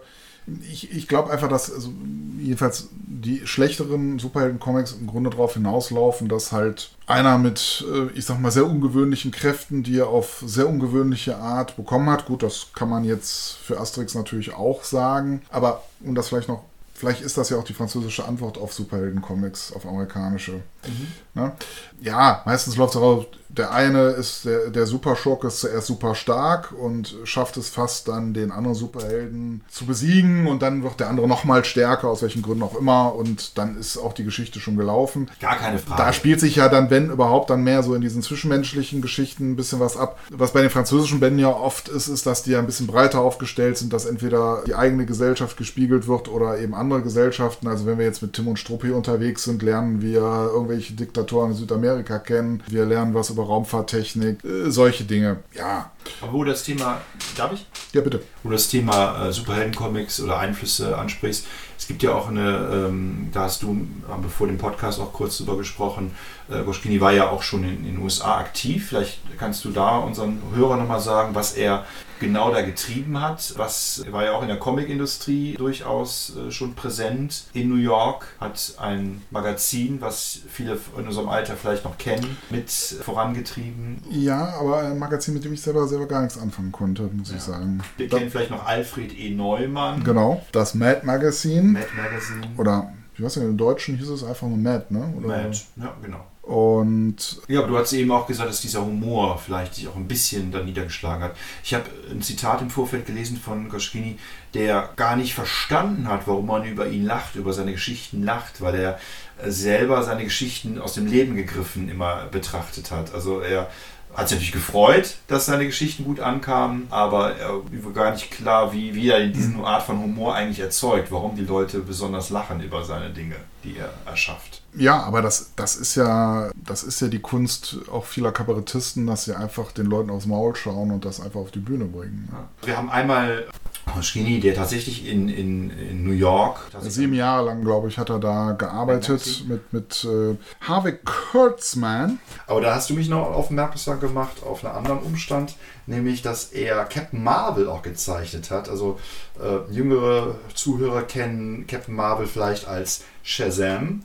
ich, 0.71 0.91
ich 0.93 1.09
glaube 1.09 1.31
einfach, 1.31 1.49
dass 1.49 1.73
also, 1.73 1.93
jedenfalls 2.39 2.89
die 2.93 3.47
schlechteren 3.47 4.19
Superhelden-Comics 4.19 4.93
im 4.93 5.07
Grunde 5.07 5.31
darauf 5.31 5.55
hinauslaufen, 5.55 6.29
dass 6.29 6.53
halt 6.53 6.93
einer 7.07 7.37
mit, 7.39 7.85
äh, 7.93 8.11
ich 8.17 8.25
sag 8.25 8.41
mal, 8.41 8.51
sehr 8.51 8.67
ungewöhnlichen 8.67 9.31
Kräften, 9.31 9.83
die 9.83 9.99
er 9.99 10.09
auf 10.09 10.43
sehr 10.47 10.69
ungewöhnliche 10.69 11.37
Art 11.37 11.77
bekommen 11.77 12.09
hat. 12.09 12.27
Gut, 12.27 12.43
das 12.43 12.69
kann 12.75 12.89
man 12.89 13.05
jetzt 13.05 13.57
für 13.57 13.79
Asterix 13.79 14.15
natürlich 14.15 14.55
auch 14.55 14.85
sagen. 14.85 15.43
Aber 15.51 15.83
um 16.01 16.15
das 16.15 16.29
vielleicht 16.29 16.49
noch 16.49 16.63
Vielleicht 16.99 17.21
ist 17.21 17.39
das 17.39 17.49
ja 17.49 17.57
auch 17.57 17.65
die 17.65 17.75
französische 17.75 18.25
Antwort 18.25 18.59
auf 18.59 18.73
Superhelden-Comics, 18.73 19.73
auf 19.73 19.87
amerikanische. 19.87 20.55
Mhm. 20.85 21.07
Ne? 21.35 21.53
Ja, 22.01 22.43
meistens 22.45 22.75
läuft 22.75 22.97
es 22.97 23.01
darauf, 23.01 23.27
der 23.49 23.73
eine 23.73 24.09
ist, 24.11 24.45
der, 24.45 24.71
der 24.71 24.87
Superschurke 24.87 25.47
ist 25.47 25.61
zuerst 25.61 25.87
super 25.87 26.15
stark 26.15 26.73
und 26.73 27.17
schafft 27.25 27.57
es 27.57 27.71
fast 27.71 28.09
dann, 28.09 28.35
den 28.35 28.53
anderen 28.53 28.75
Superhelden 28.75 29.63
zu 29.69 29.87
besiegen 29.87 30.47
und 30.47 30.61
dann 30.61 30.83
wird 30.83 31.01
der 31.01 31.09
andere 31.09 31.27
nochmal 31.27 31.65
stärker, 31.65 32.09
aus 32.09 32.23
welchen 32.23 32.43
Gründen 32.43 32.63
auch 32.63 32.79
immer 32.79 33.15
und 33.15 33.57
dann 33.57 33.79
ist 33.79 33.97
auch 33.97 34.13
die 34.13 34.25
Geschichte 34.25 34.61
schon 34.61 34.77
gelaufen. 34.77 35.31
Gar 35.41 35.57
keine 35.57 35.79
Frage. 35.79 36.03
Da 36.03 36.13
spielt 36.13 36.41
sich 36.41 36.57
ja 36.57 36.69
dann, 36.69 36.91
wenn 36.91 37.11
überhaupt, 37.11 37.51
dann 37.51 37.65
mehr 37.65 37.83
so 37.83 37.95
in 37.95 38.03
diesen 38.03 38.23
zwischenmenschlichen 38.23 39.01
Geschichten 39.01 39.53
ein 39.53 39.57
bisschen 39.57 39.81
was 39.81 39.97
ab. 39.97 40.19
Was 40.31 40.53
bei 40.53 40.61
den 40.61 40.71
französischen 40.71 41.21
Bänden 41.21 41.39
ja 41.39 41.49
oft 41.49 41.89
ist, 41.89 42.09
ist, 42.09 42.27
dass 42.27 42.43
die 42.43 42.51
ja 42.51 42.59
ein 42.59 42.67
bisschen 42.67 42.87
breiter 42.87 43.21
aufgestellt 43.21 43.79
sind, 43.79 43.93
dass 43.93 44.05
entweder 44.05 44.63
die 44.67 44.75
eigene 44.75 45.07
Gesellschaft 45.07 45.57
gespiegelt 45.57 46.07
wird 46.07 46.29
oder 46.29 46.59
eben 46.59 46.75
andere 46.75 47.03
Gesellschaften. 47.03 47.67
Also 47.67 47.87
wenn 47.87 47.99
wir 47.99 48.05
jetzt 48.05 48.21
mit 48.21 48.35
Tim 48.35 48.49
und 48.49 48.59
Struppi 48.59 48.91
unterwegs 48.91 49.45
sind, 49.45 49.63
lernen 49.63 50.03
wir 50.03 50.21
irgendwelche 50.53 50.93
Diktatoren 50.93 51.53
in 51.53 51.57
Südamerika 51.57 52.19
kennen. 52.19 52.63
Wir 52.69 52.85
lernen 52.85 53.15
was 53.15 53.31
über 53.31 53.38
Raumfahrttechnik, 53.47 54.45
äh, 54.45 54.71
solche 54.71 55.05
Dinge. 55.05 55.39
Ja. 55.55 55.91
Aber 56.21 56.33
wo 56.33 56.45
das 56.45 56.65
Thema, 56.65 57.01
darf 57.37 57.53
ich? 57.53 57.67
Ja, 57.93 58.01
bitte. 58.01 58.23
Wo 58.43 58.51
das 58.51 58.69
Thema 58.69 59.27
äh, 59.27 59.33
Superhelden-Comics 59.33 60.21
oder 60.21 60.39
Einflüsse 60.39 60.97
ansprichst, 60.97 61.47
es 61.77 61.87
gibt 61.87 62.03
ja 62.03 62.13
auch 62.13 62.29
eine, 62.29 62.87
ähm, 62.89 63.29
da 63.33 63.43
hast 63.43 63.63
du, 63.63 63.87
haben 64.09 64.23
wir 64.23 64.31
vor 64.31 64.47
dem 64.47 64.59
Podcast 64.59 65.01
auch 65.01 65.13
kurz 65.13 65.39
drüber 65.39 65.57
gesprochen, 65.57 66.13
äh, 66.51 66.63
Goschkini 66.63 67.01
war 67.01 67.13
ja 67.13 67.31
auch 67.31 67.43
schon 67.43 67.65
in, 67.65 67.79
in 67.79 67.85
den 67.85 67.99
USA 67.99 68.39
aktiv. 68.39 68.89
Vielleicht 68.89 69.21
kannst 69.39 69.65
du 69.65 69.71
da 69.71 69.99
unseren 69.99 70.41
Hörern 70.55 70.81
nochmal 70.81 71.01
sagen, 71.01 71.35
was 71.35 71.55
er 71.55 71.85
genau 72.21 72.53
da 72.53 72.63
getrieben 72.63 73.21
hat. 73.21 73.55
Was 73.57 74.03
er 74.05 74.13
war 74.13 74.25
ja 74.25 74.33
auch 74.33 74.43
in 74.43 74.49
der 74.49 74.59
Comicindustrie 74.59 75.55
durchaus 75.55 76.35
äh, 76.37 76.51
schon 76.51 76.75
präsent. 76.75 77.45
In 77.53 77.69
New 77.69 77.77
York 77.77 78.27
hat 78.41 78.75
ein 78.79 79.23
Magazin, 79.31 80.01
was 80.01 80.41
viele 80.49 80.79
in 80.97 81.07
unserem 81.07 81.29
Alter 81.29 81.57
vielleicht 81.57 81.85
noch 81.85 81.99
kennen, 81.99 82.37
mit 82.51 82.71
vorangetrieben. 82.71 84.03
Ja, 84.11 84.55
aber 84.61 84.83
ein 84.83 84.99
Magazin, 84.99 85.35
mit 85.35 85.45
dem 85.45 85.53
ich 85.53 85.63
selber 85.63 85.87
selber 85.87 86.07
gar 86.07 86.23
nichts 86.23 86.39
anfangen 86.39 86.73
konnte, 86.73 87.03
muss 87.13 87.31
ja. 87.31 87.37
ich 87.37 87.43
sagen. 87.43 87.83
Wir 87.97 88.09
da 88.09 88.19
kennen 88.19 88.31
vielleicht 88.31 88.51
noch 88.51 88.67
Alfred 88.67 89.17
E. 89.19 89.31
Neumann. 89.31 90.03
Genau, 90.05 90.45
das 90.53 90.75
Mad 90.75 91.03
Magazine. 91.05 91.63
Mad 91.63 91.87
Magazine. 91.97 92.49
Oder 92.57 92.93
ich 93.15 93.25
weiß 93.25 93.37
nicht, 93.37 93.47
im 93.47 93.57
Deutschen 93.57 93.97
hieß 93.97 94.09
es 94.11 94.23
einfach 94.23 94.47
nur 94.47 94.59
Mad, 94.59 94.87
ne? 94.91 95.13
Oder? 95.17 95.27
Mad, 95.27 95.59
ja, 95.77 95.97
genau. 96.01 96.25
Und 96.49 97.43
ja, 97.47 97.59
aber 97.59 97.69
du 97.69 97.77
hast 97.77 97.93
eben 97.93 98.11
auch 98.11 98.27
gesagt, 98.27 98.49
dass 98.49 98.63
dieser 98.63 98.81
Humor 98.81 99.39
vielleicht 99.39 99.75
sich 99.75 99.87
auch 99.87 99.97
ein 99.97 100.09
bisschen 100.09 100.51
dann 100.51 100.65
niedergeschlagen 100.65 101.23
hat. 101.23 101.37
Ich 101.63 101.75
habe 101.75 101.85
ein 102.11 102.23
Zitat 102.23 102.63
im 102.63 102.71
Vorfeld 102.71 103.05
gelesen 103.05 103.37
von 103.37 103.69
Goschkini, 103.69 104.17
der 104.55 104.89
gar 104.97 105.17
nicht 105.17 105.35
verstanden 105.35 106.09
hat, 106.09 106.27
warum 106.27 106.47
man 106.47 106.65
über 106.65 106.89
ihn 106.89 107.05
lacht, 107.05 107.35
über 107.35 107.53
seine 107.53 107.73
Geschichten 107.73 108.23
lacht, 108.23 108.63
weil 108.63 108.77
er 108.77 108.99
selber 109.45 110.03
seine 110.03 110.25
Geschichten 110.25 110.81
aus 110.81 110.95
dem 110.95 111.07
Leben 111.07 111.37
gegriffen 111.37 111.91
immer 111.91 112.25
betrachtet 112.31 112.91
hat. 112.93 113.13
Also 113.13 113.41
er 113.41 113.69
hat 114.15 114.29
sich 114.29 114.39
natürlich 114.39 114.53
gefreut, 114.53 115.17
dass 115.29 115.47
seine 115.47 115.67
Geschichten 115.67 116.05
gut 116.05 116.21
ankamen, 116.21 116.89
aber 116.91 117.37
er 117.37 117.55
war 117.55 117.93
gar 117.93 118.11
nicht 118.11 118.31
klar, 118.31 118.73
wie, 118.73 118.95
wie 118.95 119.11
er 119.11 119.27
diese 119.29 119.57
Art 119.63 119.85
von 119.85 120.01
Humor 120.01 120.35
eigentlich 120.35 120.61
erzeugt, 120.61 121.13
warum 121.13 121.37
die 121.37 121.45
Leute 121.45 121.81
besonders 121.81 122.31
lachen 122.31 122.61
über 122.61 122.85
seine 122.85 123.11
Dinge, 123.11 123.37
die 123.63 123.77
er 123.77 123.93
erschafft. 124.07 124.63
Ja, 124.75 125.03
aber 125.03 125.23
das, 125.23 125.53
das 125.57 125.77
ist 125.77 125.95
ja, 125.95 126.51
das 126.55 126.83
ist 126.83 127.01
ja 127.01 127.09
die 127.09 127.21
Kunst 127.21 127.79
auch 127.91 128.05
vieler 128.05 128.33
Kabarettisten, 128.33 129.07
dass 129.07 129.25
sie 129.25 129.37
einfach 129.37 129.73
den 129.73 129.87
Leuten 129.87 130.11
aufs 130.11 130.27
Maul 130.27 130.55
schauen 130.57 130.91
und 130.91 131.05
das 131.05 131.21
einfach 131.21 131.41
auf 131.41 131.51
die 131.51 131.59
Bühne 131.61 131.85
bringen. 131.85 132.29
Ja. 132.33 132.49
Wir 132.67 132.77
haben 132.77 132.91
einmal 132.91 133.47
Hoschkini, 133.95 134.41
der 134.41 134.55
tatsächlich 134.55 135.07
in, 135.07 135.29
in, 135.29 135.71
in 135.71 136.05
New 136.05 136.13
York. 136.13 136.61
Sieben 136.81 137.15
Jahre 137.15 137.47
lang, 137.47 137.63
glaube 137.63 137.89
ich, 137.89 137.99
hat 137.99 138.11
er 138.11 138.19
da 138.19 138.53
gearbeitet 138.53 139.45
mit, 139.49 139.73
mit 139.73 140.05
äh, 140.05 140.37
Harvey 140.61 140.99
Kurtzman. 141.05 142.19
Aber 142.47 142.61
da 142.61 142.75
hast 142.75 142.91
du 142.91 142.95
mich 142.95 143.09
noch 143.09 143.27
aufmerksam 143.27 144.01
gemacht 144.01 144.43
auf 144.45 144.65
einen 144.65 144.75
anderen 144.75 145.01
Umstand, 145.01 145.57
nämlich, 145.87 146.23
dass 146.23 146.53
er 146.53 146.85
Captain 146.85 147.23
Marvel 147.23 147.69
auch 147.69 147.83
gezeichnet 147.83 148.51
hat. 148.51 148.69
Also 148.69 148.99
äh, 149.41 149.73
jüngere 149.73 150.37
Zuhörer 150.55 151.03
kennen 151.03 151.67
Captain 151.67 151.95
Marvel 151.95 152.27
vielleicht 152.27 152.67
als 152.67 153.05
Shazam. 153.23 154.05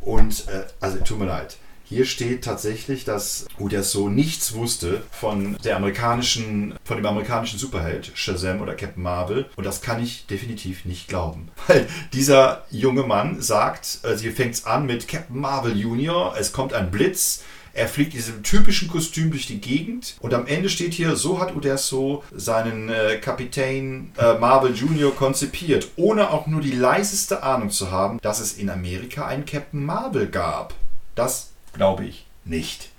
Und, 0.00 0.48
äh, 0.48 0.64
also 0.80 0.98
tut 0.98 1.18
mir 1.18 1.26
leid, 1.26 1.56
hier 1.92 2.06
steht 2.06 2.42
tatsächlich, 2.42 3.04
dass 3.04 3.46
so 3.82 4.08
nichts 4.08 4.54
wusste 4.54 5.02
von 5.10 5.56
der 5.62 5.76
amerikanischen, 5.76 6.74
von 6.84 6.96
dem 6.96 7.04
amerikanischen 7.04 7.58
Superheld 7.58 8.12
Shazam 8.14 8.62
oder 8.62 8.74
Captain 8.74 9.02
Marvel. 9.02 9.46
Und 9.56 9.64
das 9.64 9.82
kann 9.82 10.02
ich 10.02 10.26
definitiv 10.26 10.84
nicht 10.86 11.08
glauben. 11.08 11.48
Weil 11.66 11.86
dieser 12.12 12.64
junge 12.70 13.02
Mann 13.02 13.42
sagt, 13.42 13.98
also 14.04 14.22
hier 14.22 14.32
fängt 14.32 14.54
es 14.54 14.64
an 14.64 14.86
mit 14.86 15.06
Captain 15.06 15.38
Marvel 15.38 15.76
Junior, 15.76 16.34
es 16.38 16.52
kommt 16.52 16.72
ein 16.72 16.90
Blitz, 16.90 17.42
er 17.74 17.88
fliegt 17.88 18.12
in 18.12 18.18
diesem 18.18 18.42
typischen 18.42 18.88
Kostüm 18.88 19.30
durch 19.30 19.46
die 19.46 19.60
Gegend 19.60 20.16
und 20.20 20.34
am 20.34 20.46
Ende 20.46 20.68
steht 20.68 20.92
hier, 20.92 21.16
so 21.16 21.40
hat 21.40 21.56
Uderso 21.56 22.22
seinen 22.34 22.90
äh, 22.90 23.16
Kapitän 23.16 24.12
äh, 24.18 24.34
Marvel 24.34 24.74
Jr. 24.74 25.14
konzipiert, 25.14 25.88
ohne 25.96 26.30
auch 26.30 26.46
nur 26.46 26.60
die 26.60 26.72
leiseste 26.72 27.42
Ahnung 27.42 27.70
zu 27.70 27.90
haben, 27.90 28.18
dass 28.20 28.40
es 28.40 28.54
in 28.54 28.68
Amerika 28.68 29.26
einen 29.26 29.46
Captain 29.46 29.84
Marvel 29.84 30.26
gab. 30.28 30.74
Das 31.14 31.51
glaube 31.72 32.04
ich 32.04 32.26
nicht. 32.44 32.90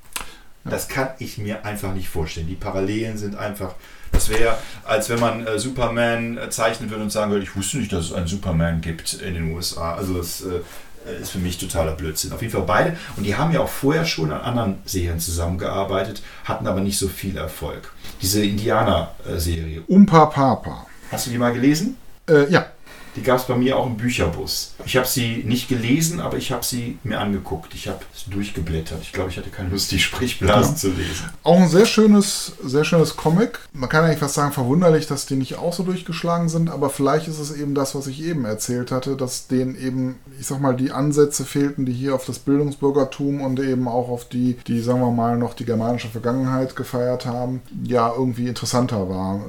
Das 0.65 0.87
kann 0.87 1.09
ich 1.19 1.37
mir 1.37 1.65
einfach 1.65 1.93
nicht 1.93 2.07
vorstellen. 2.07 2.47
Die 2.47 2.55
Parallelen 2.55 3.17
sind 3.17 3.35
einfach. 3.35 3.75
Das 4.13 4.29
wäre, 4.29 4.57
als 4.85 5.09
wenn 5.09 5.19
man 5.19 5.45
äh, 5.45 5.59
Superman 5.59 6.37
äh, 6.37 6.49
zeichnen 6.49 6.89
würde 6.89 7.03
und 7.03 7.09
sagen 7.11 7.31
würde, 7.31 7.43
ich 7.43 7.55
wusste 7.55 7.77
nicht, 7.77 7.91
dass 7.91 8.05
es 8.05 8.13
einen 8.13 8.27
Superman 8.27 8.79
gibt 8.79 9.13
in 9.15 9.33
den 9.33 9.51
USA. 9.51 9.95
Also 9.95 10.13
das 10.13 10.41
äh, 10.41 11.21
ist 11.21 11.31
für 11.31 11.39
mich 11.39 11.57
totaler 11.57 11.93
Blödsinn. 11.93 12.31
Auf 12.31 12.41
jeden 12.41 12.53
Fall 12.53 12.63
beide. 12.63 12.95
Und 13.17 13.23
die 13.23 13.35
haben 13.35 13.51
ja 13.51 13.59
auch 13.59 13.69
vorher 13.69 14.05
schon 14.05 14.31
an 14.31 14.41
anderen 14.41 14.75
Serien 14.85 15.19
zusammengearbeitet, 15.19 16.21
hatten 16.45 16.67
aber 16.67 16.79
nicht 16.79 16.97
so 16.97 17.09
viel 17.09 17.35
Erfolg. 17.37 17.91
Diese 18.21 18.43
Indianer-Serie. 18.45 19.81
Umpa 19.87 20.27
Papa. 20.27 20.85
Hast 21.11 21.25
du 21.25 21.31
die 21.31 21.37
mal 21.37 21.51
gelesen? 21.51 21.97
Äh, 22.29 22.49
ja. 22.49 22.67
Die 23.15 23.21
gab 23.21 23.37
es 23.39 23.45
bei 23.45 23.55
mir 23.55 23.77
auch 23.77 23.85
im 23.85 23.97
Bücherbus. 23.97 24.73
Ich 24.85 24.97
habe 24.97 25.07
sie 25.07 25.43
nicht 25.45 25.67
gelesen, 25.69 26.19
aber 26.19 26.37
ich 26.37 26.51
habe 26.51 26.63
sie 26.63 26.97
mir 27.03 27.19
angeguckt. 27.19 27.73
Ich 27.75 27.87
habe 27.87 27.99
es 28.13 28.25
durchgeblättert. 28.25 29.01
Ich 29.01 29.11
glaube, 29.11 29.29
ich 29.29 29.37
hatte 29.37 29.49
keine 29.49 29.69
Lust, 29.69 29.91
die 29.91 29.99
Sprechblasen 29.99 30.73
ja. 30.73 30.77
zu 30.77 30.87
lesen. 30.89 31.29
Auch 31.43 31.59
ein 31.59 31.67
sehr 31.67 31.85
schönes, 31.85 32.53
sehr 32.63 32.83
schönes 32.83 33.15
Comic. 33.15 33.59
Man 33.73 33.89
kann 33.89 34.03
eigentlich 34.03 34.19
fast 34.19 34.35
sagen, 34.35 34.51
verwunderlich, 34.51 35.07
dass 35.07 35.25
die 35.25 35.35
nicht 35.35 35.57
auch 35.57 35.73
so 35.73 35.83
durchgeschlagen 35.83 36.49
sind, 36.49 36.69
aber 36.69 36.89
vielleicht 36.89 37.27
ist 37.27 37.39
es 37.39 37.55
eben 37.55 37.75
das, 37.75 37.95
was 37.95 38.07
ich 38.07 38.23
eben 38.23 38.45
erzählt 38.45 38.91
hatte, 38.91 39.15
dass 39.15 39.47
denen 39.47 39.75
eben, 39.75 40.15
ich 40.39 40.47
sag 40.47 40.59
mal, 40.59 40.75
die 40.75 40.91
Ansätze 40.91 41.45
fehlten, 41.45 41.85
die 41.85 41.93
hier 41.93 42.15
auf 42.15 42.25
das 42.25 42.39
Bildungsbürgertum 42.39 43.41
und 43.41 43.59
eben 43.59 43.87
auch 43.87 44.09
auf 44.09 44.27
die, 44.27 44.57
die, 44.67 44.79
sagen 44.81 45.01
wir 45.01 45.11
mal, 45.11 45.37
noch 45.37 45.53
die 45.53 45.65
germanische 45.65 46.09
Vergangenheit 46.09 46.75
gefeiert 46.75 47.25
haben, 47.25 47.61
ja, 47.83 48.11
irgendwie 48.11 48.47
interessanter 48.47 49.09
war. 49.09 49.41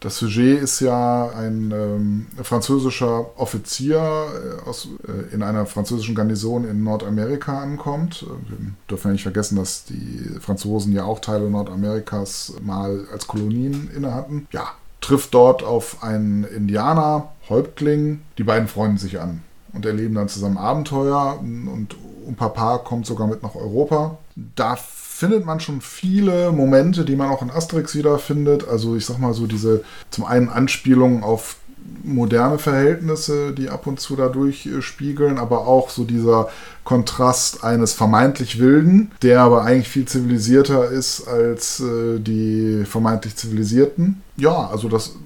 Das 0.00 0.18
Sujet 0.18 0.62
ist 0.62 0.80
ja 0.80 1.30
ein 1.30 1.72
ähm, 1.72 2.26
französischer 2.42 3.03
Offizier 3.36 3.98
äh, 3.98 4.68
aus, 4.68 4.88
äh, 5.06 5.34
in 5.34 5.42
einer 5.42 5.66
französischen 5.66 6.14
Garnison 6.14 6.68
in 6.68 6.82
Nordamerika 6.82 7.60
ankommt. 7.60 8.26
Wir 8.48 8.58
dürfen 8.88 9.08
ja 9.08 9.12
nicht 9.12 9.22
vergessen, 9.22 9.56
dass 9.56 9.84
die 9.84 10.38
Franzosen 10.40 10.92
ja 10.92 11.04
auch 11.04 11.20
Teile 11.20 11.50
Nordamerikas 11.50 12.54
mal 12.62 13.06
als 13.12 13.26
Kolonien 13.26 13.90
inne 13.94 14.14
hatten. 14.14 14.46
Ja, 14.52 14.72
trifft 15.00 15.34
dort 15.34 15.62
auf 15.62 16.02
einen 16.02 16.44
Indianer, 16.44 17.32
Häuptling. 17.48 18.22
Die 18.38 18.44
beiden 18.44 18.68
freunden 18.68 18.98
sich 18.98 19.20
an 19.20 19.42
und 19.72 19.84
erleben 19.84 20.14
dann 20.14 20.28
zusammen 20.28 20.56
Abenteuer 20.56 21.38
und 21.40 21.96
Papa 22.36 22.78
kommt 22.78 23.06
sogar 23.06 23.26
mit 23.26 23.42
nach 23.42 23.54
Europa. 23.54 24.18
Da 24.34 24.76
findet 24.76 25.44
man 25.44 25.60
schon 25.60 25.80
viele 25.80 26.50
Momente, 26.52 27.04
die 27.04 27.16
man 27.16 27.30
auch 27.30 27.42
in 27.42 27.50
Asterix 27.50 27.94
wiederfindet. 27.94 28.66
Also 28.66 28.96
ich 28.96 29.06
sag 29.06 29.18
mal 29.18 29.34
so 29.34 29.46
diese 29.46 29.84
zum 30.10 30.24
einen 30.24 30.48
Anspielungen 30.48 31.22
auf 31.22 31.56
moderne 32.02 32.58
Verhältnisse, 32.58 33.52
die 33.52 33.70
ab 33.70 33.86
und 33.86 34.00
zu 34.00 34.16
dadurch 34.16 34.68
spiegeln, 34.80 35.38
aber 35.38 35.66
auch 35.66 35.90
so 35.90 36.04
dieser 36.04 36.48
Kontrast 36.84 37.64
eines 37.64 37.94
vermeintlich 37.94 38.58
Wilden, 38.58 39.10
der 39.22 39.40
aber 39.40 39.62
eigentlich 39.64 39.88
viel 39.88 40.06
zivilisierter 40.06 40.90
ist 40.90 41.26
als 41.26 41.80
äh, 41.80 42.18
die 42.20 42.84
vermeintlich 42.84 43.36
Zivilisierten. 43.36 44.22
Ja, 44.36 44.68
also 44.68 44.88
das 44.88 45.16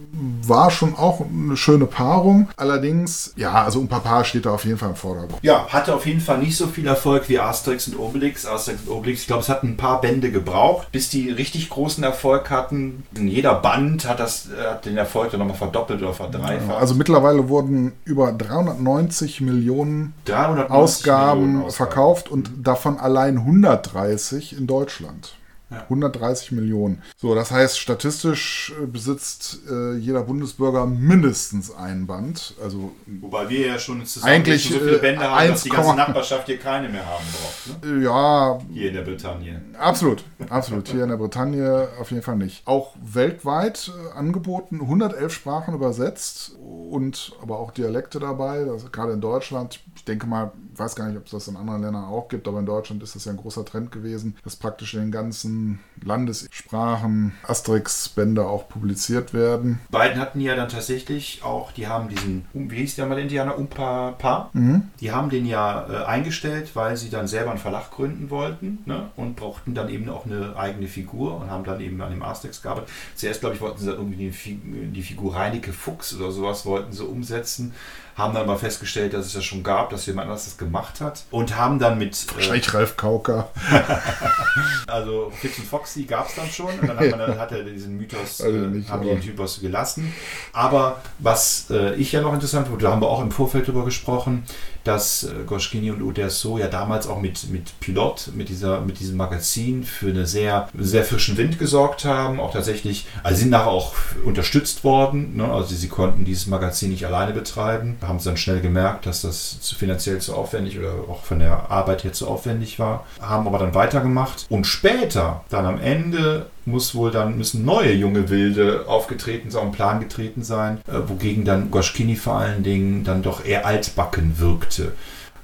war 0.43 0.71
schon 0.71 0.95
auch 0.95 1.25
eine 1.27 1.57
schöne 1.57 1.87
Paarung. 1.87 2.49
Allerdings, 2.57 3.33
ja, 3.37 3.65
also 3.65 3.81
ein 3.81 3.89
Papa 3.89 4.25
steht 4.25 4.47
da 4.47 4.51
auf 4.51 4.65
jeden 4.65 4.79
Fall 4.79 4.91
im 4.91 4.97
Vordergrund. 4.97 5.39
Ja, 5.43 5.67
hatte 5.69 5.95
auf 5.95 6.07
jeden 6.07 6.21
Fall 6.21 6.39
nicht 6.39 6.57
so 6.57 6.67
viel 6.67 6.87
Erfolg 6.87 7.29
wie 7.29 7.39
Asterix 7.39 7.89
und 7.89 7.99
Obelix. 7.99 8.47
Asterix 8.47 8.83
und 8.87 8.93
Obelix, 8.93 9.23
ich 9.23 9.27
glaube, 9.27 9.43
es 9.43 9.49
hat 9.49 9.63
ein 9.63 9.77
paar 9.77 10.01
Bände 10.01 10.31
gebraucht, 10.31 10.89
bis 10.93 11.11
die 11.11 11.31
richtig 11.31 11.71
großen 11.71 12.03
Erfolg 12.05 12.51
hatten. 12.51 13.05
In 13.15 13.29
jeder 13.29 13.55
Band 13.55 14.09
hat 14.09 14.21
das 14.21 14.49
hat 14.59 14.87
den 14.87 14.97
Erfolg 14.97 15.31
dann 15.31 15.41
nochmal 15.41 15.57
verdoppelt 15.57 16.03
oder 16.03 16.13
verdreifacht. 16.13 16.69
Ja, 16.69 16.77
also 16.77 16.95
mittlerweile 16.95 17.49
wurden 17.49 17.93
über 18.05 18.33
390 18.33 19.41
Millionen 19.41 20.15
390 20.25 20.71
Ausgaben 20.71 21.47
Millionen 21.47 21.71
verkauft 21.71 22.31
und 22.31 22.51
davon 22.63 22.99
allein 22.99 23.39
130 23.39 24.57
in 24.57 24.67
Deutschland. 24.67 25.38
Ja. 25.71 25.83
130 25.83 26.53
Millionen. 26.53 27.03
So, 27.17 27.35
das 27.35 27.51
heißt, 27.51 27.79
statistisch 27.79 28.73
äh, 28.83 28.87
besitzt 28.87 29.61
äh, 29.71 29.97
jeder 29.97 30.23
Bundesbürger 30.23 30.87
mindestens 30.87 31.71
ein 31.71 32.07
Band. 32.07 32.55
Also, 32.63 32.93
Wobei 33.07 33.51
wir 33.51 33.67
ja 33.67 33.79
schon 33.79 34.03
eigentlich, 34.23 34.71
so 34.71 34.79
viele 34.79 34.99
Bände 34.99 35.29
haben, 35.29 35.49
dass 35.49 35.65
die 35.65 35.69
ganze 35.69 35.95
Nachbarschaft 35.95 36.47
hier 36.47 36.59
keine 36.59 36.89
mehr 36.89 37.05
haben 37.05 37.25
braucht. 37.33 37.85
Ne? 37.85 38.03
Ja. 38.03 38.59
Hier 38.73 38.89
in 38.89 38.95
der 38.95 39.03
Bretagne. 39.03 39.61
Absolut, 39.79 40.25
absolut. 40.49 40.89
Hier 40.89 41.03
in 41.03 41.11
der 41.11 41.19
Bretagne 41.19 41.89
auf 42.01 42.11
jeden 42.11 42.23
Fall 42.23 42.37
nicht. 42.37 42.67
Auch 42.67 42.95
weltweit 43.03 43.93
äh, 43.95 44.19
angeboten, 44.19 44.81
111 44.81 45.33
Sprachen 45.33 45.75
übersetzt 45.75 46.57
und 46.91 47.33
aber 47.43 47.59
auch 47.59 47.73
Dialekte 47.73 48.19
dabei. 48.21 48.61
Also 48.71 48.89
gerade 48.91 49.13
in 49.13 49.21
Deutschland, 49.21 49.81
ich 49.97 50.05
denke 50.05 50.27
mal, 50.27 50.53
weiß 50.79 50.95
gar 50.97 51.09
nicht, 51.09 51.17
ob 51.17 51.25
es 51.25 51.31
das 51.31 51.49
in 51.49 51.57
anderen 51.57 51.83
Ländern 51.83 52.05
auch 52.05 52.29
gibt, 52.29 52.49
aber 52.49 52.59
in 52.59 52.67
Deutschland 52.67 53.03
ist 53.03 53.15
das 53.15 53.25
ja 53.25 53.33
ein 53.33 53.39
großer 53.39 53.65
Trend 53.65 53.93
gewesen, 53.93 54.37
dass 54.45 54.57
praktisch 54.57 54.95
in 54.95 55.01
den 55.01 55.13
ganzen 55.13 55.81
Landessprachen 56.03 57.33
Asterix-Bände 57.43 58.47
auch 58.47 58.69
publiziert 58.69 59.35
werden. 59.35 59.81
Beiden 59.91 60.21
hatten 60.21 60.41
ja 60.41 60.55
dann 60.55 60.69
tatsächlich 60.69 61.43
auch, 61.43 61.73
die 61.73 61.89
haben 61.89 62.09
diesen, 62.09 62.47
wie 62.53 62.77
hieß 62.77 62.97
der 62.97 63.07
mal 63.07 63.19
Indianer, 63.19 63.59
Umpa 63.59 64.13
Pa, 64.19 64.51
mhm. 64.53 64.89
die 65.01 65.13
haben 65.13 65.31
den 65.31 65.47
ja 65.47 65.87
äh, 65.89 66.05
eingestellt, 66.05 66.75
weil 66.75 66.97
sie 66.97 67.11
dann 67.11 67.27
selber 67.27 67.51
einen 67.51 67.61
Verlag 67.61 67.91
gründen 67.91 68.31
wollten 68.31 68.79
ne? 68.87 69.11
und 69.17 69.37
brauchten 69.37 69.75
dann 69.75 69.89
eben 69.89 70.09
auch 70.09 70.27
eine 70.27 70.57
eigene 70.57 70.87
Figur 70.87 71.41
und 71.41 71.51
haben 71.51 71.65
dann 71.65 71.81
eben 71.81 72.01
an 72.01 72.11
dem 72.11 72.23
Asterix 72.23 72.63
gearbeitet. 72.63 72.91
Zuerst, 73.15 73.41
glaube 73.41 73.55
ich, 73.55 73.61
wollten 73.61 73.79
sie 73.79 73.91
irgendwie 73.91 74.31
die, 74.31 74.55
die 74.93 75.03
Figur 75.03 75.35
Reinecke 75.35 75.73
Fuchs 75.73 76.15
oder 76.15 76.31
sowas 76.31 76.67
wollten 76.67 76.93
sie 76.93 77.05
umsetzen 77.05 77.75
haben 78.19 78.35
dann 78.35 78.47
mal 78.47 78.59
festgestellt, 78.59 79.15
dass 79.15 79.27
es 79.27 79.33
das 79.33 79.45
schon 79.45 79.63
gab, 79.63 79.91
dass 79.91 80.05
jemand 80.07 80.27
anders 80.27 80.45
das 80.45 80.59
gemacht 80.59 81.01
hat 81.01 81.23
und 81.31 81.57
haben 81.57 81.79
dann 81.79 81.99
mit... 81.99 82.15
Äh, 82.15 82.35
Wahrscheinlich 82.35 82.69
äh, 82.69 82.71
Ralf 82.73 82.97
Kauker. 82.97 83.49
also 84.89 85.33
Fix 85.41 85.59
und 85.59 85.67
Foxy 85.67 86.03
gab 86.03 86.29
es 86.29 86.35
dann 86.35 86.51
schon 86.51 86.79
und 86.81 86.89
dann 86.89 86.99
hat, 86.99 87.11
man, 87.11 87.21
dann 87.21 87.39
hat 87.39 87.53
er 87.53 87.63
diesen 87.63 87.97
Mythos, 87.97 88.41
also 88.41 88.59
nicht, 88.59 88.91
haben 88.91 89.03
die 89.03 89.09
den 89.09 89.21
Typos 89.21 89.61
gelassen. 89.61 90.13
Aber 90.53 91.01
was 91.21 91.71
äh, 91.71 91.95
ich 91.95 92.11
ja 92.11 92.21
noch 92.21 92.35
interessant 92.35 92.69
wurde, 92.71 92.85
da 92.85 92.91
haben 92.91 93.01
wir 93.01 93.09
auch 93.09 93.23
im 93.23 93.31
Vorfeld 93.31 93.69
drüber 93.69 93.85
gesprochen, 93.85 94.43
dass 94.89 95.25
äh, 95.25 95.45
Goschkini 95.47 95.91
und 95.91 96.01
Uderso 96.01 96.57
ja 96.59 96.67
damals 96.67 97.07
auch 97.07 97.21
mit, 97.21 97.51
mit 97.51 97.79
Pilot, 97.81 98.31
mit, 98.35 98.49
dieser, 98.49 98.81
mit 98.81 98.99
diesem 99.01 99.19
Magazin 99.19 99.85
für 99.85 100.09
eine 100.09 100.27
sehr, 100.27 100.69
sehr 100.79 101.05
frischen 101.05 101.37
Wind 101.37 101.59
gesorgt 101.59 102.07
haben. 102.07 102.41
Auch 102.41 102.53
tatsächlich, 102.53 103.07
also 103.23 103.39
sind 103.39 103.51
nachher 103.51 103.69
auch 103.69 103.95
unterstützt 104.25 104.85
worden. 104.85 105.37
Ne? 105.37 105.45
Also 105.45 105.75
sie 105.75 105.89
konnten 105.89 106.25
dieses 106.25 106.47
Magazin 106.47 106.91
nicht 106.91 107.05
alleine 107.05 107.33
betreiben. 107.33 107.99
Haben 108.01 108.19
sie 108.19 108.31
dann 108.31 108.39
schnell 108.39 108.61
gemerkt, 108.61 109.05
dass 109.05 109.23
das 109.23 109.59
finanziell 109.77 110.21
zu 110.21 110.35
aufwendig 110.35 110.79
oder 110.79 110.93
auch 111.09 111.23
von 111.23 111.39
der 111.39 111.71
Arbeit 111.71 112.05
her 112.05 112.15
zu 112.15 112.27
aufwendig 112.27 112.79
war. 112.79 113.05
Haben 113.21 113.47
aber 113.47 113.59
dann 113.59 113.75
weitergemacht. 113.75 114.47
Und 114.49 114.67
später, 114.67 115.45
dann 115.51 115.67
am 115.67 115.79
Ende 115.81 116.47
muss 116.71 116.95
wohl 116.95 117.11
dann 117.11 117.37
müssen 117.37 117.65
neue 117.65 117.93
junge 117.93 118.29
Wilde 118.29 118.85
aufgetreten 118.87 119.51
sein, 119.51 119.73
Plan 119.73 120.01
getreten 120.01 120.43
sein, 120.43 120.81
äh, 120.87 121.09
wogegen 121.09 121.45
dann 121.45 121.71
Goschkini 121.71 122.17
vor 122.17 122.37
allen 122.37 122.63
Dingen 122.63 123.05
dann 123.05 123.23
doch 123.23 123.45
eher 123.45 123.67
altbacken 123.67 124.39
wirkte. 124.39 124.93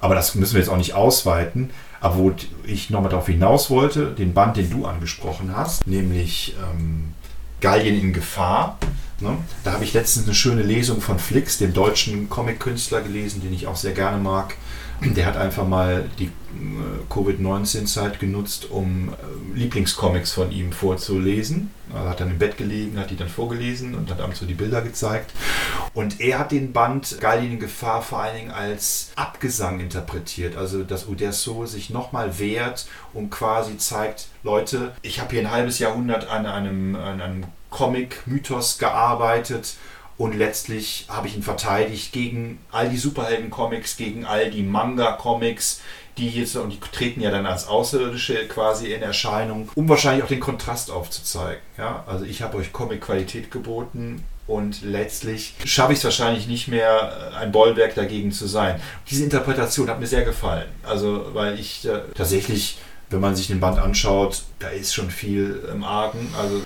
Aber 0.01 0.15
das 0.15 0.35
müssen 0.35 0.55
wir 0.55 0.61
jetzt 0.61 0.71
auch 0.71 0.77
nicht 0.77 0.95
ausweiten. 0.95 1.71
Aber 2.01 2.19
wo 2.19 2.35
ich 2.67 2.91
nochmal 2.91 3.11
darauf 3.11 3.27
hinaus 3.27 3.71
wollte, 3.71 4.09
den 4.09 4.35
Band, 4.35 4.59
den 4.59 4.69
du 4.69 4.85
angesprochen 4.85 5.57
hast, 5.57 5.87
nämlich 5.87 6.55
ähm, 6.61 7.15
Gallien 7.63 7.99
in 7.99 8.13
Gefahr. 8.13 8.79
Ne? 9.21 9.39
Da 9.65 9.73
habe 9.73 9.85
ich 9.85 9.95
letztens 9.95 10.27
eine 10.27 10.35
schöne 10.35 10.63
Lesung 10.63 11.01
von 11.01 11.19
Flix, 11.19 11.57
dem 11.57 11.73
deutschen 11.73 12.29
Comic-Künstler, 12.29 13.01
gelesen, 13.01 13.41
den 13.41 13.55
ich 13.55 13.67
auch 13.67 13.77
sehr 13.77 13.93
gerne 13.93 14.19
mag. 14.19 14.57
Der 15.00 15.26
hat 15.26 15.37
einfach 15.37 15.66
mal 15.66 16.09
die 16.18 16.26
äh, 16.26 16.30
Covid-19-Zeit 17.11 18.20
genutzt, 18.20 18.70
um 18.70 19.11
äh, 19.11 19.59
Lieblingscomics 19.59 20.33
von 20.33 20.52
ihm 20.52 20.72
vorzulesen. 20.72 21.70
Er 21.92 22.09
hat 22.09 22.20
dann 22.20 22.30
im 22.30 22.38
Bett 22.38 22.57
gelegen, 22.57 22.98
hat 22.98 23.11
die 23.11 23.16
dann 23.16 23.28
vorgelesen 23.28 23.94
und 23.94 24.11
hat 24.11 24.20
abends 24.20 24.40
so 24.40 24.46
die 24.46 24.54
Bilder 24.54 24.83
gezeigt. 24.83 25.33
Und 25.92 26.20
er 26.20 26.38
hat 26.38 26.52
den 26.52 26.72
Band 26.72 27.20
Gallien 27.20 27.52
in 27.52 27.61
Gefahr 27.61 28.02
vor 28.02 28.20
allen 28.20 28.37
Dingen 28.37 28.50
als 28.50 29.12
Abgesang 29.16 29.80
interpretiert. 29.80 30.57
Also, 30.57 30.83
dass 30.83 31.07
Uderso 31.07 31.66
sich 31.66 31.90
nochmal 31.90 32.38
wehrt 32.38 32.87
und 33.12 33.30
quasi 33.30 33.76
zeigt, 33.78 34.28
Leute, 34.42 34.92
ich 35.02 35.20
habe 35.20 35.33
hier 35.33 35.40
ein 35.40 35.50
halbes 35.50 35.78
Jahrhundert 35.78 36.28
an 36.28 36.46
einem, 36.46 36.96
an 36.96 37.20
einem 37.20 37.44
Comic-Mythos 37.70 38.78
gearbeitet 38.78 39.76
und 40.16 40.37
letztlich 40.37 41.07
habe 41.09 41.27
ich 41.27 41.37
ihn 41.37 41.42
verteidigt 41.42 42.12
gegen 42.12 42.59
all 42.70 42.88
die 42.88 42.96
Superhelden-Comics, 42.96 43.96
gegen 43.96 44.24
all 44.24 44.50
die 44.50 44.62
Manga-Comics, 44.62 45.81
die 46.18 46.29
jetzt, 46.29 46.55
und 46.55 46.70
die 46.70 46.79
treten 46.79 47.20
ja 47.20 47.31
dann 47.31 47.46
als 47.46 47.66
Außerirdische 47.66 48.46
quasi 48.46 48.92
in 48.92 49.03
Erscheinung, 49.03 49.68
um 49.74 49.88
wahrscheinlich 49.88 50.22
auch 50.22 50.29
den 50.29 50.40
Kontrast 50.40 50.90
aufzuzeigen. 50.90 51.62
Ja? 51.77 52.05
Also 52.07 52.24
ich 52.24 52.42
habe 52.42 52.59
euch 52.59 52.72
Comic-Qualität 52.72 53.50
geboten 53.50 54.22
und 54.46 54.83
letztlich 54.83 55.55
schaffe 55.64 55.94
ich 55.94 55.98
es 55.98 56.05
wahrscheinlich 56.05 56.46
nicht 56.46 56.68
mehr, 56.68 57.33
ein 57.37 57.50
Bollwerk 57.50 57.96
dagegen 57.96 58.31
zu 58.31 58.46
sein. 58.46 58.81
Diese 59.11 59.24
Interpretation 59.24 59.88
hat 59.88 59.98
mir 59.98 60.07
sehr 60.07 60.24
gefallen. 60.24 60.68
Also, 60.85 61.31
weil 61.33 61.59
ich 61.59 61.87
äh, 61.87 62.03
tatsächlich 62.14 62.79
wenn 63.11 63.20
man 63.20 63.37
sich 63.37 63.46
den 63.46 63.61
Band 63.61 63.79
anschaut, 63.79 64.42
da 64.59 64.68
ist 64.68 64.92
schon 64.94 65.11
viel 65.11 65.62
im 65.72 65.85
Argen. 65.85 66.35
Also 66.37 66.59
äh, 66.59 66.63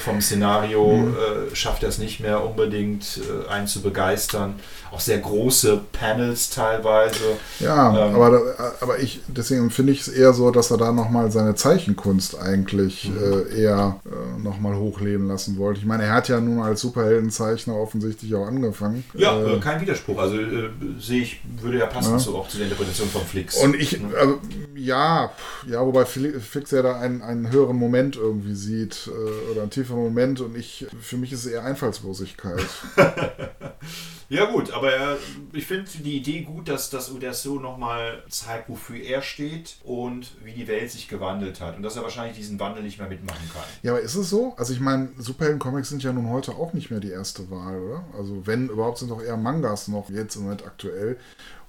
vom 0.00 0.20
Szenario 0.20 0.96
mhm. 0.96 1.16
äh, 1.16 1.56
schafft 1.56 1.82
er 1.82 1.88
es 1.88 1.98
nicht 1.98 2.20
mehr 2.20 2.44
unbedingt, 2.44 3.20
äh, 3.46 3.48
einen 3.50 3.66
zu 3.66 3.82
begeistern 3.82 4.56
auch 4.90 5.00
sehr 5.00 5.18
große 5.18 5.80
Panels 5.92 6.50
teilweise. 6.50 7.36
Ja, 7.60 8.08
ähm, 8.08 8.14
aber, 8.14 8.74
aber 8.80 8.98
ich, 8.98 9.20
deswegen 9.28 9.70
finde 9.70 9.92
ich 9.92 10.00
es 10.00 10.08
eher 10.08 10.32
so, 10.32 10.50
dass 10.50 10.70
er 10.70 10.78
da 10.78 10.92
nochmal 10.92 11.30
seine 11.30 11.54
Zeichenkunst 11.54 12.38
eigentlich 12.38 13.10
mhm. 13.10 13.46
äh, 13.52 13.62
eher 13.62 14.00
äh, 14.06 14.40
nochmal 14.40 14.76
hochleben 14.76 15.28
lassen 15.28 15.58
wollte. 15.58 15.80
Ich 15.80 15.86
meine, 15.86 16.04
er 16.04 16.14
hat 16.14 16.28
ja 16.28 16.40
nun 16.40 16.62
als 16.62 16.80
Superheldenzeichner 16.80 17.74
offensichtlich 17.74 18.34
auch 18.34 18.46
angefangen. 18.46 19.04
Ja, 19.14 19.38
äh, 19.40 19.58
kein 19.58 19.80
Widerspruch. 19.80 20.18
Also 20.18 20.38
äh, 20.38 20.70
sehe 20.98 21.22
ich, 21.22 21.40
würde 21.60 21.78
ja 21.78 21.86
passen 21.86 22.12
ja. 22.12 22.18
so 22.18 22.36
auch 22.36 22.48
zu 22.48 22.56
der 22.56 22.66
Interpretation 22.66 23.08
von 23.08 23.22
Flix. 23.22 23.56
Und 23.56 23.74
ich, 23.74 24.00
also, 24.18 24.38
ja, 24.74 25.30
ja, 25.66 25.84
wobei 25.84 26.04
Flix 26.06 26.70
ja 26.70 26.82
da 26.82 26.98
einen, 26.98 27.22
einen 27.22 27.50
höheren 27.50 27.76
Moment 27.76 28.16
irgendwie 28.16 28.54
sieht 28.54 29.08
äh, 29.08 29.52
oder 29.58 29.62
einen 29.62 29.68
attraktiver 29.68 29.96
Moment 29.96 30.40
und 30.40 30.56
ich, 30.56 30.86
für 31.00 31.16
mich 31.16 31.32
ist 31.32 31.44
es 31.44 31.52
eher 31.52 31.64
Einfallslosigkeit. 31.64 32.66
ja 34.28 34.50
gut, 34.50 34.72
aber 34.72 34.92
äh, 34.92 35.16
ich 35.52 35.66
finde 35.66 35.90
die 36.04 36.16
Idee 36.16 36.42
gut, 36.42 36.68
dass, 36.68 36.90
dass 36.90 37.10
Uderso 37.10 37.58
nochmal 37.58 38.22
zeigt, 38.28 38.68
wofür 38.68 39.00
er 39.00 39.22
steht 39.22 39.76
und 39.84 40.32
wie 40.44 40.52
die 40.52 40.68
Welt 40.68 40.90
sich 40.90 41.08
gewandelt 41.08 41.60
hat 41.60 41.76
und 41.76 41.82
dass 41.82 41.96
er 41.96 42.02
wahrscheinlich 42.02 42.36
diesen 42.36 42.58
Wandel 42.60 42.82
nicht 42.82 42.98
mehr 42.98 43.08
mitmachen 43.08 43.48
kann. 43.52 43.64
Ja, 43.82 43.92
aber 43.92 44.00
ist 44.00 44.14
es 44.14 44.30
so? 44.30 44.54
Also 44.56 44.72
ich 44.72 44.80
meine, 44.80 45.10
Superhelden-Comics 45.18 45.88
sind 45.88 46.02
ja 46.02 46.12
nun 46.12 46.28
heute 46.30 46.52
auch 46.52 46.72
nicht 46.72 46.90
mehr 46.90 47.00
die 47.00 47.10
erste 47.10 47.50
Wahl, 47.50 47.80
oder? 47.80 48.04
Also 48.16 48.46
wenn 48.46 48.68
überhaupt 48.68 48.98
sind 48.98 49.10
doch 49.10 49.22
eher 49.22 49.36
Mangas 49.36 49.88
noch 49.88 50.10
jetzt 50.10 50.36
im 50.36 50.42
Moment 50.42 50.64
aktuell. 50.64 51.18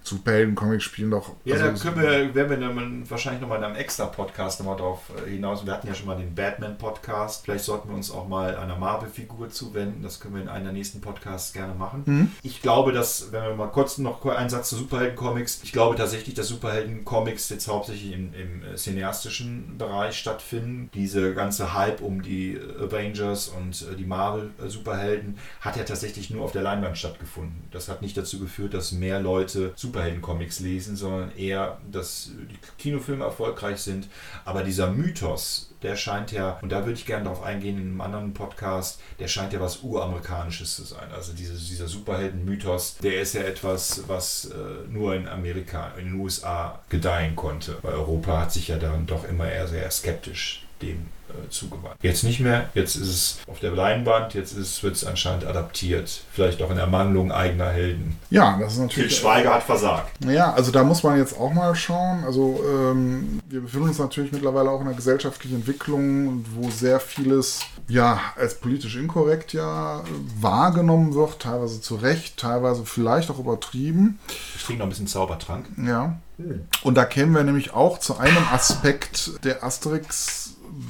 Superhelden-Comics 0.03 0.83
spielen 0.83 1.11
doch. 1.11 1.35
Ja, 1.45 1.55
also, 1.55 1.67
da 1.67 1.73
können 1.91 2.01
wir, 2.01 2.35
werden 2.35 2.49
wir 2.49 2.57
dann 2.57 3.09
wahrscheinlich 3.09 3.41
nochmal 3.41 3.59
in 3.59 3.65
einem 3.65 3.75
extra 3.75 4.05
Podcast 4.05 4.59
nochmal 4.59 4.77
drauf 4.77 5.11
äh, 5.25 5.29
hinaus. 5.29 5.65
Wir 5.65 5.73
hatten 5.73 5.87
ja 5.87 5.93
schon 5.93 6.07
mal 6.07 6.17
den 6.17 6.33
Batman-Podcast. 6.33 7.45
Vielleicht 7.45 7.65
sollten 7.65 7.89
wir 7.89 7.95
uns 7.95 8.09
auch 8.09 8.27
mal 8.27 8.55
einer 8.55 8.77
Marvel-Figur 8.77 9.49
zuwenden. 9.49 10.01
Das 10.01 10.19
können 10.19 10.35
wir 10.35 10.41
in 10.41 10.49
einem 10.49 10.65
der 10.65 10.73
nächsten 10.73 11.01
Podcasts 11.01 11.53
gerne 11.53 11.73
machen. 11.73 12.03
Mhm. 12.05 12.31
Ich 12.41 12.61
glaube, 12.61 12.91
dass, 12.91 13.31
wenn 13.31 13.43
wir 13.43 13.55
mal 13.55 13.67
kurz 13.67 13.97
noch 13.97 14.25
einen 14.25 14.49
Satz 14.49 14.69
zu 14.69 14.77
Superhelden-Comics, 14.77 15.61
ich 15.63 15.71
glaube 15.71 15.95
tatsächlich, 15.95 16.33
dass 16.33 16.47
Superhelden-Comics 16.47 17.49
jetzt 17.49 17.67
hauptsächlich 17.67 18.13
im, 18.13 18.33
im 18.33 18.63
äh, 18.63 18.75
cineastischen 18.75 19.77
Bereich 19.77 20.17
stattfinden. 20.17 20.89
Diese 20.93 21.33
ganze 21.33 21.73
Hype 21.73 22.01
um 22.01 22.21
die 22.21 22.59
Avengers 22.79 23.49
und 23.49 23.85
äh, 23.91 23.95
die 23.95 24.05
Marvel-Superhelden 24.05 25.37
hat 25.61 25.77
ja 25.77 25.83
tatsächlich 25.83 26.29
nur 26.29 26.45
auf 26.45 26.51
der 26.51 26.63
Leinwand 26.63 26.97
stattgefunden. 26.97 27.67
Das 27.71 27.89
hat 27.89 28.01
nicht 28.01 28.17
dazu 28.17 28.39
geführt, 28.39 28.73
dass 28.73 28.91
mehr 28.91 29.19
Leute 29.19 29.73
Superhelden 29.75 29.88
Superhelden-Comics 29.89 30.59
lesen, 30.59 30.95
sondern 30.95 31.35
eher, 31.35 31.77
dass 31.91 32.31
die 32.49 32.57
Kinofilme 32.77 33.25
erfolgreich 33.25 33.79
sind. 33.79 34.07
Aber 34.45 34.63
dieser 34.63 34.91
Mythos, 34.91 35.71
der 35.81 35.95
scheint 35.95 36.31
ja, 36.31 36.59
und 36.61 36.71
da 36.71 36.85
würde 36.85 36.93
ich 36.93 37.05
gerne 37.05 37.23
darauf 37.25 37.43
eingehen 37.43 37.77
in 37.77 37.89
einem 37.89 38.01
anderen 38.01 38.33
Podcast, 38.33 39.01
der 39.19 39.27
scheint 39.27 39.53
ja 39.53 39.59
was 39.59 39.81
Uramerikanisches 39.81 40.75
zu 40.75 40.83
sein. 40.83 41.11
Also 41.13 41.33
diese, 41.33 41.53
dieser 41.53 41.87
Superhelden-Mythos, 41.87 42.97
der 43.01 43.21
ist 43.21 43.33
ja 43.33 43.41
etwas, 43.41 44.03
was 44.07 44.45
äh, 44.45 44.87
nur 44.89 45.15
in 45.15 45.27
Amerika, 45.27 45.93
in 45.97 46.05
den 46.05 46.19
USA 46.19 46.79
gedeihen 46.89 47.35
konnte. 47.35 47.77
Weil 47.81 47.93
Europa 47.93 48.41
hat 48.41 48.53
sich 48.53 48.67
ja 48.67 48.77
dann 48.77 49.07
doch 49.07 49.27
immer 49.27 49.49
eher 49.49 49.67
sehr 49.67 49.89
skeptisch 49.91 50.65
dem 50.81 51.07
äh, 51.29 51.49
zugewandt. 51.49 51.95
Jetzt 52.01 52.23
nicht 52.23 52.39
mehr, 52.39 52.69
jetzt 52.73 52.95
ist 52.95 53.07
es 53.07 53.37
auf 53.47 53.59
der 53.59 53.71
Leinwand, 53.71 54.33
jetzt 54.33 54.55
wird 54.81 54.95
es 54.95 55.05
anscheinend 55.05 55.45
adaptiert. 55.45 56.21
Vielleicht 56.31 56.61
auch 56.61 56.71
in 56.71 56.77
Ermangelung 56.77 57.31
eigener 57.31 57.69
Helden. 57.69 58.17
Ja, 58.31 58.57
das 58.59 58.73
ist 58.73 58.79
natürlich. 58.79 59.13
Til 59.13 59.21
Schweiger 59.21 59.53
hat 59.53 59.63
versagt. 59.63 60.25
Ja, 60.25 60.53
also 60.53 60.71
da 60.71 60.83
muss 60.83 61.03
man 61.03 61.17
jetzt 61.17 61.37
auch 61.37 61.53
mal 61.53 61.75
schauen. 61.75 62.23
Also 62.23 62.63
ähm, 62.67 63.41
wir 63.47 63.61
befinden 63.61 63.89
uns 63.89 63.99
natürlich 63.99 64.31
mittlerweile 64.31 64.71
auch 64.71 64.81
in 64.81 64.87
einer 64.87 64.95
gesellschaftlichen 64.95 65.57
Entwicklung, 65.57 66.45
wo 66.55 66.69
sehr 66.71 66.99
vieles 66.99 67.61
ja 67.87 68.19
als 68.35 68.55
politisch 68.55 68.95
inkorrekt 68.95 69.53
ja 69.53 70.03
wahrgenommen 70.39 71.13
wird, 71.13 71.39
teilweise 71.39 71.79
zu 71.79 71.95
Recht, 71.95 72.37
teilweise 72.37 72.85
vielleicht 72.85 73.29
auch 73.29 73.39
übertrieben. 73.39 74.19
Ich 74.55 74.63
trinke 74.63 74.79
noch 74.79 74.87
ein 74.87 74.89
bisschen 74.89 75.07
Zaubertrank. 75.07 75.67
Ja. 75.77 76.17
Hm. 76.37 76.61
Und 76.83 76.95
da 76.95 77.05
kämen 77.05 77.35
wir 77.35 77.43
nämlich 77.43 77.73
auch 77.73 77.99
zu 77.99 78.17
einem 78.17 78.47
Aspekt 78.51 79.43
der 79.43 79.63
Asterix 79.63 80.48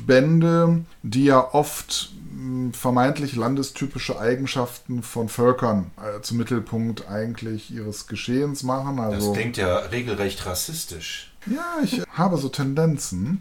Bände, 0.10 0.86
die 1.04 1.26
ja 1.26 1.54
oft 1.54 2.10
hm, 2.32 2.74
vermeintlich 2.74 3.36
landestypische 3.36 4.20
Eigenschaften 4.20 5.04
von 5.04 5.30
Völkern 5.30 5.92
äh, 5.98 6.22
zum 6.22 6.38
Mittelpunkt 6.38 7.08
eigentlich 7.08 7.70
ihres 7.70 8.08
Geschehens 8.08 8.64
machen. 8.64 9.00
Also, 9.00 9.28
das 9.28 9.38
klingt 9.38 9.58
ja 9.58 9.78
regelrecht 9.78 10.48
rassistisch. 10.48 11.32
Ja, 11.46 11.78
ich 11.84 12.02
habe 12.12 12.38
so 12.38 12.50
Tendenzen. 12.50 13.40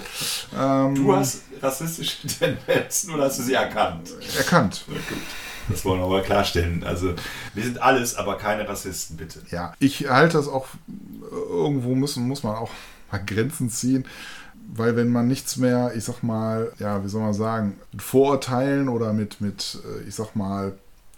Ähm, 0.56 0.94
du 0.94 1.16
hast 1.16 1.44
rassistische 1.62 2.26
Tendenzen 2.38 3.14
oder 3.14 3.24
hast 3.24 3.38
du 3.38 3.44
sie 3.44 3.54
erkannt? 3.54 4.10
Erkannt. 4.36 4.84
Das 5.70 5.86
wollen 5.86 6.00
wir 6.00 6.06
mal 6.06 6.22
klarstellen. 6.22 6.84
Also, 6.84 7.14
wir 7.54 7.64
sind 7.64 7.80
alles, 7.80 8.14
aber 8.14 8.36
keine 8.36 8.68
Rassisten, 8.68 9.16
bitte. 9.16 9.40
Ja, 9.50 9.72
ich 9.78 10.10
halte 10.10 10.36
das 10.36 10.48
auch, 10.48 10.66
irgendwo 11.30 11.94
müssen, 11.94 12.28
muss 12.28 12.42
man 12.42 12.56
auch 12.56 12.70
mal 13.10 13.24
Grenzen 13.24 13.70
ziehen 13.70 14.04
weil 14.74 14.96
wenn 14.96 15.08
man 15.08 15.26
nichts 15.26 15.56
mehr, 15.56 15.92
ich 15.94 16.04
sag 16.04 16.22
mal, 16.22 16.72
ja, 16.78 17.02
wie 17.02 17.08
soll 17.08 17.22
man 17.22 17.34
sagen, 17.34 17.76
mit 17.92 18.02
Vorurteilen 18.02 18.88
oder 18.88 19.12
mit, 19.12 19.40
mit 19.40 19.78
äh, 19.84 20.06
ich 20.06 20.14
sag 20.14 20.36
mal, 20.36 20.74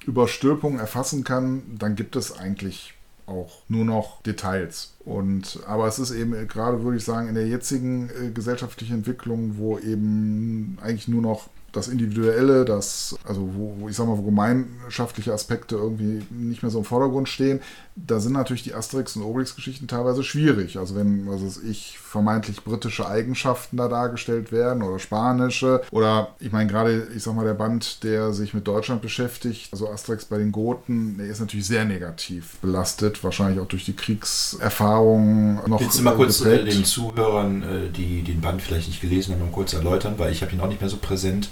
Überstülpungen 0.06 0.78
erfassen 0.78 1.24
kann, 1.24 1.62
dann 1.78 1.96
gibt 1.96 2.16
es 2.16 2.38
eigentlich 2.38 2.94
auch 3.26 3.62
nur 3.68 3.84
noch 3.84 4.22
Details. 4.22 4.94
Und, 5.04 5.60
aber 5.66 5.86
es 5.86 5.98
ist 5.98 6.10
eben 6.10 6.48
gerade, 6.48 6.82
würde 6.82 6.96
ich 6.96 7.04
sagen, 7.04 7.28
in 7.28 7.34
der 7.34 7.46
jetzigen 7.46 8.08
äh, 8.10 8.30
gesellschaftlichen 8.30 8.96
Entwicklung, 8.96 9.56
wo 9.58 9.78
eben 9.78 10.78
eigentlich 10.80 11.08
nur 11.08 11.22
noch 11.22 11.48
das 11.72 11.88
Individuelle, 11.88 12.64
das, 12.64 13.16
also 13.24 13.48
wo, 13.54 13.74
wo, 13.78 13.88
ich 13.88 13.96
sag 13.96 14.06
mal, 14.06 14.18
wo 14.18 14.22
gemeinschaftliche 14.22 15.32
Aspekte 15.32 15.76
irgendwie 15.76 16.22
nicht 16.30 16.62
mehr 16.62 16.70
so 16.70 16.78
im 16.78 16.84
Vordergrund 16.84 17.28
stehen, 17.28 17.60
da 17.96 18.20
sind 18.20 18.32
natürlich 18.32 18.62
die 18.62 18.74
Asterix- 18.74 19.16
und 19.16 19.22
Obelix-Geschichten 19.22 19.88
teilweise 19.88 20.22
schwierig. 20.22 20.78
Also 20.78 20.94
wenn, 20.94 21.28
was 21.28 21.44
weiß 21.44 21.62
ich, 21.64 21.98
vermeintlich 21.98 22.64
britische 22.64 23.08
Eigenschaften 23.08 23.76
da 23.76 23.88
dargestellt 23.88 24.52
werden 24.52 24.82
oder 24.82 24.98
spanische 24.98 25.82
oder 25.90 26.34
ich 26.38 26.52
meine 26.52 26.70
gerade, 26.70 27.08
ich 27.14 27.22
sag 27.22 27.34
mal, 27.34 27.44
der 27.44 27.54
Band, 27.54 28.02
der 28.04 28.32
sich 28.32 28.54
mit 28.54 28.66
Deutschland 28.66 29.02
beschäftigt, 29.02 29.68
also 29.72 29.88
Asterix 29.88 30.24
bei 30.24 30.38
den 30.38 30.52
Goten, 30.52 31.18
der 31.18 31.26
ist 31.26 31.40
natürlich 31.40 31.66
sehr 31.66 31.84
negativ 31.84 32.56
belastet, 32.62 33.22
wahrscheinlich 33.22 33.60
auch 33.60 33.68
durch 33.68 33.84
die 33.84 33.94
Kriegserfahrungen 33.94 35.60
noch. 35.66 35.80
Willst 35.80 35.98
du 35.98 36.02
mal 36.02 36.16
kurz 36.16 36.40
äh, 36.40 36.64
den 36.64 36.84
Zuhörern, 36.84 37.62
äh, 37.62 37.90
die 37.90 38.22
den 38.22 38.40
Band 38.40 38.62
vielleicht 38.62 38.88
nicht 38.88 39.00
gelesen 39.00 39.34
haben, 39.34 39.52
kurz 39.52 39.72
erläutern, 39.72 40.14
weil 40.16 40.32
ich 40.32 40.42
habe 40.42 40.52
ihn 40.52 40.60
auch 40.60 40.68
nicht 40.68 40.80
mehr 40.80 40.90
so 40.90 40.96
präsent. 40.96 41.50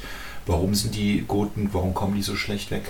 Warum 0.48 0.74
sind 0.74 0.94
die 0.94 1.24
Goten, 1.28 1.68
warum 1.72 1.92
kommen 1.92 2.14
die 2.14 2.22
so 2.22 2.34
schlecht 2.34 2.70
weg? 2.70 2.84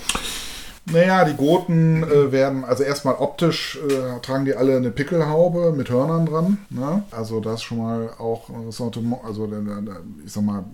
Naja, 0.87 1.25
die 1.25 1.35
Goten 1.35 2.05
äh, 2.05 2.33
werden, 2.33 2.65
also 2.65 2.85
erstmal 2.85 3.17
optisch 3.17 3.79
äh, 3.89 4.21
tragen 4.21 4.45
die 4.45 4.55
alle 4.55 4.77
eine 4.77 4.91
Pickelhaube 4.91 5.73
mit 5.73 5.91
Hörnern 5.91 6.25
dran. 6.25 6.59
Ne? 6.71 7.03
Also 7.11 7.41
das 7.41 7.63
schon 7.63 7.79
mal 7.79 8.11
auch, 8.19 8.49
also 8.49 8.91
ich 10.25 10.33
sag 10.33 10.45
mal, 10.45 10.65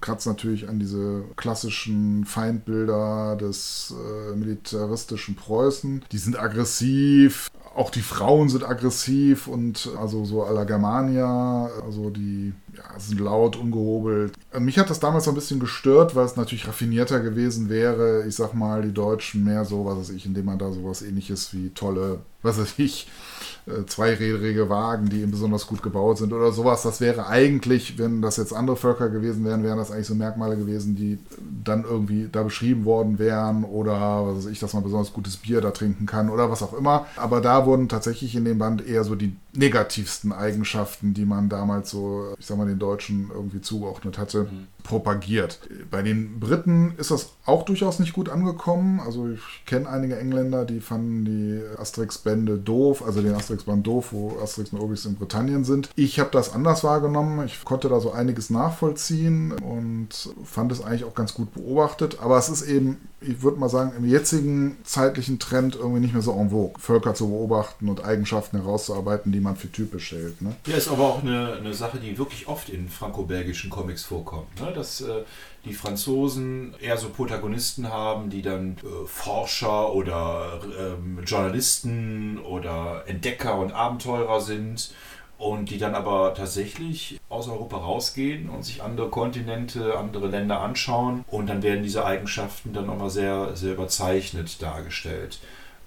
kratzt 0.00 0.26
natürlich 0.28 0.68
an 0.68 0.78
diese 0.78 1.24
klassischen 1.36 2.24
Feindbilder 2.24 3.36
des 3.36 3.92
äh, 3.92 4.36
militaristischen 4.36 5.34
Preußen. 5.34 6.04
Die 6.12 6.18
sind 6.18 6.38
aggressiv, 6.38 7.50
auch 7.78 7.90
die 7.90 8.02
Frauen 8.02 8.48
sind 8.48 8.64
aggressiv 8.64 9.46
und 9.46 9.88
also 10.00 10.24
so 10.24 10.44
à 10.44 10.52
la 10.52 10.64
Germania, 10.64 11.70
also 11.84 12.10
die 12.10 12.52
ja, 12.76 12.98
sind 12.98 13.20
laut, 13.20 13.54
ungehobelt. 13.56 14.32
Mich 14.58 14.78
hat 14.78 14.90
das 14.90 14.98
damals 14.98 15.24
so 15.24 15.30
ein 15.30 15.36
bisschen 15.36 15.60
gestört, 15.60 16.16
weil 16.16 16.26
es 16.26 16.34
natürlich 16.34 16.66
raffinierter 16.66 17.20
gewesen 17.20 17.68
wäre. 17.68 18.26
Ich 18.26 18.34
sag 18.34 18.52
mal, 18.52 18.82
die 18.82 18.92
Deutschen 18.92 19.44
mehr 19.44 19.64
so, 19.64 19.84
was 19.84 19.98
weiß 19.98 20.10
ich, 20.10 20.26
indem 20.26 20.46
man 20.46 20.58
da 20.58 20.72
sowas 20.72 21.02
ähnliches 21.02 21.54
wie 21.54 21.70
tolle, 21.70 22.18
was 22.42 22.58
weiß 22.58 22.74
ich, 22.78 23.06
äh, 23.06 23.37
zweirädrige 23.86 24.68
Wagen, 24.68 25.08
die 25.08 25.20
eben 25.20 25.30
besonders 25.30 25.66
gut 25.66 25.82
gebaut 25.82 26.18
sind 26.18 26.32
oder 26.32 26.52
sowas. 26.52 26.82
Das 26.82 27.00
wäre 27.00 27.26
eigentlich, 27.26 27.98
wenn 27.98 28.22
das 28.22 28.36
jetzt 28.36 28.52
andere 28.52 28.76
Völker 28.76 29.08
gewesen 29.08 29.44
wären, 29.44 29.62
wären 29.62 29.78
das 29.78 29.90
eigentlich 29.90 30.06
so 30.06 30.14
Merkmale 30.14 30.56
gewesen, 30.56 30.96
die 30.96 31.18
dann 31.64 31.84
irgendwie 31.84 32.28
da 32.30 32.42
beschrieben 32.42 32.84
worden 32.84 33.18
wären 33.18 33.64
oder 33.64 34.26
was 34.26 34.36
weiß 34.38 34.46
ich, 34.46 34.60
dass 34.60 34.74
man 34.74 34.82
besonders 34.82 35.12
gutes 35.12 35.36
Bier 35.36 35.60
da 35.60 35.70
trinken 35.70 36.06
kann 36.06 36.30
oder 36.30 36.50
was 36.50 36.62
auch 36.62 36.72
immer. 36.72 37.06
Aber 37.16 37.40
da 37.40 37.66
wurden 37.66 37.88
tatsächlich 37.88 38.34
in 38.34 38.44
dem 38.44 38.58
Band 38.58 38.86
eher 38.86 39.04
so 39.04 39.14
die 39.14 39.36
negativsten 39.52 40.32
Eigenschaften, 40.32 41.14
die 41.14 41.24
man 41.24 41.48
damals 41.48 41.90
so, 41.90 42.34
ich 42.38 42.46
sag 42.46 42.56
mal, 42.58 42.66
den 42.66 42.78
Deutschen 42.78 43.30
irgendwie 43.32 43.60
zugeordnet 43.60 44.18
hatte, 44.18 44.44
mhm. 44.44 44.66
Propagiert. 44.82 45.60
Bei 45.90 46.02
den 46.02 46.40
Briten 46.40 46.94
ist 46.96 47.10
das 47.10 47.32
auch 47.44 47.64
durchaus 47.64 47.98
nicht 47.98 48.12
gut 48.12 48.28
angekommen. 48.28 49.00
Also 49.00 49.28
ich 49.28 49.40
kenne 49.66 49.88
einige 49.88 50.18
Engländer, 50.18 50.64
die 50.64 50.80
fanden 50.80 51.24
die 51.24 51.60
Asterix-Bände 51.78 52.58
doof, 52.58 53.04
also 53.04 53.20
den 53.20 53.34
Asterix-Band 53.34 53.86
doof, 53.86 54.08
wo 54.12 54.38
Asterix 54.42 54.72
und 54.72 54.80
Obelix 54.80 55.04
in 55.04 55.16
Britannien 55.16 55.64
sind. 55.64 55.90
Ich 55.96 56.18
habe 56.18 56.30
das 56.32 56.54
anders 56.54 56.84
wahrgenommen. 56.84 57.44
Ich 57.46 57.64
konnte 57.64 57.88
da 57.88 58.00
so 58.00 58.12
einiges 58.12 58.50
nachvollziehen 58.50 59.52
und 59.52 60.08
fand 60.44 60.72
es 60.72 60.82
eigentlich 60.82 61.04
auch 61.04 61.14
ganz 61.14 61.34
gut 61.34 61.52
beobachtet. 61.52 62.18
Aber 62.20 62.38
es 62.38 62.48
ist 62.48 62.62
eben, 62.62 62.98
ich 63.20 63.42
würde 63.42 63.58
mal 63.58 63.68
sagen, 63.68 63.92
im 63.96 64.08
jetzigen 64.08 64.78
zeitlichen 64.84 65.38
Trend 65.38 65.76
irgendwie 65.76 66.00
nicht 66.00 66.14
mehr 66.14 66.22
so 66.22 66.32
en 66.32 66.50
vogue, 66.50 66.78
Völker 66.78 67.14
zu 67.14 67.28
beobachten 67.28 67.88
und 67.88 68.04
Eigenschaften 68.04 68.58
herauszuarbeiten, 68.58 69.32
die 69.32 69.40
man 69.40 69.56
für 69.56 69.70
typisch 69.70 70.12
hält. 70.12 70.40
Ne? 70.40 70.54
Ja, 70.66 70.76
ist 70.76 70.88
aber 70.88 71.04
auch 71.04 71.22
eine, 71.22 71.54
eine 71.54 71.74
Sache, 71.74 71.98
die 71.98 72.16
wirklich 72.16 72.48
oft 72.48 72.68
in 72.68 72.88
franco-belgischen 72.88 73.70
Comics 73.70 74.04
vorkommt. 74.04 74.60
Ne? 74.60 74.67
Dass 74.72 75.00
äh, 75.00 75.22
die 75.64 75.74
Franzosen 75.74 76.74
eher 76.80 76.96
so 76.96 77.10
Protagonisten 77.10 77.88
haben, 77.88 78.30
die 78.30 78.42
dann 78.42 78.76
äh, 78.78 79.06
Forscher 79.06 79.92
oder 79.92 80.60
äh, 80.64 81.22
Journalisten 81.24 82.38
oder 82.38 83.04
Entdecker 83.06 83.58
und 83.58 83.72
Abenteurer 83.72 84.40
sind 84.40 84.92
und 85.38 85.70
die 85.70 85.78
dann 85.78 85.94
aber 85.94 86.34
tatsächlich 86.34 87.20
aus 87.28 87.48
Europa 87.48 87.76
rausgehen 87.76 88.48
und 88.48 88.64
sich 88.64 88.82
andere 88.82 89.08
Kontinente, 89.08 89.96
andere 89.96 90.26
Länder 90.26 90.60
anschauen 90.60 91.24
und 91.28 91.48
dann 91.48 91.62
werden 91.62 91.84
diese 91.84 92.04
Eigenschaften 92.04 92.72
dann 92.72 92.86
nochmal 92.86 93.10
sehr, 93.10 93.54
sehr 93.54 93.74
überzeichnet 93.74 94.60
dargestellt. 94.60 95.38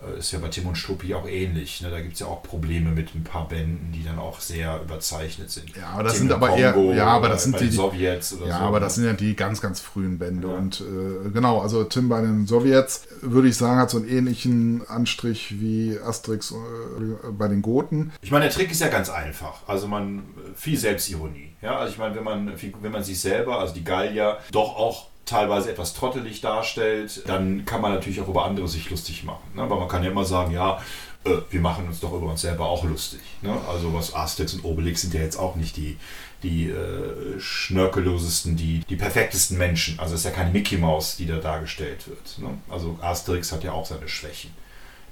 Äh, 0.02 0.20
ist 0.20 0.32
ja 0.32 0.40
bei 0.40 0.48
Tim 0.48 0.68
und 0.68 0.76
Struppi 0.76 1.14
auch 1.14 1.28
ähnlich. 1.28 1.82
Ne? 1.82 1.90
Da 1.90 2.00
gibt 2.02 2.14
es 2.14 2.20
ja 2.20 2.28
auch 2.28 2.44
Probleme 2.44 2.92
mit 2.92 3.14
ein 3.16 3.24
paar 3.24 3.48
Bänden, 3.48 3.92
die 3.92 4.04
dann 4.04 4.20
auch 4.20 4.40
sehr 4.40 4.82
überzeichnet 4.82 5.52
sind. 5.52 5.76
Ja, 5.76 5.90
aber 5.94 6.04
das 6.04 6.14
Tim 6.14 6.22
sind 6.22 6.32
aber 6.32 6.48
Kongo, 6.50 6.92
eher, 6.92 6.96
ja, 6.96 7.08
aber 7.08 7.30
das 7.30 7.44
sind 7.44 7.60
die 7.60 7.70
Sowjets 7.70 8.34
oder 8.34 8.48
ja, 8.48 8.60
so. 8.60 8.64
aber 8.64 8.80
das 8.80 8.98
ne? 8.98 9.04
sind 9.04 9.12
ja 9.12 9.18
die 9.18 9.36
ganz, 9.36 9.62
ganz 9.62 9.80
frühen 9.80 10.18
Bände. 10.18 10.48
Ja. 10.48 10.54
Und 10.56 10.82
äh, 10.82 11.30
genau, 11.30 11.60
also 11.60 11.84
Tim 11.84 12.10
bei 12.10 12.22
den 12.22 12.48
Sowjets, 12.48 13.08
würde 13.22 13.48
ich 13.48 13.58
sagen, 13.58 13.80
hat 13.80 13.90
so 13.90 13.98
einen 13.98 14.08
ähnlichen 14.08 14.88
Anstrich 14.88 15.60
wie 15.60 15.98
Asterix 16.00 16.52
äh, 16.52 16.56
bei 17.32 17.48
den 17.48 17.62
Goten. 17.62 18.12
Ich 18.22 18.32
meine, 18.32 18.46
der 18.46 18.54
Trick 18.54 18.72
ist 18.72 18.82
ja 18.82 18.88
ganz 18.88 19.10
einfach. 19.10 19.68
Also 19.68 19.88
man, 19.88 20.24
viel 20.56 20.78
Selbstironie. 20.78 21.56
Ja, 21.62 21.78
also 21.78 21.94
ich 21.94 22.00
meine, 22.00 22.16
wenn 22.16 22.24
man, 22.24 22.52
wenn 22.82 22.92
man 22.92 23.04
sich 23.04 23.20
selber, 23.20 23.60
also 23.60 23.74
die 23.74 23.84
Gallier, 23.84 24.40
doch 24.52 24.76
auch 24.76 25.11
teilweise 25.26 25.72
etwas 25.72 25.94
trottelig 25.94 26.42
darstellt, 26.42 27.24
dann 27.28 27.66
kann 27.66 27.82
man 27.82 27.94
natürlich 27.94 28.22
auch 28.22 28.28
über 28.28 28.46
andere 28.46 28.68
sich 28.68 28.90
lustig 28.90 29.24
machen. 29.24 29.44
Ne? 29.56 29.62
Aber 29.62 29.80
man 29.80 29.88
kann 29.88 30.04
ja 30.04 30.12
immer 30.12 30.26
sagen, 30.26 30.52
ja, 30.52 30.82
äh, 31.24 31.38
wir 31.50 31.62
machen 31.62 31.88
uns 31.88 32.00
doch 32.00 32.14
über 32.14 32.28
uns 32.28 32.42
selber 32.42 32.68
auch 32.68 32.84
lustig. 32.84 33.22
Ne? 33.42 33.56
Also 33.70 33.94
was 33.94 34.14
Asterix 34.14 34.54
und 34.54 34.66
Obelix 34.66 35.02
sind 35.02 35.14
ja 35.14 35.22
jetzt 35.22 35.38
auch 35.38 35.56
nicht 35.56 35.78
die, 35.78 35.98
die 36.44 36.70
äh, 36.70 37.40
schnörkellosesten, 37.40 38.58
die, 38.58 38.80
die 38.90 38.96
perfektesten 38.96 39.58
Menschen. 39.58 40.00
Also 40.00 40.16
es 40.16 40.22
ist 40.22 40.26
ja 40.26 40.32
keine 40.32 40.52
Mickey 40.52 40.78
Maus, 40.78 41.16
die 41.16 41.28
da 41.28 41.38
dargestellt 41.38 42.08
wird. 42.08 42.40
Ne? 42.40 42.58
Also 42.70 42.98
Asterix 43.02 43.52
hat 43.52 43.64
ja 43.64 43.74
auch 43.74 43.86
seine 43.86 44.08
Schwächen 44.08 44.52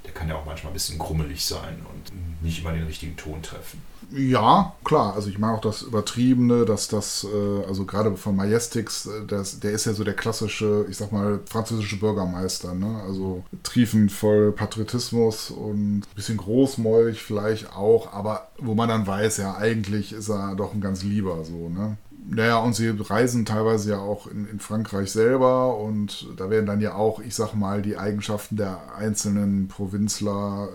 der 0.10 0.14
kann 0.14 0.30
ja 0.30 0.36
auch 0.36 0.46
manchmal 0.46 0.72
ein 0.72 0.74
bisschen 0.74 0.98
grummelig 0.98 1.46
sein 1.46 1.86
und 1.92 2.12
nicht 2.42 2.60
immer 2.60 2.72
den 2.72 2.86
richtigen 2.86 3.16
Ton 3.16 3.42
treffen. 3.42 3.82
Ja, 4.12 4.74
klar. 4.84 5.14
Also 5.14 5.30
ich 5.30 5.38
mag 5.38 5.56
auch 5.56 5.62
das 5.62 5.84
Übertriebene, 5.84 6.66
dass 6.66 6.88
das, 6.88 7.26
äh, 7.32 7.66
also 7.68 7.86
gerade 7.86 8.16
von 8.18 8.36
Majestix, 8.36 9.06
äh, 9.06 9.26
das, 9.28 9.60
der 9.60 9.72
ist 9.72 9.86
ja 9.86 9.94
so 9.94 10.04
der 10.04 10.16
klassische, 10.16 10.86
ich 10.90 10.98
sag 10.98 11.12
mal, 11.12 11.40
französische 11.46 12.00
Bürgermeister. 12.00 12.74
Ne? 12.74 13.02
Also 13.06 13.44
triefend 13.64 14.12
voll 14.12 14.52
Patriotismus 14.52 15.52
und 15.52 16.00
ein 16.00 16.16
bisschen 16.16 16.38
großmäulig 16.38 17.22
vielleicht 17.22 17.76
auch, 17.76 18.12
aber 18.14 18.50
wo 18.58 18.74
man 18.74 18.90
dann 18.90 19.06
weiß, 19.06 19.38
ja, 19.38 19.56
eigentlich 19.56 20.14
ist 20.14 20.30
er 20.30 20.56
doch 20.56 20.74
ein 20.74 20.82
ganz 20.82 21.04
lieber 21.04 21.46
so. 21.46 21.70
Ne? 21.70 21.98
Naja, 22.32 22.58
und 22.58 22.74
sie 22.74 22.90
reisen 22.90 23.46
teilweise 23.46 23.92
ja 23.92 24.00
auch 24.00 24.28
in, 24.28 24.48
in, 24.48 24.60
Frankreich 24.60 25.12
selber 25.12 25.78
und 25.78 26.28
da 26.38 26.50
werden 26.50 26.66
dann 26.66 26.82
ja 26.82 26.94
auch, 26.94 27.20
ich 27.20 27.34
sag 27.34 27.54
mal, 27.56 27.82
die 27.82 27.98
Eigenschaften 27.98 28.56
der 28.56 28.94
einzelnen 28.96 29.68
Provinzler, 29.68 30.70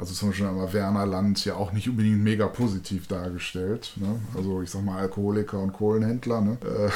also 0.00 0.14
zum 0.14 0.30
Beispiel 0.30 0.46
am 0.46 0.72
Wernerland, 0.72 1.44
ja 1.44 1.54
auch 1.54 1.72
nicht 1.72 1.88
unbedingt 1.88 2.24
mega 2.24 2.46
positiv 2.46 3.06
dargestellt. 3.06 3.92
Ne? 3.96 4.18
Also 4.34 4.62
ich 4.62 4.70
sag 4.70 4.82
mal 4.82 4.98
Alkoholiker 4.98 5.58
und 5.58 5.74
Kohlenhändler. 5.74 6.40
Ne? 6.40 6.56
Äh, 6.64 6.90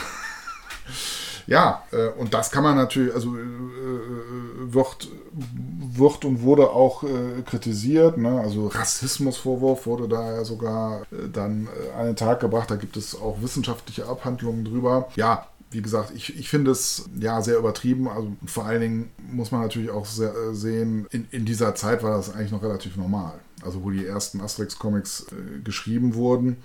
ja, 1.46 1.82
äh, 1.92 2.08
und 2.18 2.32
das 2.32 2.50
kann 2.50 2.62
man 2.62 2.76
natürlich, 2.76 3.12
also 3.14 3.36
äh, 3.36 3.40
äh, 3.40 4.72
wird, 4.72 5.08
wird 5.32 6.24
und 6.24 6.40
wurde 6.40 6.70
auch 6.70 7.02
äh, 7.02 7.42
kritisiert. 7.44 8.16
Ne? 8.16 8.40
Also 8.40 8.68
Rassismusvorwurf 8.68 9.84
wurde 9.84 10.08
da 10.08 10.36
ja 10.36 10.44
sogar 10.44 11.02
äh, 11.02 11.28
dann 11.30 11.66
äh, 11.66 12.00
an 12.00 12.06
den 12.06 12.16
Tag 12.16 12.40
gebracht. 12.40 12.70
Da 12.70 12.76
gibt 12.76 12.96
es 12.96 13.20
auch 13.20 13.42
wissenschaftliche 13.42 14.06
Abhandlungen 14.06 14.64
drüber. 14.64 15.08
Ja, 15.14 15.46
wie 15.74 15.82
gesagt, 15.82 16.12
ich, 16.14 16.38
ich 16.38 16.48
finde 16.48 16.70
es 16.70 17.08
ja 17.18 17.42
sehr 17.42 17.58
übertrieben. 17.58 18.08
Also 18.08 18.32
vor 18.46 18.64
allen 18.64 18.80
Dingen 18.80 19.10
muss 19.30 19.50
man 19.50 19.60
natürlich 19.60 19.90
auch 19.90 20.06
sehr, 20.06 20.54
sehen, 20.54 21.06
in, 21.10 21.26
in 21.30 21.44
dieser 21.44 21.74
Zeit 21.74 22.02
war 22.02 22.16
das 22.16 22.32
eigentlich 22.32 22.52
noch 22.52 22.62
relativ 22.62 22.96
normal. 22.96 23.34
Also 23.62 23.82
wo 23.82 23.90
die 23.90 24.06
ersten 24.06 24.40
Asterix-Comics 24.40 25.26
äh, 25.32 25.60
geschrieben 25.62 26.14
wurden. 26.14 26.56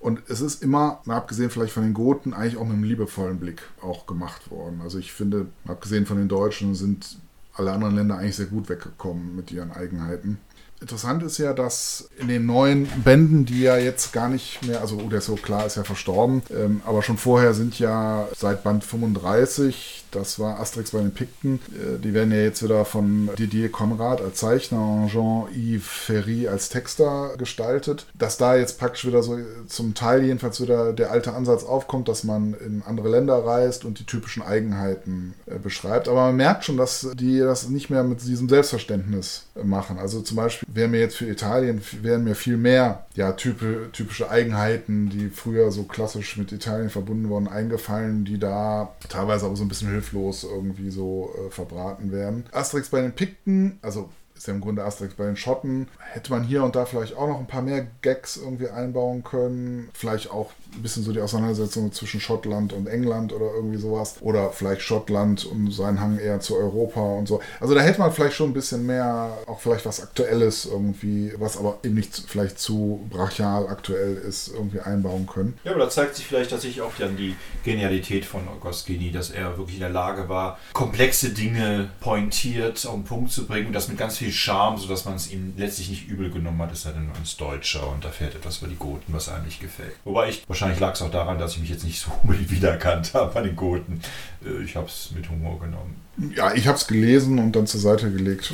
Und 0.00 0.22
es 0.28 0.40
ist 0.40 0.62
immer, 0.62 1.00
mal 1.04 1.16
abgesehen 1.16 1.50
vielleicht 1.50 1.72
von 1.72 1.82
den 1.82 1.94
Goten, 1.94 2.32
eigentlich 2.32 2.56
auch 2.56 2.64
mit 2.64 2.74
einem 2.74 2.84
liebevollen 2.84 3.40
Blick 3.40 3.62
auch 3.82 4.06
gemacht 4.06 4.50
worden. 4.50 4.80
Also 4.82 4.98
ich 4.98 5.12
finde, 5.12 5.46
abgesehen 5.66 6.06
von 6.06 6.18
den 6.18 6.28
Deutschen, 6.28 6.74
sind 6.74 7.18
alle 7.54 7.72
anderen 7.72 7.96
Länder 7.96 8.16
eigentlich 8.16 8.36
sehr 8.36 8.46
gut 8.46 8.68
weggekommen 8.68 9.34
mit 9.34 9.50
ihren 9.50 9.72
Eigenheiten. 9.72 10.38
Interessant 10.80 11.24
ist 11.24 11.38
ja, 11.38 11.54
dass 11.54 12.08
in 12.18 12.28
den 12.28 12.46
neuen 12.46 12.86
Bänden, 13.02 13.44
die 13.44 13.62
ja 13.62 13.76
jetzt 13.76 14.12
gar 14.12 14.28
nicht 14.28 14.64
mehr, 14.64 14.80
also 14.80 14.96
oh, 14.96 15.08
der 15.08 15.18
ist 15.18 15.26
so 15.26 15.34
klar, 15.34 15.66
ist 15.66 15.76
ja 15.76 15.82
verstorben, 15.82 16.42
ähm, 16.50 16.82
aber 16.86 17.02
schon 17.02 17.16
vorher 17.16 17.52
sind 17.52 17.78
ja 17.80 18.28
seit 18.36 18.62
Band 18.62 18.84
35 18.84 20.04
das 20.10 20.38
war 20.38 20.60
Asterix 20.60 20.90
bei 20.90 21.00
den 21.00 21.12
Pikten. 21.12 21.60
Äh, 21.72 21.98
die 21.98 22.14
werden 22.14 22.32
ja 22.32 22.38
jetzt 22.38 22.62
wieder 22.62 22.84
von 22.84 23.30
Didier 23.38 23.70
Konrad 23.70 24.20
als 24.20 24.38
Zeichner 24.38 24.80
und 24.80 25.08
Jean-Yves 25.08 25.86
Ferry 25.86 26.48
als 26.48 26.68
Texter 26.68 27.34
gestaltet. 27.38 28.06
Dass 28.18 28.36
da 28.38 28.56
jetzt 28.56 28.78
praktisch 28.78 29.06
wieder 29.06 29.22
so 29.22 29.38
zum 29.66 29.94
Teil 29.94 30.24
jedenfalls 30.24 30.60
wieder 30.60 30.92
der 30.92 31.10
alte 31.10 31.34
Ansatz 31.34 31.64
aufkommt, 31.64 32.08
dass 32.08 32.24
man 32.24 32.54
in 32.54 32.82
andere 32.86 33.08
Länder 33.08 33.44
reist 33.44 33.84
und 33.84 33.98
die 33.98 34.04
typischen 34.04 34.42
Eigenheiten 34.42 35.34
äh, 35.46 35.58
beschreibt. 35.58 36.08
Aber 36.08 36.26
man 36.26 36.36
merkt 36.36 36.64
schon, 36.64 36.76
dass 36.76 37.08
die 37.14 37.38
das 37.38 37.68
nicht 37.68 37.90
mehr 37.90 38.04
mit 38.04 38.22
diesem 38.22 38.48
Selbstverständnis 38.48 39.44
machen. 39.62 39.98
Also 39.98 40.20
zum 40.20 40.36
Beispiel 40.36 40.68
wären 40.72 40.90
mir 40.90 41.00
jetzt 41.00 41.16
für 41.16 41.26
Italien 41.26 41.80
wären 42.02 42.24
mir 42.24 42.34
viel 42.34 42.56
mehr 42.56 43.06
ja, 43.14 43.32
typische 43.32 44.30
Eigenheiten, 44.30 45.10
die 45.10 45.28
früher 45.28 45.70
so 45.70 45.84
klassisch 45.84 46.36
mit 46.36 46.52
Italien 46.52 46.90
verbunden 46.90 47.28
wurden, 47.28 47.48
eingefallen, 47.48 48.24
die 48.24 48.38
da 48.38 48.94
teilweise 49.08 49.46
aber 49.46 49.56
so 49.56 49.64
ein 49.64 49.68
bisschen 49.68 49.90
hilflos 49.98 50.44
irgendwie 50.44 50.90
so 50.90 51.34
äh, 51.36 51.50
verbraten 51.50 52.12
werden. 52.12 52.46
Asterix 52.52 52.88
bei 52.88 53.00
den 53.00 53.12
Pikten, 53.12 53.78
also 53.82 54.08
ist 54.36 54.46
ja 54.46 54.54
im 54.54 54.60
Grunde 54.60 54.84
Asterix 54.84 55.14
bei 55.14 55.26
den 55.26 55.36
Schotten. 55.36 55.88
Hätte 55.98 56.30
man 56.30 56.44
hier 56.44 56.62
und 56.62 56.76
da 56.76 56.84
vielleicht 56.84 57.16
auch 57.16 57.26
noch 57.26 57.40
ein 57.40 57.48
paar 57.48 57.62
mehr 57.62 57.86
Gags 58.02 58.36
irgendwie 58.36 58.68
einbauen 58.68 59.24
können. 59.24 59.90
Vielleicht 59.94 60.30
auch 60.30 60.52
ein 60.74 60.82
bisschen 60.82 61.02
so 61.02 61.12
die 61.12 61.20
Auseinandersetzung 61.20 61.92
zwischen 61.92 62.20
Schottland 62.20 62.72
und 62.72 62.86
England 62.86 63.32
oder 63.32 63.52
irgendwie 63.54 63.78
sowas. 63.78 64.16
Oder 64.20 64.50
vielleicht 64.50 64.82
Schottland 64.82 65.44
und 65.44 65.72
seinen 65.72 66.00
Hang 66.00 66.18
eher 66.18 66.40
zu 66.40 66.56
Europa 66.56 67.00
und 67.00 67.26
so. 67.26 67.40
Also 67.60 67.74
da 67.74 67.80
hätte 67.80 68.00
man 68.00 68.12
vielleicht 68.12 68.36
schon 68.36 68.50
ein 68.50 68.54
bisschen 68.54 68.86
mehr, 68.86 69.36
auch 69.46 69.60
vielleicht 69.60 69.86
was 69.86 70.02
Aktuelles 70.02 70.66
irgendwie, 70.66 71.32
was 71.38 71.56
aber 71.56 71.78
eben 71.82 71.94
nicht 71.94 72.24
vielleicht 72.26 72.58
zu 72.58 73.06
brachial 73.10 73.68
aktuell 73.68 74.16
ist, 74.16 74.48
irgendwie 74.48 74.80
einbauen 74.80 75.26
können. 75.26 75.58
Ja, 75.64 75.72
aber 75.72 75.80
da 75.80 75.90
zeigt 75.90 76.16
sich 76.16 76.26
vielleicht 76.26 76.50
tatsächlich 76.50 76.82
auch 76.82 76.92
dann 76.98 77.16
die 77.16 77.34
Genialität 77.64 78.24
von 78.24 78.42
Goscinny, 78.60 79.10
dass 79.10 79.30
er 79.30 79.56
wirklich 79.58 79.76
in 79.76 79.82
der 79.82 79.90
Lage 79.90 80.28
war, 80.28 80.58
komplexe 80.72 81.30
Dinge 81.30 81.90
pointiert 82.00 82.86
auf 82.86 82.94
den 82.94 83.04
Punkt 83.04 83.32
zu 83.32 83.46
bringen 83.46 83.68
und 83.68 83.72
das 83.72 83.88
mit 83.88 83.98
ganz 83.98 84.18
viel 84.18 84.32
Charme, 84.32 84.78
sodass 84.78 85.04
man 85.04 85.14
es 85.14 85.30
ihm 85.30 85.54
letztlich 85.56 85.90
nicht 85.90 86.08
übel 86.08 86.30
genommen 86.30 86.60
hat, 86.62 86.72
ist 86.72 86.86
er 86.86 86.92
dann 86.92 87.10
als 87.18 87.36
Deutscher 87.36 87.88
und 87.90 88.04
da 88.04 88.10
fährt 88.10 88.34
etwas 88.34 88.58
über 88.58 88.68
die 88.68 88.76
Goten, 88.76 89.12
was 89.12 89.28
einem 89.28 89.44
nicht 89.44 89.60
gefällt. 89.60 89.94
Wobei 90.04 90.28
ich 90.28 90.46
Wahrscheinlich 90.58 90.80
lag 90.80 90.94
es 90.94 91.02
auch 91.02 91.10
daran, 91.12 91.38
dass 91.38 91.52
ich 91.52 91.60
mich 91.60 91.70
jetzt 91.70 91.84
nicht 91.84 92.00
so 92.00 92.10
unbedingt 92.22 92.50
wiedererkannt 92.50 93.14
habe 93.14 93.32
bei 93.32 93.42
den 93.42 93.54
Goten. 93.54 94.00
Äh, 94.44 94.64
ich 94.64 94.74
habe 94.74 94.86
es 94.86 95.12
mit 95.14 95.30
Humor 95.30 95.60
genommen. 95.60 95.94
Ja, 96.34 96.52
ich 96.52 96.66
habe 96.66 96.76
es 96.76 96.88
gelesen 96.88 97.38
und 97.38 97.54
dann 97.54 97.68
zur 97.68 97.78
Seite 97.78 98.10
gelegt. 98.10 98.52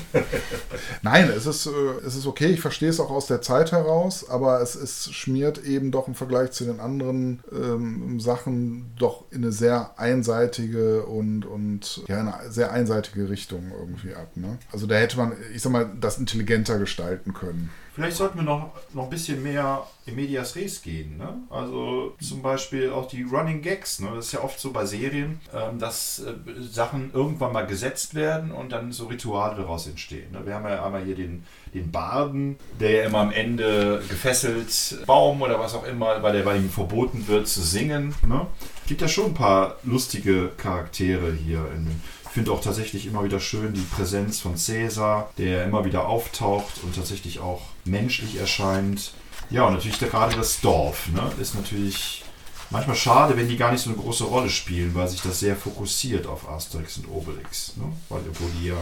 Nein, 1.01 1.31
es 1.35 1.47
ist, 1.47 1.65
äh, 1.65 1.71
es 2.07 2.15
ist 2.15 2.27
okay, 2.27 2.49
ich 2.49 2.61
verstehe 2.61 2.91
es 2.91 3.01
auch 3.01 3.11
aus 3.11 3.27
der 3.27 3.41
Zeit 3.41 3.73
heraus, 3.73 4.29
aber 4.29 4.61
es 4.61 4.77
ist, 4.77 5.15
schmiert 5.15 5.65
eben 5.65 5.91
doch 5.91 6.07
im 6.07 6.15
Vergleich 6.15 6.51
zu 6.51 6.65
den 6.67 6.79
anderen 6.79 7.43
ähm, 7.51 8.21
Sachen 8.21 8.93
doch 8.99 9.25
in 9.31 9.39
eine 9.39 9.53
sehr 9.53 9.99
einseitige 9.99 11.07
und, 11.07 11.47
und 11.47 12.03
ja, 12.07 12.21
eine 12.21 12.53
sehr 12.53 12.71
einseitige 12.71 13.31
Richtung 13.31 13.73
irgendwie 13.73 14.15
ab. 14.15 14.29
Ne? 14.35 14.59
Also 14.71 14.87
da 14.87 14.97
hätte 14.97 15.17
man, 15.17 15.33
ich 15.55 15.63
sag 15.63 15.73
mal, 15.73 15.91
das 15.99 16.19
intelligenter 16.19 16.79
gestalten 16.79 17.33
können. 17.33 17.71
Vielleicht 17.95 18.17
sollten 18.17 18.39
wir 18.39 18.43
noch, 18.43 18.73
noch 18.93 19.05
ein 19.05 19.11
bisschen 19.11 19.41
mehr 19.41 19.87
in 20.05 20.17
Medias 20.17 20.57
Res 20.57 20.83
gehen. 20.83 21.17
Ne? 21.17 21.29
Also 21.49 22.17
zum 22.21 22.43
Beispiel 22.43 22.91
auch 22.91 23.07
die 23.07 23.23
Running 23.23 23.63
Gags. 23.63 24.01
Ne? 24.01 24.09
Das 24.17 24.27
ist 24.27 24.33
ja 24.33 24.43
oft 24.43 24.59
so 24.59 24.73
bei 24.73 24.85
Serien, 24.85 25.41
ähm, 25.55 25.79
dass 25.79 26.19
äh, 26.19 26.33
Sachen 26.61 27.13
irgendwann 27.15 27.53
mal 27.53 27.67
gesetzt 27.67 28.17
werden 28.17 28.51
und 28.51 28.73
dann 28.73 28.91
so 28.91 29.07
Rituale 29.07 29.55
daraus 29.55 29.87
entstehen. 29.87 30.33
Ne? 30.33 30.45
Wir 30.45 30.57
haben 30.57 30.65
ja 30.67 30.85
einmal 30.85 31.05
hier 31.05 31.15
den, 31.15 31.45
den 31.73 31.93
Barden, 31.93 32.57
der 32.81 32.91
ja 32.91 33.05
immer 33.05 33.21
am 33.21 33.31
Ende 33.31 34.03
gefesselt, 34.09 34.99
Baum 35.07 35.41
oder 35.43 35.61
was 35.61 35.75
auch 35.75 35.87
immer, 35.87 36.21
weil 36.21 36.33
der 36.33 36.43
bei 36.43 36.57
ihm 36.57 36.71
verboten 36.71 37.29
wird 37.29 37.47
zu 37.47 37.63
singen. 37.63 38.13
Ne? 38.27 38.45
Gibt 38.89 39.03
ja 39.03 39.09
schon 39.09 39.27
ein 39.27 39.35
paar 39.35 39.77
lustige 39.85 40.51
Charaktere 40.57 41.33
hier 41.33 41.65
in 41.77 42.01
finde 42.35 42.51
auch 42.51 42.61
tatsächlich 42.61 43.07
immer 43.07 43.23
wieder 43.23 43.39
schön 43.39 43.75
die 43.75 43.81
Präsenz 43.81 44.41
von 44.41 44.57
Cäsar, 44.57 45.31
der 45.39 45.65
immer 45.65 45.85
wieder 45.85 46.09
auftaucht 46.09 46.83
und 46.83 46.97
tatsächlich 46.97 47.39
auch 47.39 47.63
menschlich 47.85 48.41
erscheint. 48.41 49.13
Ja, 49.51 49.67
und 49.67 49.75
natürlich 49.75 50.01
gerade 50.01 50.35
das 50.35 50.61
Dorf 50.61 51.09
ne, 51.15 51.31
ist 51.41 51.55
natürlich 51.55 52.25
manchmal 52.71 52.97
schade, 52.97 53.37
wenn 53.37 53.49
die 53.49 53.57
gar 53.57 53.71
nicht 53.71 53.83
so 53.83 53.91
eine 53.91 54.01
große 54.01 54.25
Rolle 54.25 54.51
spielen, 54.51 54.97
weil 54.97 55.07
sich 55.07 55.23
das 55.23 55.39
sehr 55.39 55.55
fokussiert 55.55 56.27
auf 56.27 56.49
Asterix 56.49 56.97
und 56.99 57.09
Obelix. 57.09 57.77
Ne? 57.77 57.85
Weil 58.09 58.23
obwohl 58.29 58.51
die 58.61 58.67
ja 58.67 58.77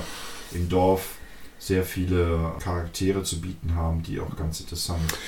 im 0.53 0.71
Dorf 0.71 1.17
sehr 1.59 1.85
viele 1.85 2.55
Charaktere 2.59 3.23
zu 3.23 3.39
bieten 3.43 3.75
haben, 3.75 4.03
die 4.03 4.19
auch 4.19 4.35
ganz 4.35 4.61
interessant 4.61 5.01
sind. 5.11 5.21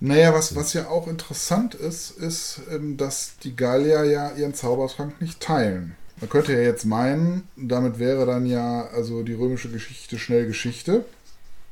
Naja, 0.00 0.34
was, 0.34 0.54
was 0.54 0.74
ja 0.74 0.88
auch 0.88 1.08
interessant 1.08 1.74
ist, 1.74 2.10
ist, 2.10 2.60
ähm, 2.70 2.98
dass 2.98 3.38
die 3.42 3.56
Gallier 3.56 4.04
ja 4.04 4.32
ihren 4.32 4.54
Zaubertrank 4.54 5.18
nicht 5.20 5.40
teilen. 5.40 5.96
Man 6.20 6.30
könnte 6.30 6.52
ja 6.52 6.60
jetzt 6.60 6.84
meinen, 6.84 7.48
damit 7.56 7.98
wäre 7.98 8.26
dann 8.26 8.46
ja 8.46 8.86
also 8.88 9.22
die 9.22 9.34
römische 9.34 9.70
Geschichte 9.70 10.18
schnell 10.18 10.46
Geschichte. 10.46 11.04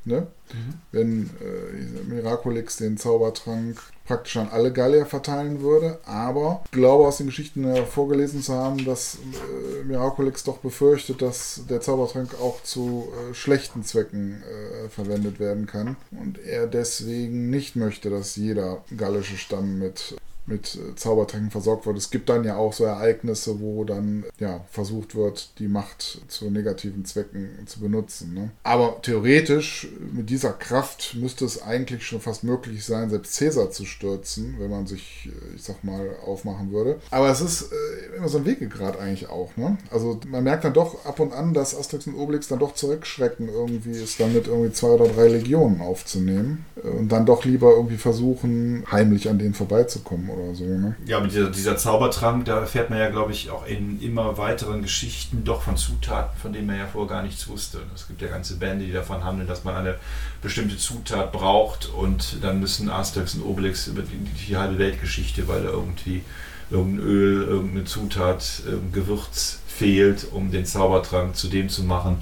ne? 0.04 0.26
Mhm. 0.52 0.74
Wenn 0.92 1.30
äh, 1.40 2.08
Miraculix 2.08 2.76
den 2.76 2.96
Zaubertrank 2.96 3.78
praktisch 4.08 4.38
an 4.38 4.48
alle 4.48 4.72
Gallier 4.72 5.04
verteilen 5.04 5.60
würde. 5.60 5.98
Aber 6.06 6.62
ich 6.64 6.70
glaube 6.70 7.06
aus 7.06 7.18
den 7.18 7.26
Geschichten 7.26 7.76
vorgelesen 7.86 8.42
zu 8.42 8.54
haben, 8.54 8.84
dass 8.86 9.16
äh, 9.16 9.84
Miraculix 9.84 10.44
doch 10.44 10.58
befürchtet, 10.58 11.20
dass 11.20 11.60
der 11.68 11.82
Zaubertrank 11.82 12.34
auch 12.40 12.62
zu 12.62 13.08
äh, 13.12 13.34
schlechten 13.34 13.84
Zwecken 13.84 14.42
äh, 14.42 14.88
verwendet 14.88 15.38
werden 15.38 15.66
kann. 15.66 15.96
Und 16.10 16.38
er 16.38 16.66
deswegen 16.66 17.50
nicht 17.50 17.76
möchte, 17.76 18.08
dass 18.08 18.36
jeder 18.36 18.82
gallische 18.96 19.36
Stamm 19.36 19.78
mit 19.78 20.16
mit 20.48 20.74
äh, 20.74 20.94
Zaubertränken 20.94 21.50
versorgt 21.50 21.86
wird. 21.86 21.96
Es 21.96 22.10
gibt 22.10 22.28
dann 22.28 22.44
ja 22.44 22.56
auch 22.56 22.72
so 22.72 22.84
Ereignisse, 22.84 23.60
wo 23.60 23.84
dann 23.84 24.24
ja, 24.38 24.64
versucht 24.70 25.14
wird, 25.14 25.50
die 25.58 25.68
Macht 25.68 26.20
zu 26.28 26.50
negativen 26.50 27.04
Zwecken 27.04 27.50
zu 27.66 27.80
benutzen. 27.80 28.34
Ne? 28.34 28.50
Aber 28.62 29.00
theoretisch, 29.02 29.88
mit 30.12 30.30
dieser 30.30 30.52
Kraft 30.52 31.16
müsste 31.18 31.44
es 31.44 31.62
eigentlich 31.62 32.06
schon 32.06 32.20
fast 32.20 32.44
möglich 32.44 32.84
sein, 32.84 33.10
selbst 33.10 33.34
Cäsar 33.34 33.70
zu 33.70 33.84
stürzen, 33.84 34.56
wenn 34.58 34.70
man 34.70 34.86
sich, 34.86 35.28
äh, 35.28 35.56
ich 35.56 35.62
sag 35.62 35.84
mal, 35.84 36.16
aufmachen 36.24 36.72
würde. 36.72 37.00
Aber 37.10 37.30
es 37.30 37.40
ist 37.40 37.70
äh, 37.72 38.16
immer 38.16 38.28
so 38.28 38.38
ein 38.38 38.46
Wegegrad 38.46 38.98
eigentlich 38.98 39.28
auch. 39.28 39.56
Ne? 39.56 39.78
Also 39.90 40.18
man 40.26 40.44
merkt 40.44 40.64
dann 40.64 40.74
doch 40.74 41.04
ab 41.04 41.20
und 41.20 41.32
an, 41.32 41.54
dass 41.54 41.76
Asterix 41.76 42.06
und 42.06 42.14
Obelix 42.14 42.48
dann 42.48 42.58
doch 42.58 42.74
zurückschrecken, 42.74 43.48
irgendwie 43.48 43.90
es 43.90 44.16
dann 44.16 44.32
mit 44.32 44.46
irgendwie 44.46 44.72
zwei 44.72 44.88
oder 44.88 45.08
drei 45.08 45.28
Legionen 45.28 45.80
aufzunehmen 45.80 46.64
und 46.82 47.10
dann 47.10 47.26
doch 47.26 47.44
lieber 47.44 47.72
irgendwie 47.72 47.96
versuchen, 47.96 48.84
heimlich 48.90 49.28
an 49.28 49.38
denen 49.38 49.54
vorbeizukommen 49.54 50.30
oder 50.38 50.54
so. 50.54 50.64
Ne? 50.64 50.96
Ja, 51.06 51.20
mit 51.20 51.32
dieser, 51.32 51.50
dieser 51.50 51.76
Zaubertrank, 51.76 52.44
da 52.44 52.60
erfährt 52.60 52.90
man 52.90 52.98
ja, 52.98 53.10
glaube 53.10 53.32
ich, 53.32 53.50
auch 53.50 53.66
in 53.66 54.00
immer 54.00 54.38
weiteren 54.38 54.82
Geschichten 54.82 55.44
doch 55.44 55.62
von 55.62 55.76
Zutaten, 55.76 56.38
von 56.38 56.52
denen 56.52 56.66
man 56.66 56.78
ja 56.78 56.86
vorher 56.86 57.16
gar 57.16 57.22
nichts 57.22 57.48
wusste. 57.48 57.80
Es 57.94 58.06
gibt 58.06 58.22
ja 58.22 58.28
ganze 58.28 58.56
Bände, 58.56 58.86
die 58.86 58.92
davon 58.92 59.24
handeln, 59.24 59.48
dass 59.48 59.64
man 59.64 59.74
eine 59.74 59.96
bestimmte 60.42 60.76
Zutat 60.76 61.32
braucht 61.32 61.88
und 61.90 62.38
dann 62.42 62.60
müssen 62.60 62.90
Asterix 62.90 63.34
und 63.34 63.42
Obelix 63.42 63.86
über 63.86 64.02
die, 64.02 64.56
halbe 64.56 64.78
Weltgeschichte, 64.78 65.46
weil 65.48 65.62
da 65.62 65.70
irgendwie 65.70 66.22
irgendein 66.70 67.06
Öl, 67.06 67.44
irgendeine 67.44 67.84
Zutat, 67.84 68.62
Gewürz 68.92 69.60
fehlt, 69.66 70.26
um 70.32 70.50
den 70.50 70.66
Zaubertrank 70.66 71.36
zu 71.36 71.48
dem 71.48 71.68
zu 71.68 71.84
machen, 71.84 72.18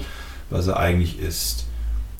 was 0.49 0.67
er 0.67 0.77
eigentlich 0.77 1.19
ist. 1.19 1.65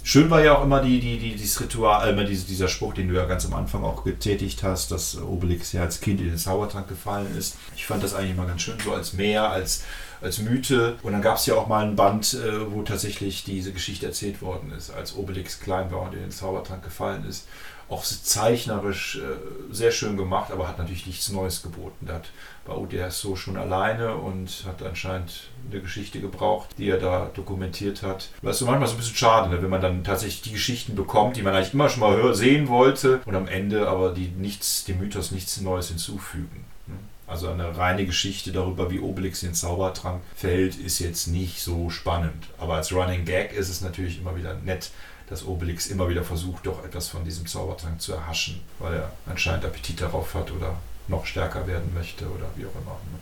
Schön 0.08 0.30
war 0.30 0.42
ja 0.42 0.58
auch 0.58 0.64
immer 0.64 0.80
die, 0.80 1.02
die, 1.02 1.18
die, 1.18 1.36
dieses 1.36 1.60
Ritual, 1.60 2.18
äh, 2.18 2.26
dieser 2.26 2.70
Spruch, 2.70 2.94
den 2.94 3.10
du 3.10 3.16
ja 3.16 3.26
ganz 3.26 3.46
am 3.46 3.54
Anfang 3.54 3.84
auch 3.84 4.06
getätigt 4.06 4.64
hast, 4.64 4.90
dass 4.90 5.22
Obelix 5.22 5.74
ja 5.74 5.82
als 5.82 6.00
Kind 6.00 6.22
in 6.22 6.28
den 6.28 6.38
Zaubertrank 6.38 6.88
gefallen 6.88 7.36
ist. 7.38 7.58
Ich 7.76 7.86
fand 7.86 8.04
das 8.04 8.14
eigentlich 8.14 8.38
mal 8.38 8.48
ganz 8.48 8.62
schön, 8.62 8.78
so 8.82 8.94
als 8.94 9.12
Meer, 9.12 9.50
als, 9.50 9.84
als 10.22 10.38
Mythe. 10.38 10.96
Und 11.04 11.12
dann 11.12 11.22
gab 11.22 11.36
es 11.36 11.46
ja 11.46 11.56
auch 11.56 11.68
mal 11.68 11.84
ein 11.84 11.98
Band, 11.98 12.36
äh, 12.36 12.72
wo 12.72 12.84
tatsächlich 12.84 13.44
diese 13.44 13.74
Geschichte 13.74 14.06
erzählt 14.06 14.42
worden 14.42 14.72
ist, 14.72 14.92
als 14.92 15.14
Obelix 15.14 15.60
klein 15.60 15.92
war 15.92 16.04
und 16.04 16.14
in 16.14 16.22
den 16.22 16.32
Zaubertrank 16.32 16.86
gefallen 16.86 17.26
ist. 17.28 17.46
Auch 17.90 18.06
zeichnerisch 18.06 19.18
äh, 19.18 19.74
sehr 19.74 19.92
schön 19.92 20.16
gemacht, 20.16 20.54
aber 20.54 20.70
hat 20.70 20.78
natürlich 20.78 21.06
nichts 21.06 21.28
Neues 21.34 21.64
geboten. 21.64 22.06
Der 22.06 22.16
hat 22.16 22.30
bei 22.68 22.74
ODS 22.74 23.22
so 23.22 23.36
schon 23.36 23.58
alleine 23.58 24.16
und 24.16 24.66
hat 24.68 24.84
anscheinend 24.84 25.50
eine 25.72 25.82
Geschichte 25.82 26.20
gebraucht, 26.20 26.70
die 26.78 26.90
er 26.90 26.98
da 26.98 27.30
dokumentiert 27.34 28.04
hat. 28.04 28.30
Das 28.42 28.62
ist 28.62 28.68
manchmal 28.68 28.88
so 28.88 28.96
ein 28.96 28.98
bisschen 28.98 29.16
schade, 29.16 29.50
ne, 29.50 29.62
wenn 29.62 29.70
man 29.70 29.82
dann 29.82 30.04
tatsächlich 30.04 30.42
die 30.42 30.52
Geschichten 30.52 30.96
bekommt, 30.96 31.38
die 31.38 31.42
man 31.42 31.56
eigentlich 31.56 31.74
immer 31.74 31.90
schon 31.90 32.02
mal 32.02 32.16
hör 32.16 32.36
sehen 32.36 32.68
wollte 32.68 33.22
und 33.26 33.36
am 33.36 33.48
Ende 33.48 33.88
aber 33.88 34.14
die 34.14 34.28
nichts, 34.28 34.86
dem 34.86 35.00
Mythos 35.00 35.32
nichts 35.32 35.60
Neues 35.62 35.88
hinzufügen. 35.88 36.66
Ne. 36.88 36.96
Also 37.26 37.50
eine 37.50 37.78
reine 37.78 38.06
Geschichte 38.06 38.52
darüber, 38.52 38.92
wie 38.92 39.00
Obelix 39.00 39.42
den 39.42 39.54
Zaubertrank 39.54 40.22
fällt, 40.36 40.78
ist 40.78 41.00
jetzt 41.00 41.28
nicht 41.28 41.62
so 41.62 41.90
spannend. 41.90 42.48
Aber 42.58 42.76
als 42.76 42.94
Running 42.94 43.26
Gag 43.26 43.54
ist 43.54 43.70
es 43.70 43.82
natürlich 43.82 44.20
immer 44.20 44.36
wieder 44.38 44.54
nett, 44.54 44.92
dass 45.30 45.46
Obelix 45.46 45.88
immer 45.88 46.08
wieder 46.08 46.24
versucht, 46.24 46.66
doch 46.66 46.86
etwas 46.86 47.10
von 47.10 47.26
diesem 47.26 47.46
Zaubertrank 47.46 48.02
zu 48.02 48.14
erhaschen, 48.14 48.62
weil 48.80 48.94
er 48.94 49.12
anscheinend 49.26 49.66
Appetit 49.66 50.00
darauf 50.00 50.34
hat 50.34 50.52
oder 50.52 50.78
noch 51.08 51.26
stärker 51.26 51.68
werden 51.68 51.94
möchte 51.94 52.26
oder 52.26 52.46
wie 52.56 52.66
auch 52.66 52.76
immer. 52.82 52.98
Ne? 53.12 53.20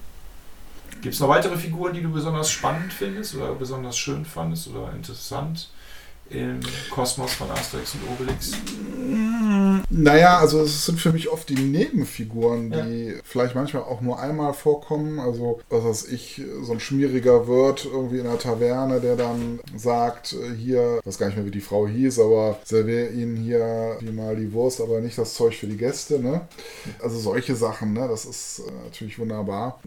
Gibt 1.02 1.14
es 1.14 1.20
noch 1.20 1.30
weitere 1.30 1.58
Figuren, 1.58 1.94
die 1.94 2.02
du 2.02 2.12
besonders 2.12 2.50
spannend 2.50 2.92
findest 2.92 3.36
oder 3.36 3.54
besonders 3.54 3.98
schön 3.98 4.26
fandest 4.26 4.68
oder 4.68 4.92
interessant? 4.94 5.70
Im 6.30 6.60
Kosmos 6.90 7.34
von 7.34 7.50
Asterix 7.52 7.94
und 7.96 8.10
Obelix? 8.10 8.52
Naja, 9.90 10.40
also 10.40 10.62
es 10.62 10.86
sind 10.86 11.00
für 11.00 11.12
mich 11.12 11.30
oft 11.30 11.48
die 11.50 11.56
Nebenfiguren, 11.56 12.72
die 12.72 13.06
ja. 13.06 13.14
vielleicht 13.24 13.56
manchmal 13.56 13.84
auch 13.84 14.02
nur 14.02 14.20
einmal 14.20 14.54
vorkommen. 14.54 15.20
Also, 15.20 15.62
was 15.70 15.84
weiß 15.84 16.08
ich, 16.08 16.42
so 16.62 16.74
ein 16.74 16.80
schmieriger 16.80 17.48
Wirt 17.48 17.86
irgendwie 17.86 18.20
in 18.20 18.28
einer 18.28 18.40
Taverne, 18.40 19.00
der 19.00 19.16
dann 19.16 19.60
sagt, 19.76 20.34
äh, 20.34 20.56
hier, 20.56 21.00
ich 21.00 21.06
weiß 21.06 21.18
gar 21.18 21.28
nicht 21.28 21.36
mehr, 21.36 21.46
wie 21.46 21.52
die 21.52 21.62
Frau 21.62 21.88
hieß, 21.88 22.20
aber 22.20 22.60
servier 22.64 23.12
ihnen 23.12 23.36
hier 23.36 23.98
wie 24.00 24.12
mal 24.12 24.36
die 24.36 24.52
Wurst, 24.54 24.82
aber 24.82 25.02
nicht 25.02 25.18
das 25.18 25.36
Zeug 25.36 25.56
für 25.56 25.68
die 25.68 25.78
Gäste, 25.78 26.20
ne? 26.20 26.48
Also 27.02 27.20
solche 27.20 27.56
Sachen, 27.56 27.94
ne? 27.94 28.08
Das 28.08 28.26
ist 28.26 28.60
äh, 28.60 28.72
natürlich 28.86 29.20
wunderbar. 29.20 29.80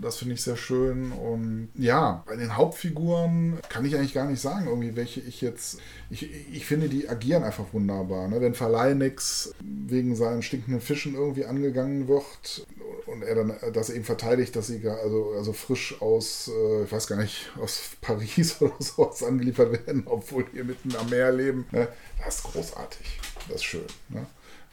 Das 0.00 0.16
finde 0.16 0.34
ich 0.34 0.42
sehr 0.42 0.56
schön. 0.56 1.12
Und 1.12 1.70
ja, 1.74 2.22
bei 2.26 2.36
den 2.36 2.56
Hauptfiguren 2.56 3.58
kann 3.68 3.84
ich 3.84 3.96
eigentlich 3.96 4.14
gar 4.14 4.26
nicht 4.26 4.40
sagen, 4.40 4.66
irgendwie, 4.68 4.96
welche 4.96 5.20
ich 5.20 5.40
jetzt 5.40 5.79
ich, 6.10 6.28
ich 6.52 6.66
finde, 6.66 6.88
die 6.88 7.08
agieren 7.08 7.44
einfach 7.44 7.72
wunderbar. 7.72 8.26
Ne? 8.26 8.40
Wenn 8.40 8.54
Verleinix 8.54 9.54
wegen 9.60 10.16
seinen 10.16 10.42
stinkenden 10.42 10.80
Fischen 10.80 11.14
irgendwie 11.14 11.44
angegangen 11.44 12.08
wird 12.08 12.66
und 13.06 13.22
er 13.22 13.36
dann 13.36 13.54
das 13.72 13.90
eben 13.90 14.04
verteidigt, 14.04 14.56
dass 14.56 14.66
sie 14.66 14.86
also, 14.88 15.32
also 15.36 15.52
frisch 15.52 16.00
aus, 16.02 16.50
äh, 16.52 16.84
ich 16.84 16.92
weiß 16.92 17.06
gar 17.06 17.16
nicht, 17.16 17.52
aus 17.60 17.80
Paris 18.00 18.56
oder 18.60 18.74
sowas 18.80 19.22
angeliefert 19.22 19.86
werden, 19.86 20.02
obwohl 20.06 20.44
die 20.44 20.62
mitten 20.64 20.94
am 20.96 21.08
Meer 21.10 21.30
leben, 21.30 21.66
ne? 21.70 21.88
das 22.24 22.36
ist 22.36 22.44
großartig. 22.44 23.20
Das 23.48 23.56
ist 23.56 23.64
schön. 23.64 23.86
Ne? 24.08 24.26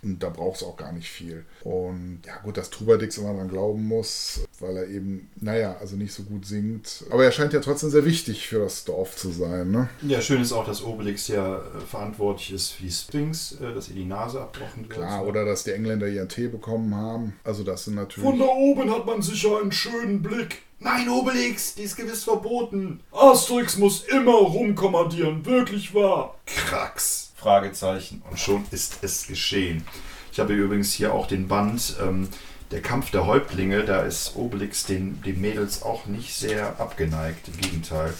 Und 0.07 0.23
da 0.23 0.29
braucht 0.29 0.57
es 0.57 0.63
auch 0.63 0.77
gar 0.77 0.93
nicht 0.93 1.09
viel. 1.09 1.43
Und 1.63 2.21
ja, 2.25 2.37
gut, 2.37 2.55
dass 2.55 2.69
Trubadix 2.69 3.17
immer 3.17 3.33
dran 3.33 3.49
glauben 3.49 3.85
muss, 3.85 4.41
weil 4.59 4.77
er 4.77 4.87
eben, 4.87 5.29
naja, 5.35 5.75
also 5.81 5.97
nicht 5.97 6.13
so 6.13 6.23
gut 6.23 6.45
singt. 6.45 7.03
Aber 7.09 7.25
er 7.25 7.31
scheint 7.31 7.51
ja 7.51 7.59
trotzdem 7.59 7.89
sehr 7.89 8.05
wichtig 8.05 8.47
für 8.47 8.59
das 8.59 8.85
Dorf 8.85 9.17
zu 9.17 9.31
sein. 9.31 9.69
Ne? 9.69 9.89
Ja, 10.01 10.21
schön 10.21 10.41
ist 10.41 10.53
auch, 10.53 10.65
dass 10.65 10.81
Obelix 10.81 11.27
ja 11.27 11.57
äh, 11.57 11.81
verantwortlich 11.85 12.53
ist 12.53 12.75
die 12.79 12.89
Sphinx, 12.89 13.57
äh, 13.59 13.73
dass 13.73 13.89
ihr 13.89 13.95
die 13.95 14.05
Nase 14.05 14.39
abbrochen 14.39 14.83
wird. 14.83 14.91
Klar, 14.91 15.27
oder 15.27 15.43
dass 15.43 15.65
die 15.65 15.71
Engländer 15.71 16.07
ihren 16.07 16.29
Tee 16.29 16.47
bekommen 16.47 16.95
haben. 16.95 17.33
Also 17.43 17.63
das 17.63 17.83
sind 17.83 17.95
natürlich... 17.95 18.29
Von 18.29 18.39
da 18.39 18.45
oben 18.45 18.89
hat 18.89 19.05
man 19.05 19.21
sicher 19.21 19.59
einen 19.59 19.73
schönen 19.73 20.21
Blick. 20.21 20.61
Nein, 20.79 21.09
Obelix, 21.09 21.75
die 21.75 21.83
ist 21.83 21.97
gewiss 21.97 22.23
verboten. 22.23 23.01
Asterix 23.11 23.77
muss 23.77 24.05
immer 24.05 24.35
rumkommandieren, 24.35 25.45
wirklich 25.45 25.93
wahr. 25.93 26.35
Krax. 26.45 27.26
Fragezeichen. 27.37 28.21
Und 28.29 28.39
schon 28.39 28.65
ist 28.71 28.99
es 29.03 29.27
geschehen. 29.27 29.85
Ich 30.31 30.39
habe 30.39 30.53
übrigens 30.53 30.91
hier 30.91 31.13
auch 31.13 31.27
den 31.27 31.47
Band 31.47 31.95
ähm, 32.01 32.27
Der 32.71 32.81
Kampf 32.81 33.11
der 33.11 33.25
Häuptlinge. 33.25 33.85
Da 33.85 34.01
ist 34.01 34.35
Obelix 34.35 34.85
den, 34.85 35.21
den 35.21 35.39
Mädels 35.39 35.83
auch 35.83 36.05
nicht 36.07 36.35
sehr 36.35 36.79
abgeneigt. 36.79 37.47
Im 37.47 37.57
Gegenteil. 37.57 38.13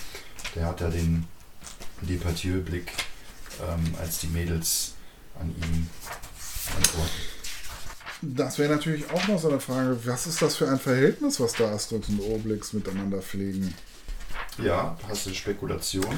Der 0.56 0.66
hat 0.66 0.80
da 0.80 0.90
den 0.90 1.28
Departieu-Blick, 2.02 2.92
ähm, 3.62 3.96
als 4.00 4.20
die 4.20 4.28
Mädels 4.28 4.94
an 5.40 5.50
ihm 5.50 5.90
antworten. 6.76 7.12
Das 8.22 8.58
wäre 8.58 8.74
natürlich 8.74 9.10
auch 9.12 9.28
noch 9.28 9.40
so 9.40 9.50
eine 9.50 9.60
Frage. 9.60 10.00
Was 10.06 10.26
ist 10.26 10.42
das 10.42 10.56
für 10.56 10.68
ein 10.70 10.80
Verhältnis, 10.80 11.40
was 11.40 11.54
da 11.54 11.72
Asterix 11.72 12.10
und 12.10 12.20
Obelix 12.20 12.74
miteinander 12.74 13.22
pflegen? 13.22 13.74
Ja, 14.64 14.98
hast 15.08 15.28
du 15.28 15.34
Spekulation? 15.34 16.18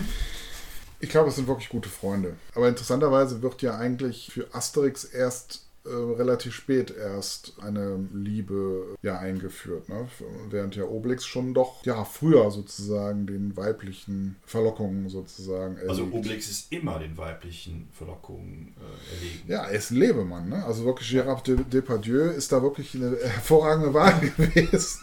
Ich 0.99 1.09
glaube, 1.09 1.29
es 1.29 1.35
sind 1.35 1.47
wirklich 1.47 1.69
gute 1.69 1.89
Freunde. 1.89 2.35
Aber 2.55 2.67
interessanterweise 2.67 3.41
wird 3.41 3.61
ja 3.61 3.77
eigentlich 3.77 4.29
für 4.31 4.53
Asterix 4.53 5.05
erst 5.05 5.69
äh, 5.85 5.89
relativ 5.91 6.53
spät 6.53 6.93
erst 6.95 7.53
eine 7.61 8.05
Liebe 8.13 8.97
ja 9.01 9.17
eingeführt, 9.17 9.87
ne? 9.87 10.09
während 10.49 10.75
ja 10.75 10.83
Obelix 10.83 11.25
schon 11.25 11.53
doch 11.53 11.85
ja 11.85 12.03
früher 12.03 12.51
sozusagen 12.51 13.25
den 13.25 13.55
weiblichen 13.55 14.35
Verlockungen 14.45 15.07
sozusagen 15.07 15.75
erlegt. 15.75 15.89
Also 15.89 16.03
Obelix 16.11 16.49
ist 16.49 16.71
immer 16.73 16.99
den 16.99 17.17
weiblichen 17.17 17.87
Verlockungen 17.93 18.75
äh, 18.77 19.15
erlegen. 19.15 19.43
Ja, 19.47 19.63
er 19.67 19.77
ist 19.77 19.91
ein 19.91 19.97
Lebemann, 19.97 20.49
ne? 20.49 20.65
Also 20.65 20.83
wirklich 20.83 21.09
Gérard 21.09 21.43
Depardieu 21.45 22.29
ist 22.29 22.51
da 22.51 22.61
wirklich 22.61 22.93
eine 22.95 23.15
hervorragende 23.15 23.93
Wahl 23.93 24.19
gewesen. 24.37 24.99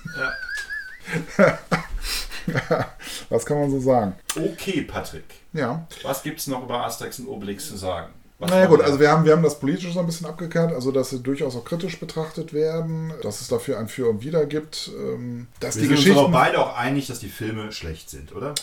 Ja. 1.39 1.59
Was 3.29 3.45
kann 3.45 3.59
man 3.59 3.71
so 3.71 3.81
sagen? 3.81 4.15
Okay, 4.37 4.83
Patrick. 4.83 5.25
Ja. 5.53 5.87
Was 6.03 6.23
gibt 6.23 6.41
es 6.41 6.47
noch 6.47 6.65
über 6.65 6.85
Asterix 6.85 7.19
und 7.19 7.29
Obelix 7.29 7.69
zu 7.69 7.77
sagen? 7.77 8.13
Was 8.39 8.51
naja 8.51 8.67
gut, 8.67 8.83
also 8.83 9.01
wir 9.01 9.11
haben, 9.11 9.25
wir 9.25 9.33
haben 9.33 9.43
das 9.43 9.59
politisch 9.59 9.95
so 9.95 10.01
ein 10.01 10.07
bisschen 10.07 10.27
abgekehrt, 10.27 10.71
also 10.71 10.91
dass 10.91 11.09
sie 11.09 11.21
durchaus 11.21 11.57
auch 11.57 11.65
kritisch 11.65 11.99
betrachtet 11.99 12.53
werden, 12.53 13.15
dass 13.23 13.41
es 13.41 13.49
dafür 13.49 13.79
ein 13.79 13.89
Für 13.89 14.11
und 14.11 14.23
Wider 14.23 14.45
gibt. 14.45 14.91
Ähm, 14.95 15.47
dass 15.59 15.77
wir 15.77 15.83
die 15.83 15.89
sind 15.89 15.97
Geschichten, 15.97 16.19
uns 16.19 16.29
aber 16.29 16.39
beide 16.39 16.59
auch 16.59 16.77
einig, 16.77 17.07
dass 17.07 17.19
die 17.19 17.31
Filme 17.31 17.73
schlecht 17.73 18.11
sind, 18.11 18.35
oder? 18.35 18.55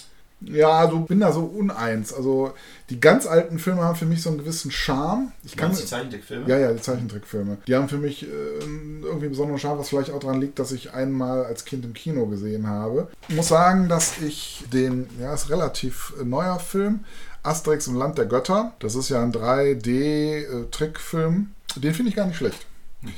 Ja, 0.45 0.71
also 0.71 0.99
bin 0.99 1.19
da 1.19 1.31
so 1.31 1.41
uneins. 1.41 2.13
Also 2.13 2.53
die 2.89 2.99
ganz 2.99 3.25
alten 3.25 3.59
Filme 3.59 3.81
haben 3.81 3.95
für 3.95 4.05
mich 4.05 4.21
so 4.21 4.29
einen 4.29 4.39
gewissen 4.39 4.71
Charme. 4.71 5.31
Ich 5.43 5.55
kann 5.55 5.71
die 5.71 5.85
Zeichentrickfilme? 5.85 6.49
Ja, 6.49 6.57
ja, 6.57 6.73
die 6.73 6.81
Zeichentrickfilme. 6.81 7.57
Die 7.67 7.75
haben 7.75 7.89
für 7.89 7.97
mich 7.97 8.23
äh, 8.23 8.27
irgendwie 8.27 9.25
einen 9.25 9.29
besonderen 9.29 9.59
Charme, 9.59 9.79
was 9.79 9.89
vielleicht 9.89 10.11
auch 10.11 10.19
daran 10.19 10.41
liegt, 10.41 10.59
dass 10.59 10.71
ich 10.71 10.93
einmal 10.93 11.45
als 11.45 11.65
Kind 11.65 11.85
im 11.85 11.93
Kino 11.93 12.25
gesehen 12.25 12.67
habe. 12.67 13.09
Ich 13.29 13.35
muss 13.35 13.47
sagen, 13.47 13.87
dass 13.87 14.21
ich 14.21 14.65
den, 14.73 15.07
ja, 15.19 15.33
ist 15.33 15.49
relativ 15.49 16.13
äh, 16.19 16.25
neuer 16.25 16.59
Film, 16.59 17.05
Asterix 17.43 17.87
im 17.87 17.95
Land 17.95 18.17
der 18.17 18.25
Götter. 18.25 18.73
Das 18.79 18.95
ist 18.95 19.09
ja 19.09 19.21
ein 19.21 19.31
3D-Trickfilm. 19.31 21.47
Den 21.75 21.93
finde 21.93 22.09
ich 22.09 22.15
gar 22.15 22.25
nicht 22.25 22.37
schlecht. 22.37 22.65
Mhm. 23.01 23.11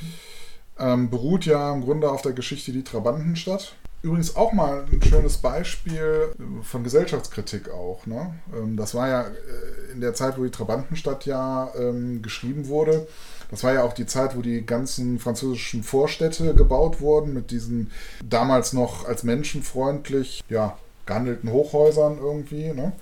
Ähm, 0.78 1.08
beruht 1.10 1.46
ja 1.46 1.72
im 1.72 1.80
Grunde 1.82 2.10
auf 2.10 2.22
der 2.22 2.32
Geschichte 2.32 2.72
Die 2.72 2.84
Trabantenstadt. 2.84 3.74
Übrigens 4.06 4.36
auch 4.36 4.52
mal 4.52 4.84
ein 4.92 5.02
schönes 5.02 5.38
Beispiel 5.38 6.30
von 6.62 6.84
Gesellschaftskritik 6.84 7.70
auch. 7.70 8.06
Ne? 8.06 8.36
Ähm, 8.56 8.76
das 8.76 8.94
war 8.94 9.08
ja 9.08 9.22
äh, 9.22 9.92
in 9.92 10.00
der 10.00 10.14
Zeit, 10.14 10.38
wo 10.38 10.44
die 10.44 10.52
Trabantenstadt 10.52 11.26
ja 11.26 11.72
ähm, 11.76 12.22
geschrieben 12.22 12.68
wurde. 12.68 13.08
Das 13.50 13.64
war 13.64 13.72
ja 13.72 13.82
auch 13.82 13.94
die 13.94 14.06
Zeit, 14.06 14.36
wo 14.36 14.42
die 14.42 14.64
ganzen 14.64 15.18
französischen 15.18 15.82
Vorstädte 15.82 16.54
gebaut 16.54 17.00
wurden, 17.00 17.34
mit 17.34 17.50
diesen 17.50 17.90
damals 18.24 18.72
noch 18.72 19.08
als 19.08 19.24
menschenfreundlich 19.24 20.44
ja, 20.48 20.78
gehandelten 21.04 21.50
Hochhäusern 21.50 22.18
irgendwie, 22.18 22.72
ne? 22.72 22.92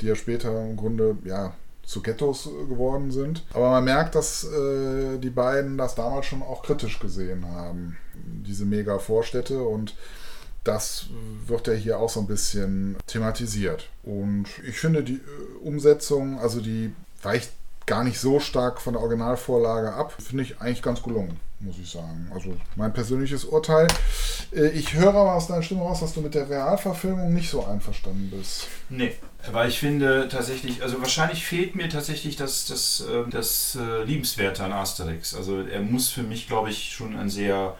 die 0.00 0.06
ja 0.06 0.14
später 0.14 0.64
im 0.64 0.78
Grunde 0.78 1.18
ja, 1.24 1.52
zu 1.84 2.00
Ghettos 2.00 2.48
geworden 2.66 3.10
sind. 3.10 3.44
Aber 3.52 3.68
man 3.68 3.84
merkt, 3.84 4.14
dass 4.14 4.44
äh, 4.44 5.18
die 5.18 5.28
beiden 5.28 5.76
das 5.76 5.94
damals 5.94 6.24
schon 6.24 6.42
auch 6.42 6.62
kritisch 6.62 6.98
gesehen 6.98 7.44
haben, 7.46 7.98
diese 8.14 8.64
Mega-Vorstädte 8.64 9.62
und 9.62 9.94
das 10.66 11.06
wird 11.46 11.66
ja 11.68 11.74
hier 11.74 11.98
auch 11.98 12.10
so 12.10 12.20
ein 12.20 12.26
bisschen 12.26 12.96
thematisiert. 13.06 13.88
Und 14.02 14.46
ich 14.66 14.78
finde 14.78 15.02
die 15.02 15.14
äh, 15.14 15.64
Umsetzung, 15.64 16.38
also 16.38 16.60
die 16.60 16.92
weicht 17.22 17.50
gar 17.86 18.02
nicht 18.02 18.18
so 18.18 18.40
stark 18.40 18.80
von 18.80 18.94
der 18.94 19.02
Originalvorlage 19.02 19.92
ab, 19.92 20.12
finde 20.18 20.42
ich 20.42 20.60
eigentlich 20.60 20.82
ganz 20.82 21.02
gelungen, 21.02 21.38
muss 21.60 21.78
ich 21.78 21.90
sagen. 21.90 22.30
Also 22.34 22.56
mein 22.74 22.92
persönliches 22.92 23.44
Urteil. 23.44 23.86
Äh, 24.52 24.68
ich 24.70 24.94
höre 24.94 25.10
aber 25.14 25.34
aus 25.34 25.46
deiner 25.46 25.62
Stimme 25.62 25.82
raus, 25.82 26.00
dass 26.00 26.12
du 26.12 26.20
mit 26.20 26.34
der 26.34 26.50
Realverfilmung 26.50 27.32
nicht 27.32 27.48
so 27.48 27.64
einverstanden 27.64 28.30
bist. 28.36 28.66
Nee, 28.88 29.14
weil 29.52 29.68
ich 29.68 29.78
finde 29.78 30.28
tatsächlich, 30.28 30.82
also 30.82 31.00
wahrscheinlich 31.00 31.46
fehlt 31.46 31.76
mir 31.76 31.88
tatsächlich 31.88 32.34
das, 32.34 32.66
das, 32.66 33.04
ähm, 33.08 33.30
das, 33.30 33.72
das 33.74 33.82
äh, 33.82 34.02
Liebenswerte 34.02 34.64
an 34.64 34.72
Asterix. 34.72 35.34
Also 35.34 35.60
er 35.62 35.80
muss 35.80 36.08
für 36.08 36.24
mich, 36.24 36.48
glaube 36.48 36.70
ich, 36.70 36.92
schon 36.92 37.16
ein 37.16 37.30
sehr 37.30 37.76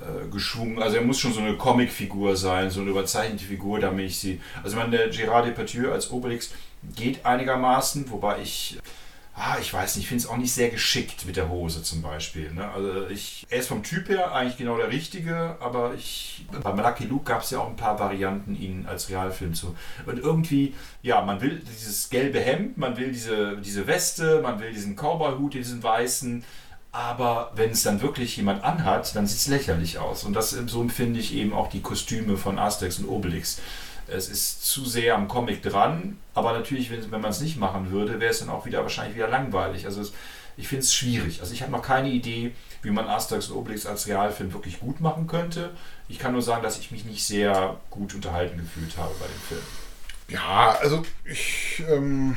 äh, 0.00 0.28
geschwungen. 0.30 0.82
Also 0.82 0.96
er 0.96 1.02
muss 1.02 1.18
schon 1.18 1.32
so 1.32 1.40
eine 1.40 1.56
Comicfigur 1.56 2.36
sein, 2.36 2.70
so 2.70 2.80
eine 2.80 2.90
überzeichnete 2.90 3.44
Figur, 3.44 3.80
damit 3.80 4.06
ich 4.06 4.18
sie. 4.18 4.40
Also 4.62 4.76
ich 4.76 4.82
meine, 4.82 4.96
der 4.96 5.12
Gérard 5.12 5.46
Depardieu 5.46 5.90
als 5.92 6.10
Obelix 6.10 6.52
geht 6.94 7.24
einigermaßen, 7.24 8.10
wobei 8.10 8.40
ich. 8.40 8.78
Ah, 9.40 9.56
ich 9.60 9.72
weiß 9.72 9.94
nicht, 9.94 10.06
ich 10.06 10.08
finde 10.08 10.24
es 10.24 10.28
auch 10.28 10.36
nicht 10.36 10.52
sehr 10.52 10.68
geschickt 10.68 11.24
mit 11.24 11.36
der 11.36 11.48
Hose 11.48 11.84
zum 11.84 12.02
Beispiel. 12.02 12.50
Ne? 12.52 12.68
Also 12.68 13.06
ich, 13.06 13.46
er 13.48 13.60
ist 13.60 13.68
vom 13.68 13.84
Typ 13.84 14.08
her 14.08 14.34
eigentlich 14.34 14.56
genau 14.56 14.76
der 14.76 14.90
Richtige, 14.90 15.56
aber 15.60 15.94
ich, 15.94 16.44
bei 16.60 16.72
Lucky 16.72 17.04
Luke 17.04 17.24
gab 17.24 17.42
es 17.42 17.50
ja 17.50 17.60
auch 17.60 17.68
ein 17.68 17.76
paar 17.76 18.00
Varianten, 18.00 18.56
ihn 18.56 18.86
als 18.88 19.10
Realfilm 19.10 19.54
zu. 19.54 19.76
Und 20.06 20.18
irgendwie, 20.18 20.74
ja, 21.02 21.22
man 21.22 21.40
will 21.40 21.62
dieses 21.70 22.10
gelbe 22.10 22.40
Hemd, 22.40 22.78
man 22.78 22.96
will 22.96 23.12
diese, 23.12 23.58
diese 23.58 23.86
Weste, 23.86 24.42
man 24.42 24.58
will 24.58 24.72
diesen 24.72 24.96
Cowboy-Hut, 24.96 25.54
diesen 25.54 25.84
weißen, 25.84 26.42
aber 26.92 27.52
wenn 27.54 27.70
es 27.70 27.82
dann 27.82 28.00
wirklich 28.00 28.36
jemand 28.36 28.64
anhat, 28.64 29.14
dann 29.14 29.26
sieht 29.26 29.38
es 29.38 29.46
lächerlich 29.46 29.98
aus. 29.98 30.24
Und 30.24 30.32
das 30.32 30.50
so 30.50 30.80
empfinde 30.80 31.20
ich 31.20 31.34
eben 31.34 31.52
auch 31.52 31.68
die 31.68 31.82
Kostüme 31.82 32.36
von 32.36 32.58
Asterix 32.58 32.98
und 32.98 33.08
Obelix. 33.08 33.60
Es 34.06 34.28
ist 34.28 34.64
zu 34.64 34.86
sehr 34.86 35.14
am 35.14 35.28
Comic 35.28 35.62
dran, 35.62 36.16
aber 36.32 36.52
natürlich, 36.52 36.90
wenn, 36.90 37.10
wenn 37.10 37.20
man 37.20 37.30
es 37.30 37.40
nicht 37.40 37.58
machen 37.58 37.90
würde, 37.90 38.20
wäre 38.20 38.30
es 38.30 38.38
dann 38.38 38.48
auch 38.48 38.64
wieder 38.64 38.80
wahrscheinlich 38.82 39.16
wieder 39.16 39.28
langweilig. 39.28 39.84
Also 39.84 40.00
es, 40.00 40.12
ich 40.56 40.66
finde 40.66 40.82
es 40.82 40.94
schwierig. 40.94 41.40
Also 41.40 41.52
ich 41.52 41.60
habe 41.60 41.72
noch 41.72 41.82
keine 41.82 42.08
Idee, 42.08 42.52
wie 42.80 42.90
man 42.90 43.06
Asterix 43.06 43.48
und 43.48 43.58
Obelix 43.58 43.84
als 43.84 44.06
Realfilm 44.06 44.54
wirklich 44.54 44.80
gut 44.80 45.00
machen 45.00 45.26
könnte. 45.26 45.70
Ich 46.08 46.18
kann 46.18 46.32
nur 46.32 46.42
sagen, 46.42 46.62
dass 46.62 46.78
ich 46.78 46.90
mich 46.90 47.04
nicht 47.04 47.22
sehr 47.22 47.76
gut 47.90 48.14
unterhalten 48.14 48.58
gefühlt 48.58 48.96
habe 48.96 49.14
bei 49.20 49.26
dem 49.26 49.40
Film. 49.46 49.60
Ja, 50.28 50.76
also 50.80 51.02
ich 51.24 51.82
ähm, 51.88 52.36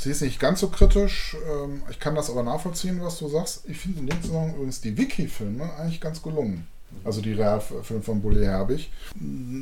sehe 0.00 0.12
es 0.12 0.20
nicht 0.20 0.40
ganz 0.40 0.60
so 0.60 0.68
kritisch. 0.68 1.36
Ähm, 1.50 1.82
ich 1.90 1.98
kann 1.98 2.14
das 2.14 2.30
aber 2.30 2.42
nachvollziehen, 2.42 3.00
was 3.02 3.18
du 3.18 3.28
sagst. 3.28 3.62
Ich 3.68 3.78
finde 3.78 4.00
in 4.00 4.06
dem 4.06 4.22
Zusammenhang 4.22 4.54
übrigens 4.54 4.80
die 4.80 4.96
Wiki-Filme 4.96 5.72
eigentlich 5.74 6.00
ganz 6.00 6.22
gelungen. 6.22 6.66
Also 7.04 7.20
die 7.20 7.34
Realfilme 7.34 8.02
von 8.02 8.20
Bully 8.20 8.44
Herbig. 8.44 8.90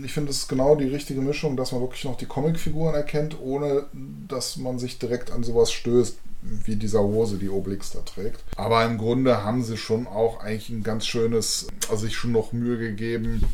Ich 0.04 0.12
finde, 0.12 0.30
es 0.30 0.38
ist 0.38 0.48
genau 0.48 0.76
die 0.76 0.88
richtige 0.88 1.20
Mischung, 1.20 1.56
dass 1.56 1.72
man 1.72 1.82
wirklich 1.82 2.04
noch 2.04 2.16
die 2.16 2.26
Comicfiguren 2.26 2.94
erkennt, 2.94 3.38
ohne 3.38 3.84
dass 4.26 4.56
man 4.56 4.78
sich 4.78 4.98
direkt 4.98 5.30
an 5.30 5.44
sowas 5.44 5.70
stößt, 5.70 6.16
wie 6.64 6.76
dieser 6.76 7.02
Hose, 7.02 7.36
die 7.36 7.50
Obelix 7.50 7.90
da 7.90 8.00
trägt. 8.00 8.42
Aber 8.56 8.84
im 8.84 8.96
Grunde 8.96 9.44
haben 9.44 9.62
sie 9.62 9.76
schon 9.76 10.06
auch 10.06 10.40
eigentlich 10.40 10.70
ein 10.70 10.82
ganz 10.82 11.06
schönes, 11.06 11.66
also 11.90 12.06
sich 12.06 12.16
schon 12.16 12.32
noch 12.32 12.52
Mühe 12.52 12.78
gegeben, 12.78 13.44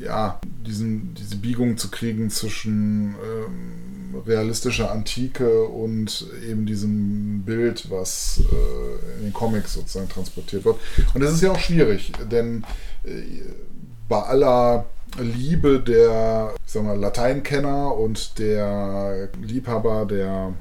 ja, 0.00 0.40
diesen, 0.66 1.14
diese 1.14 1.36
Biegung 1.36 1.76
zu 1.76 1.90
kriegen 1.90 2.30
zwischen 2.30 3.14
ähm, 3.14 4.22
realistischer 4.26 4.90
Antike 4.90 5.64
und 5.64 6.26
eben 6.48 6.66
diesem 6.66 7.42
Bild, 7.44 7.90
was 7.90 8.40
äh, 8.40 9.18
in 9.18 9.24
den 9.24 9.32
Comics 9.32 9.74
sozusagen 9.74 10.08
transportiert 10.08 10.64
wird. 10.64 10.76
Und 11.14 11.20
das 11.20 11.32
ist 11.32 11.42
ja 11.42 11.52
auch 11.52 11.58
schwierig, 11.58 12.12
denn 12.30 12.64
äh, 13.04 13.22
bei 14.08 14.22
aller 14.22 14.86
Liebe 15.18 15.80
der 15.80 16.54
ich 16.66 16.72
sag 16.72 16.82
mal, 16.82 16.98
Lateinkenner 16.98 17.94
und 17.94 18.38
der 18.38 19.28
Liebhaber 19.40 20.06
der 20.06 20.52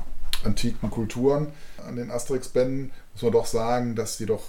antiken 0.43 0.91
Kulturen 0.91 1.47
an 1.87 1.95
den 1.95 2.11
Asterix-Bänden 2.11 2.91
muss 3.13 3.21
man 3.21 3.31
doch 3.31 3.45
sagen, 3.45 3.95
dass 3.95 4.17
die 4.17 4.25
doch 4.25 4.43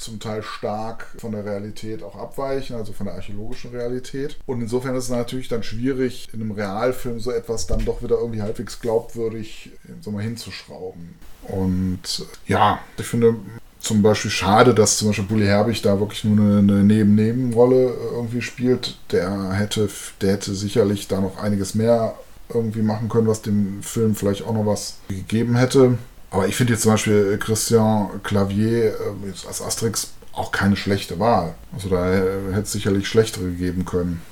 zum 0.00 0.18
Teil 0.18 0.42
stark 0.42 1.06
von 1.18 1.32
der 1.32 1.44
Realität 1.44 2.02
auch 2.02 2.16
abweichen, 2.16 2.76
also 2.76 2.92
von 2.92 3.06
der 3.06 3.14
archäologischen 3.14 3.70
Realität. 3.70 4.38
Und 4.46 4.60
insofern 4.60 4.96
ist 4.96 5.04
es 5.04 5.10
natürlich 5.10 5.48
dann 5.48 5.62
schwierig, 5.62 6.28
in 6.32 6.40
einem 6.40 6.52
Realfilm 6.52 7.20
so 7.20 7.30
etwas 7.30 7.66
dann 7.66 7.84
doch 7.84 8.02
wieder 8.02 8.16
irgendwie 8.18 8.42
halbwegs 8.42 8.80
glaubwürdig 8.80 9.70
so 10.00 10.10
mal 10.10 10.22
hinzuschrauben. 10.22 11.14
Und 11.48 12.26
ja, 12.46 12.80
ich 12.96 13.06
finde 13.06 13.36
zum 13.80 14.02
Beispiel 14.02 14.30
schade, 14.30 14.74
dass 14.74 14.98
zum 14.98 15.08
Beispiel 15.08 15.24
Bully 15.24 15.46
Herbig 15.46 15.82
da 15.82 15.98
wirklich 15.98 16.24
nur 16.24 16.58
eine, 16.58 16.84
Neben-Nebenrolle 16.84 17.94
irgendwie 18.12 18.42
spielt. 18.42 18.98
Der 19.10 19.52
hätte, 19.52 19.88
der 20.20 20.32
hätte 20.32 20.54
sicherlich 20.54 21.08
da 21.08 21.20
noch 21.20 21.38
einiges 21.38 21.74
mehr 21.74 22.14
irgendwie 22.52 22.82
machen 22.82 23.08
können, 23.08 23.26
was 23.26 23.42
dem 23.42 23.82
Film 23.82 24.14
vielleicht 24.14 24.44
auch 24.44 24.52
noch 24.52 24.66
was 24.66 24.96
gegeben 25.08 25.56
hätte. 25.56 25.98
Aber 26.30 26.46
ich 26.46 26.54
finde 26.54 26.74
jetzt 26.74 26.82
zum 26.82 26.92
Beispiel 26.92 27.38
Christian 27.38 28.22
Clavier 28.22 28.94
äh, 28.94 29.46
als 29.46 29.60
Asterix 29.60 30.12
auch 30.32 30.52
keine 30.52 30.76
schlechte 30.76 31.18
Wahl. 31.18 31.54
Also 31.72 31.88
da 31.88 32.12
hätte 32.12 32.60
es 32.60 32.72
sicherlich 32.72 33.08
schlechtere 33.08 33.50
geben 33.50 33.84
können. 33.84 34.22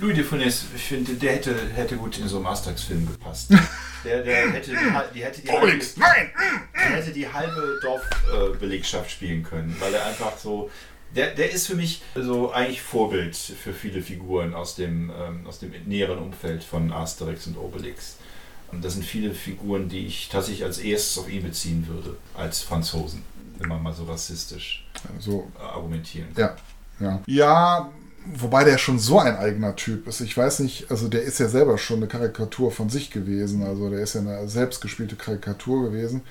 Louis 0.00 0.14
de 0.14 0.24
Funès, 0.24 0.62
ich 0.74 0.82
finde, 0.82 1.14
der 1.14 1.32
hätte, 1.32 1.54
hätte 1.74 1.96
gut 1.96 2.18
in 2.18 2.28
so 2.28 2.36
einem 2.36 2.46
Asterix-Film 2.46 3.06
gepasst. 3.06 3.52
Der, 4.04 4.22
der 4.22 4.52
hätte 4.52 4.70
die, 4.70 4.76
die, 5.12 5.24
hätte 5.24 5.40
die, 5.42 5.50
halbe, 5.50 5.66
Nein! 5.96 6.30
Der 6.72 6.96
hätte 6.96 7.10
die 7.10 7.32
halbe 7.32 7.80
Dorfbelegschaft 7.82 9.10
spielen 9.10 9.42
können, 9.42 9.74
weil 9.80 9.92
er 9.92 10.06
einfach 10.06 10.38
so. 10.38 10.70
Der, 11.16 11.34
der 11.34 11.50
ist 11.50 11.66
für 11.66 11.74
mich 11.74 12.00
so 12.14 12.52
eigentlich 12.52 12.80
Vorbild 12.80 13.34
für 13.34 13.74
viele 13.74 14.00
Figuren 14.00 14.54
aus 14.54 14.76
dem, 14.76 15.10
ähm, 15.10 15.44
aus 15.48 15.58
dem 15.58 15.72
näheren 15.86 16.18
Umfeld 16.18 16.62
von 16.62 16.92
Asterix 16.92 17.48
und 17.48 17.58
Obelix. 17.58 18.18
Und 18.70 18.84
das 18.84 18.94
sind 18.94 19.04
viele 19.04 19.32
Figuren, 19.32 19.88
die 19.88 20.06
ich 20.06 20.28
tatsächlich 20.28 20.64
als 20.64 20.78
erstes 20.78 21.18
auf 21.18 21.30
ihn 21.30 21.42
beziehen 21.42 21.86
würde, 21.88 22.16
als 22.34 22.60
Franzosen, 22.60 23.22
wenn 23.58 23.68
man 23.68 23.82
mal 23.82 23.94
so 23.94 24.04
rassistisch 24.04 24.86
so, 25.18 25.48
argumentieren 25.58 26.34
kann. 26.34 26.56
Ja, 27.00 27.06
ja. 27.06 27.22
ja, 27.26 27.92
wobei 28.26 28.64
der 28.64 28.76
schon 28.78 28.98
so 28.98 29.18
ein 29.18 29.36
eigener 29.36 29.74
Typ 29.74 30.06
ist. 30.06 30.20
Ich 30.20 30.36
weiß 30.36 30.60
nicht, 30.60 30.90
also 30.90 31.08
der 31.08 31.22
ist 31.22 31.38
ja 31.38 31.48
selber 31.48 31.78
schon 31.78 31.98
eine 31.98 32.08
Karikatur 32.08 32.70
von 32.70 32.90
sich 32.90 33.10
gewesen. 33.10 33.62
Also 33.62 33.88
der 33.88 34.00
ist 34.00 34.14
ja 34.14 34.20
eine 34.20 34.48
selbstgespielte 34.48 35.16
Karikatur 35.16 35.84
gewesen 35.84 36.22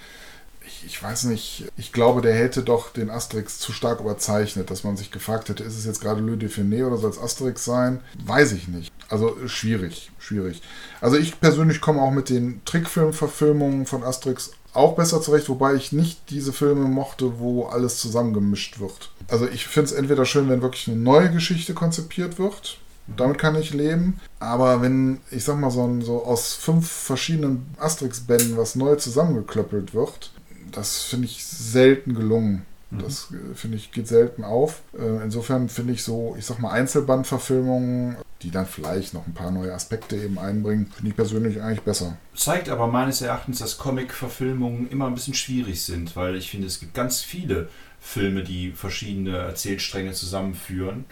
ich, 0.68 0.86
ich, 0.86 1.02
weiß 1.02 1.24
nicht, 1.26 1.66
ich 1.78 1.92
glaube, 1.92 2.22
der 2.22 2.36
hätte 2.36 2.62
doch 2.62 2.92
den 2.92 3.10
Asterix 3.10 3.58
zu 3.60 3.72
stark 3.72 4.00
überzeichnet, 4.00 4.70
dass 4.70 4.84
man 4.84 4.98
sich 4.98 5.12
gefragt 5.12 5.50
hätte, 5.50 5.64
ist 5.64 5.78
es 5.78 5.86
jetzt 5.86 6.02
gerade 6.02 6.22
Louis 6.22 6.40
de 6.40 6.50
Finet 6.50 6.84
oder 6.84 6.98
soll 6.98 7.12
es 7.12 7.20
Asterix 7.20 7.66
sein? 7.66 8.02
Weiß 8.26 8.52
ich 8.52 8.68
nicht. 8.68 8.94
Also 9.10 9.36
schwierig, 9.48 10.12
schwierig. 10.20 10.62
Also 11.02 11.18
ich 11.18 11.40
persönlich 11.40 11.82
komme 11.82 12.02
auch 12.02 12.12
mit 12.12 12.30
den 12.30 12.62
Trickfilmverfilmungen 12.66 13.86
von 13.86 14.04
Asterix 14.04 14.52
auch 14.74 14.96
besser 14.96 15.22
zurecht, 15.22 15.50
wobei 15.50 15.74
ich 15.74 15.92
nicht 15.92 16.30
diese 16.30 16.54
Filme 16.54 16.88
mochte, 16.88 17.40
wo 17.40 17.66
alles 17.66 18.00
zusammengemischt 18.00 18.80
wird. 18.80 19.12
Also 19.28 19.48
ich 19.48 19.68
finde 19.68 19.92
es 19.92 19.92
entweder 19.94 20.26
schön, 20.26 20.50
wenn 20.50 20.62
wirklich 20.62 20.88
eine 20.88 20.98
neue 20.98 21.32
Geschichte 21.32 21.74
konzipiert 21.74 22.38
wird. 22.38 22.78
Damit 23.16 23.38
kann 23.38 23.56
ich 23.56 23.74
leben. 23.74 24.20
Aber 24.40 24.82
wenn, 24.82 25.22
ich 25.32 25.46
sag 25.46 25.58
mal, 25.58 25.72
so, 25.72 26.02
so 26.02 26.26
aus 26.26 26.54
fünf 26.54 26.90
verschiedenen 26.90 27.66
Asterix-Bänden 27.80 28.58
was 28.58 28.76
neu 28.76 28.96
zusammengeklöppelt 28.96 29.94
wird, 29.94 30.32
das 30.78 31.04
finde 31.04 31.26
ich 31.26 31.44
selten 31.44 32.14
gelungen. 32.14 32.66
Mhm. 32.92 33.00
Das 33.00 33.32
äh, 33.32 33.56
finde 33.56 33.78
ich 33.78 33.92
geht 33.92 34.08
selten 34.08 34.44
auf. 34.44 34.82
Äh, 34.98 35.24
insofern 35.24 35.70
finde 35.70 35.94
ich 35.94 36.04
so, 36.04 36.36
ich 36.38 36.46
sag 36.46 36.60
mal, 36.60 36.72
Einzelbandverfilmungen, 36.72 38.18
die 38.44 38.52
dann 38.52 38.66
vielleicht 38.66 39.14
noch 39.14 39.26
ein 39.26 39.34
paar 39.34 39.52
neue 39.52 39.74
Aspekte 39.74 40.16
eben 40.16 40.38
einbringen, 40.38 40.92
finde 40.94 41.10
ich 41.10 41.16
persönlich 41.16 41.62
eigentlich 41.62 41.82
besser. 41.82 42.18
Zeigt 42.36 42.70
aber 42.70 42.88
meines 42.88 43.22
Erachtens, 43.22 43.60
dass 43.60 43.78
Comic-Verfilmungen 43.78 44.90
immer 44.90 45.08
ein 45.08 45.16
bisschen 45.16 45.34
schwierig 45.34 45.84
sind, 45.84 46.16
weil 46.16 46.36
ich 46.36 46.52
finde, 46.52 46.68
es 46.68 46.80
gibt 46.80 46.94
ganz 46.94 47.22
viele 47.22 47.70
Filme, 48.00 48.44
die 48.44 48.72
verschiedene 48.72 49.38
Erzählstränge 49.38 50.14
zusammenführen. 50.14 51.06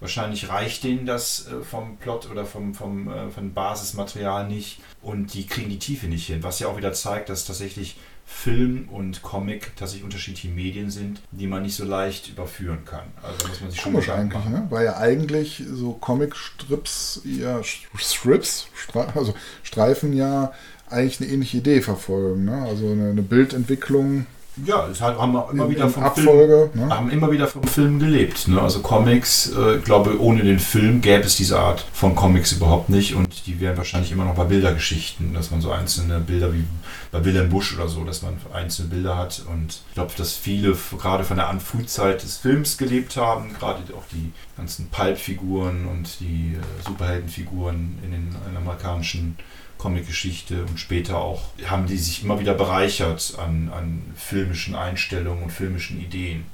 Wahrscheinlich 0.00 0.48
reicht 0.48 0.82
denen 0.82 1.06
das 1.06 1.46
äh, 1.46 1.62
vom 1.62 1.96
Plot 1.98 2.28
oder 2.28 2.44
vom, 2.44 2.74
vom, 2.74 3.08
vom 3.32 3.54
Basismaterial 3.54 4.48
nicht 4.48 4.80
und 5.00 5.32
die 5.32 5.46
kriegen 5.46 5.70
die 5.70 5.78
Tiefe 5.78 6.08
nicht 6.08 6.26
hin, 6.26 6.42
was 6.42 6.58
ja 6.58 6.66
auch 6.66 6.76
wieder 6.76 6.92
zeigt, 6.92 7.28
dass 7.28 7.44
tatsächlich 7.44 7.96
Film 8.24 8.88
und 8.90 9.22
Comic 9.22 9.72
tatsächlich 9.76 10.04
unterschiedliche 10.04 10.48
Medien 10.48 10.90
sind, 10.90 11.20
die 11.30 11.46
man 11.46 11.62
nicht 11.62 11.76
so 11.76 11.84
leicht 11.84 12.28
überführen 12.28 12.84
kann. 12.84 13.04
Also 13.22 13.46
muss 13.48 13.60
man 13.60 13.70
sich 13.70 13.82
Komisch 13.82 14.06
schon 14.06 14.14
eigentlich, 14.14 14.44
ne? 14.46 14.66
Weil 14.70 14.86
ja 14.86 14.96
eigentlich 14.96 15.62
so 15.70 15.92
Comic-Strips, 15.92 17.22
ja, 17.24 17.60
Strips, 17.62 18.68
also 19.14 19.34
Streifen 19.62 20.12
ja 20.12 20.52
eigentlich 20.88 21.20
eine 21.20 21.30
ähnliche 21.30 21.58
Idee 21.58 21.80
verfolgen. 21.82 22.44
Ne? 22.44 22.62
Also 22.62 22.90
eine, 22.90 23.10
eine 23.10 23.22
Bildentwicklung 23.22 24.26
ja, 24.64 24.86
es 24.88 25.00
hat, 25.00 25.18
haben 25.18 25.32
wir 25.32 25.48
immer 25.50 25.70
wieder 25.70 25.88
vom 25.88 26.02
Abfolge, 26.02 26.70
Film, 26.72 26.88
ne? 26.88 26.94
haben 26.94 27.10
immer 27.10 27.32
wieder 27.32 27.48
vom 27.48 27.62
Film 27.64 27.98
gelebt. 27.98 28.48
Ne? 28.48 28.60
Also 28.60 28.80
Comics, 28.80 29.50
äh, 29.56 29.76
ich 29.76 29.84
glaube, 29.84 30.20
ohne 30.20 30.42
den 30.42 30.58
Film 30.58 31.00
gäbe 31.00 31.24
es 31.24 31.36
diese 31.36 31.58
Art 31.58 31.86
von 31.92 32.14
Comics 32.14 32.52
überhaupt 32.52 32.90
nicht 32.90 33.14
und 33.14 33.46
die 33.46 33.60
wären 33.60 33.78
wahrscheinlich 33.78 34.12
immer 34.12 34.26
noch 34.26 34.34
bei 34.34 34.44
Bildergeschichten, 34.44 35.32
dass 35.32 35.50
man 35.50 35.62
so 35.62 35.70
einzelne 35.70 36.20
Bilder 36.20 36.52
wie 36.52 36.64
bei 37.10 37.24
Wilhelm 37.24 37.48
Busch 37.48 37.74
oder 37.74 37.88
so, 37.88 38.04
dass 38.04 38.20
man 38.22 38.36
einzelne 38.52 38.88
Bilder 38.88 39.16
hat 39.16 39.42
und 39.50 39.80
ich 39.88 39.94
glaube, 39.94 40.12
dass 40.16 40.34
viele 40.34 40.76
gerade 40.98 41.24
von 41.24 41.38
der 41.38 41.48
Anfrühzeit 41.48 42.22
des 42.22 42.36
Films 42.36 42.76
gelebt 42.76 43.16
haben, 43.16 43.54
gerade 43.58 43.80
auch 43.96 44.04
die 44.12 44.32
ganzen 44.56 44.88
Pulp-Figuren 44.88 45.86
und 45.86 46.20
die 46.20 46.56
äh, 46.56 46.84
Superheldenfiguren 46.86 47.98
in 48.04 48.10
den 48.10 48.36
in 48.50 48.56
amerikanischen 48.56 49.36
Comic-Geschichte 49.82 50.64
und 50.64 50.78
später 50.78 51.18
auch 51.18 51.42
haben 51.66 51.86
die 51.86 51.98
sich 51.98 52.22
immer 52.22 52.38
wieder 52.38 52.54
bereichert 52.54 53.34
an, 53.38 53.70
an 53.74 54.02
filmischen 54.16 54.76
Einstellungen 54.76 55.42
und 55.42 55.50
filmischen 55.50 56.00
Ideen. 56.00 56.44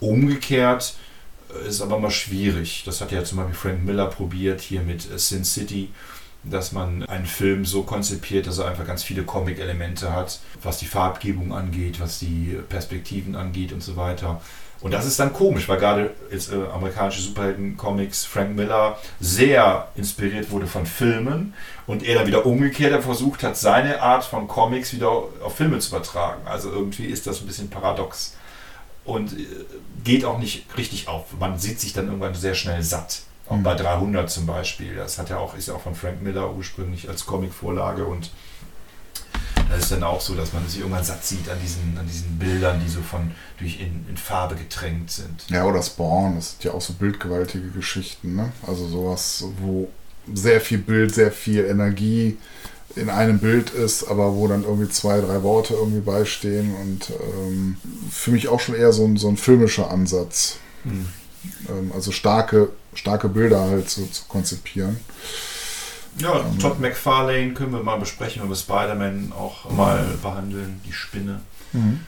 Umgekehrt 0.00 0.94
äh, 1.52 1.68
ist 1.68 1.82
aber 1.82 1.98
mal 1.98 2.10
schwierig. 2.10 2.82
Das 2.86 3.02
hat 3.02 3.12
ja 3.12 3.22
zum 3.22 3.38
Beispiel 3.38 3.54
Frank 3.54 3.84
Miller 3.84 4.06
probiert 4.06 4.62
hier 4.62 4.80
mit 4.80 5.02
Sin 5.02 5.44
City, 5.44 5.90
dass 6.42 6.72
man 6.72 7.04
einen 7.04 7.26
Film 7.26 7.66
so 7.66 7.82
konzipiert, 7.82 8.46
dass 8.46 8.58
er 8.58 8.68
einfach 8.68 8.86
ganz 8.86 9.02
viele 9.02 9.24
Comic-Elemente 9.24 10.14
hat, 10.14 10.40
was 10.62 10.78
die 10.78 10.86
Farbgebung 10.86 11.52
angeht, 11.52 12.00
was 12.00 12.18
die 12.18 12.58
Perspektiven 12.70 13.36
angeht 13.36 13.72
und 13.74 13.82
so 13.82 13.96
weiter. 13.96 14.40
Und 14.82 14.92
das 14.92 15.04
ist 15.04 15.20
dann 15.20 15.32
komisch, 15.32 15.68
weil 15.68 15.78
gerade 15.78 16.10
jetzt, 16.32 16.52
äh, 16.52 16.56
amerikanische 16.72 17.20
Superhelden-Comics 17.20 18.24
Frank 18.24 18.56
Miller 18.56 18.98
sehr 19.20 19.88
inspiriert 19.94 20.50
wurde 20.50 20.66
von 20.66 20.86
Filmen 20.86 21.54
und 21.86 22.02
er 22.02 22.14
dann 22.14 22.26
wieder 22.26 22.46
umgekehrt 22.46 23.02
versucht 23.02 23.42
hat, 23.42 23.56
seine 23.56 24.00
Art 24.00 24.24
von 24.24 24.48
Comics 24.48 24.94
wieder 24.94 25.10
auf 25.10 25.56
Filme 25.56 25.78
zu 25.80 25.94
übertragen. 25.94 26.46
Also 26.46 26.70
irgendwie 26.70 27.06
ist 27.06 27.26
das 27.26 27.40
ein 27.40 27.46
bisschen 27.46 27.68
paradox 27.68 28.36
und 29.04 29.32
äh, 29.32 29.46
geht 30.02 30.24
auch 30.24 30.38
nicht 30.38 30.66
richtig 30.78 31.08
auf. 31.08 31.26
Man 31.38 31.58
sieht 31.58 31.78
sich 31.78 31.92
dann 31.92 32.06
irgendwann 32.06 32.34
sehr 32.34 32.54
schnell 32.54 32.82
satt. 32.82 33.22
Auch 33.48 33.56
mhm. 33.56 33.62
bei 33.64 33.74
300 33.74 34.30
zum 34.30 34.46
Beispiel. 34.46 34.94
Das 34.94 35.18
hat 35.18 35.28
ja 35.28 35.38
auch, 35.38 35.54
ist 35.54 35.68
ja 35.68 35.74
auch 35.74 35.82
von 35.82 35.94
Frank 35.94 36.22
Miller 36.22 36.54
ursprünglich 36.54 37.08
als 37.08 37.26
Comicvorlage 37.26 38.06
und 38.06 38.30
das 39.70 39.84
ist 39.84 39.92
dann 39.92 40.02
auch 40.02 40.20
so, 40.20 40.34
dass 40.34 40.52
man 40.52 40.66
sich 40.68 40.80
irgendwann 40.80 41.04
satt 41.04 41.24
sieht 41.24 41.48
an 41.48 41.58
diesen, 41.62 41.96
an 41.98 42.06
diesen 42.06 42.38
Bildern, 42.38 42.80
die 42.84 42.90
so 42.90 43.00
von 43.00 43.30
durch 43.58 43.80
in, 43.80 44.06
in 44.08 44.16
Farbe 44.16 44.54
getränkt 44.56 45.10
sind. 45.10 45.44
Ja, 45.48 45.64
oder 45.64 45.82
Spawn, 45.82 46.36
das 46.36 46.50
sind 46.50 46.64
ja 46.64 46.72
auch 46.72 46.80
so 46.80 46.94
bildgewaltige 46.94 47.68
Geschichten, 47.68 48.36
ne? 48.36 48.52
Also 48.66 48.86
sowas, 48.86 49.44
wo 49.60 49.88
sehr 50.32 50.60
viel 50.60 50.78
Bild, 50.78 51.14
sehr 51.14 51.32
viel 51.32 51.64
Energie 51.64 52.36
in 52.96 53.08
einem 53.08 53.38
Bild 53.38 53.70
ist, 53.70 54.04
aber 54.08 54.34
wo 54.34 54.48
dann 54.48 54.64
irgendwie 54.64 54.88
zwei, 54.88 55.20
drei 55.20 55.42
Worte 55.42 55.74
irgendwie 55.74 56.00
beistehen 56.00 56.74
und 56.74 57.10
ähm, 57.10 57.76
für 58.10 58.32
mich 58.32 58.48
auch 58.48 58.60
schon 58.60 58.74
eher 58.74 58.92
so 58.92 59.04
ein, 59.04 59.16
so 59.16 59.28
ein 59.28 59.36
filmischer 59.36 59.90
Ansatz. 59.90 60.56
Hm. 60.82 61.06
Ähm, 61.68 61.92
also 61.94 62.10
starke, 62.10 62.70
starke 62.94 63.28
Bilder 63.28 63.60
halt 63.60 63.88
so 63.88 64.04
zu 64.06 64.24
konzipieren. 64.26 64.98
Ja, 66.18 66.40
ähm, 66.40 66.58
Todd 66.58 66.80
McFarlane 66.80 67.52
können 67.52 67.72
wir 67.72 67.82
mal 67.82 67.98
besprechen, 67.98 68.42
wenn 68.42 68.48
wir 68.48 68.56
Spider-Man 68.56 69.32
auch 69.36 69.70
mal 69.70 70.04
behandeln, 70.22 70.80
die 70.86 70.92
Spinne. 70.92 71.40
Mhm. 71.72 72.00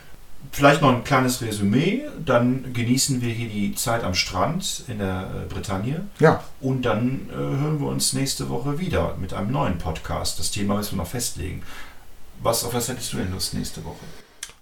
Vielleicht 0.50 0.82
noch 0.82 0.90
ein 0.90 1.04
kleines 1.04 1.40
Resümee, 1.40 2.02
dann 2.24 2.72
genießen 2.74 3.22
wir 3.22 3.32
hier 3.32 3.48
die 3.48 3.74
Zeit 3.74 4.04
am 4.04 4.14
Strand 4.14 4.84
in 4.88 4.98
der 4.98 5.30
äh, 5.34 5.52
Bretagne. 5.52 6.06
Ja. 6.18 6.42
Und 6.60 6.82
dann 6.82 7.30
äh, 7.30 7.36
hören 7.36 7.80
wir 7.80 7.86
uns 7.86 8.12
nächste 8.12 8.48
Woche 8.50 8.78
wieder 8.78 9.16
mit 9.18 9.32
einem 9.32 9.52
neuen 9.52 9.78
Podcast. 9.78 10.38
Das 10.38 10.50
Thema 10.50 10.76
müssen 10.76 10.96
wir 10.96 11.04
noch 11.04 11.10
festlegen. 11.10 11.62
Was, 12.42 12.64
auf 12.64 12.74
was 12.74 12.88
hättest 12.88 13.12
du 13.12 13.18
denn 13.18 13.32
Lust 13.32 13.54
nächste 13.54 13.84
Woche? 13.84 14.04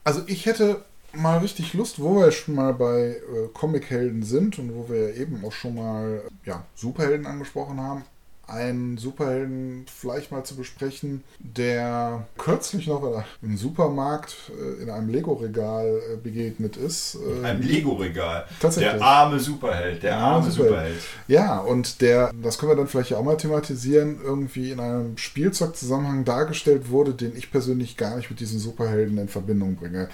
Also 0.04 0.22
ich 0.26 0.46
hätte 0.46 0.84
mal 1.12 1.38
richtig 1.38 1.74
Lust, 1.74 2.00
wo 2.00 2.20
wir 2.20 2.30
schon 2.30 2.54
mal 2.54 2.74
bei 2.74 3.16
äh, 3.16 3.48
Comichelden 3.52 4.22
sind 4.22 4.58
und 4.58 4.74
wo 4.74 4.88
wir 4.88 5.16
eben 5.16 5.44
auch 5.44 5.52
schon 5.52 5.74
mal 5.74 6.22
ja, 6.44 6.62
Superhelden 6.76 7.26
angesprochen 7.26 7.80
haben, 7.80 8.04
einen 8.50 8.98
Superhelden 8.98 9.86
vielleicht 9.86 10.32
mal 10.32 10.44
zu 10.44 10.56
besprechen, 10.56 11.22
der 11.38 12.26
kürzlich 12.36 12.86
noch 12.86 13.24
im 13.42 13.56
Supermarkt 13.56 14.36
äh, 14.50 14.82
in 14.82 14.90
einem 14.90 15.08
Lego-Regal 15.08 16.00
äh, 16.12 16.16
begegnet 16.16 16.76
ist. 16.76 17.14
In 17.14 17.44
einem 17.44 17.62
Lego-Regal. 17.62 18.46
Tatsächlich. 18.60 18.92
Der 18.92 19.02
arme 19.02 19.38
Superheld, 19.38 20.02
der 20.02 20.16
arme 20.16 20.50
Superheld. 20.50 20.70
Superheld. 20.70 21.02
Ja, 21.28 21.58
und 21.58 22.00
der, 22.00 22.32
das 22.42 22.58
können 22.58 22.72
wir 22.72 22.76
dann 22.76 22.88
vielleicht 22.88 23.14
auch 23.14 23.22
mal 23.22 23.36
thematisieren, 23.36 24.20
irgendwie 24.22 24.70
in 24.72 24.80
einem 24.80 25.16
Spielzeugzusammenhang 25.16 26.24
dargestellt 26.24 26.90
wurde, 26.90 27.14
den 27.14 27.36
ich 27.36 27.50
persönlich 27.50 27.96
gar 27.96 28.16
nicht 28.16 28.30
mit 28.30 28.40
diesen 28.40 28.58
Superhelden 28.58 29.18
in 29.18 29.28
Verbindung 29.28 29.76
bringe. 29.76 30.08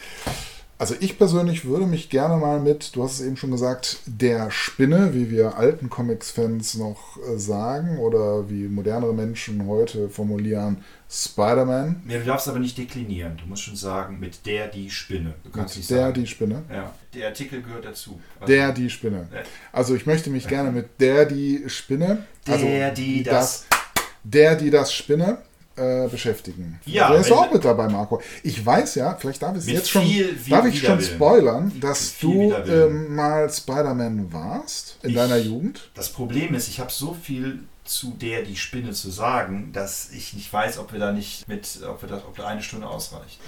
Also 0.78 0.94
ich 1.00 1.16
persönlich 1.16 1.64
würde 1.64 1.86
mich 1.86 2.10
gerne 2.10 2.36
mal 2.36 2.60
mit, 2.60 2.94
du 2.94 3.02
hast 3.02 3.14
es 3.14 3.26
eben 3.26 3.38
schon 3.38 3.50
gesagt, 3.50 3.98
der 4.04 4.50
Spinne, 4.50 5.14
wie 5.14 5.30
wir 5.30 5.56
alten 5.56 5.88
Comics-Fans 5.88 6.74
noch 6.74 7.16
äh, 7.16 7.38
sagen 7.38 7.98
oder 7.98 8.50
wie 8.50 8.68
modernere 8.68 9.14
Menschen 9.14 9.66
heute 9.66 10.10
formulieren, 10.10 10.84
Spider-Man. 11.10 12.02
Ja, 12.06 12.18
du 12.18 12.26
darfst 12.26 12.46
aber 12.48 12.58
nicht 12.58 12.76
deklinieren. 12.76 13.38
Du 13.38 13.46
musst 13.46 13.62
schon 13.62 13.76
sagen, 13.76 14.20
mit 14.20 14.44
der 14.44 14.68
die 14.68 14.90
Spinne. 14.90 15.32
Du 15.44 15.50
kannst 15.50 15.76
mit 15.76 15.78
nicht 15.78 15.90
der 15.90 15.98
sagen. 15.98 16.14
die 16.14 16.26
Spinne. 16.26 16.62
Ja, 16.70 16.92
der 17.14 17.28
Artikel 17.28 17.62
gehört 17.62 17.86
dazu. 17.86 18.20
Also 18.38 18.52
der 18.52 18.72
die 18.72 18.90
Spinne. 18.90 19.28
Also 19.72 19.94
ich 19.94 20.04
möchte 20.04 20.28
mich 20.28 20.46
gerne 20.46 20.72
mit 20.72 21.00
der 21.00 21.24
die 21.24 21.64
Spinne. 21.68 22.26
Also 22.46 22.66
der 22.66 22.90
die 22.90 23.22
das. 23.22 23.66
das 23.70 23.78
der 24.24 24.56
die 24.56 24.70
das 24.70 24.92
Spinne 24.92 25.38
äh, 25.76 26.08
beschäftigen. 26.08 26.80
Ja, 26.86 27.10
der 27.10 27.20
ist 27.20 27.32
auch 27.32 27.52
mit 27.52 27.64
dabei, 27.64 27.88
Marco. 27.88 28.20
Ich 28.42 28.64
weiß 28.64 28.96
ja, 28.96 29.14
vielleicht 29.14 29.42
darf 29.42 29.56
ich 29.56 29.66
jetzt 29.66 29.90
schon, 29.90 30.04
darf 30.48 30.66
ich 30.66 30.80
schon 30.80 31.00
spoilern, 31.00 31.72
dass 31.80 32.18
du 32.18 32.52
ähm, 32.52 33.14
mal 33.14 33.50
Spider-Man 33.50 34.32
warst 34.32 34.98
in 35.02 35.10
ich, 35.10 35.16
deiner 35.16 35.36
Jugend. 35.36 35.90
Das 35.94 36.10
Problem 36.10 36.54
ist, 36.54 36.68
ich 36.68 36.80
habe 36.80 36.90
so 36.90 37.14
viel 37.14 37.60
zu 37.86 38.10
der 38.10 38.42
die 38.42 38.56
Spinne 38.56 38.92
zu 38.92 39.10
sagen, 39.10 39.70
dass 39.72 40.10
ich 40.10 40.34
nicht 40.34 40.52
weiß, 40.52 40.78
ob 40.78 40.92
wir 40.92 40.98
da 40.98 41.12
nicht 41.12 41.46
mit, 41.48 41.80
ob 41.88 42.02
wir 42.02 42.08
das, 42.08 42.24
ob 42.24 42.36
da 42.36 42.46
eine 42.46 42.62
Stunde 42.62 42.86
ausreicht. 42.86 43.38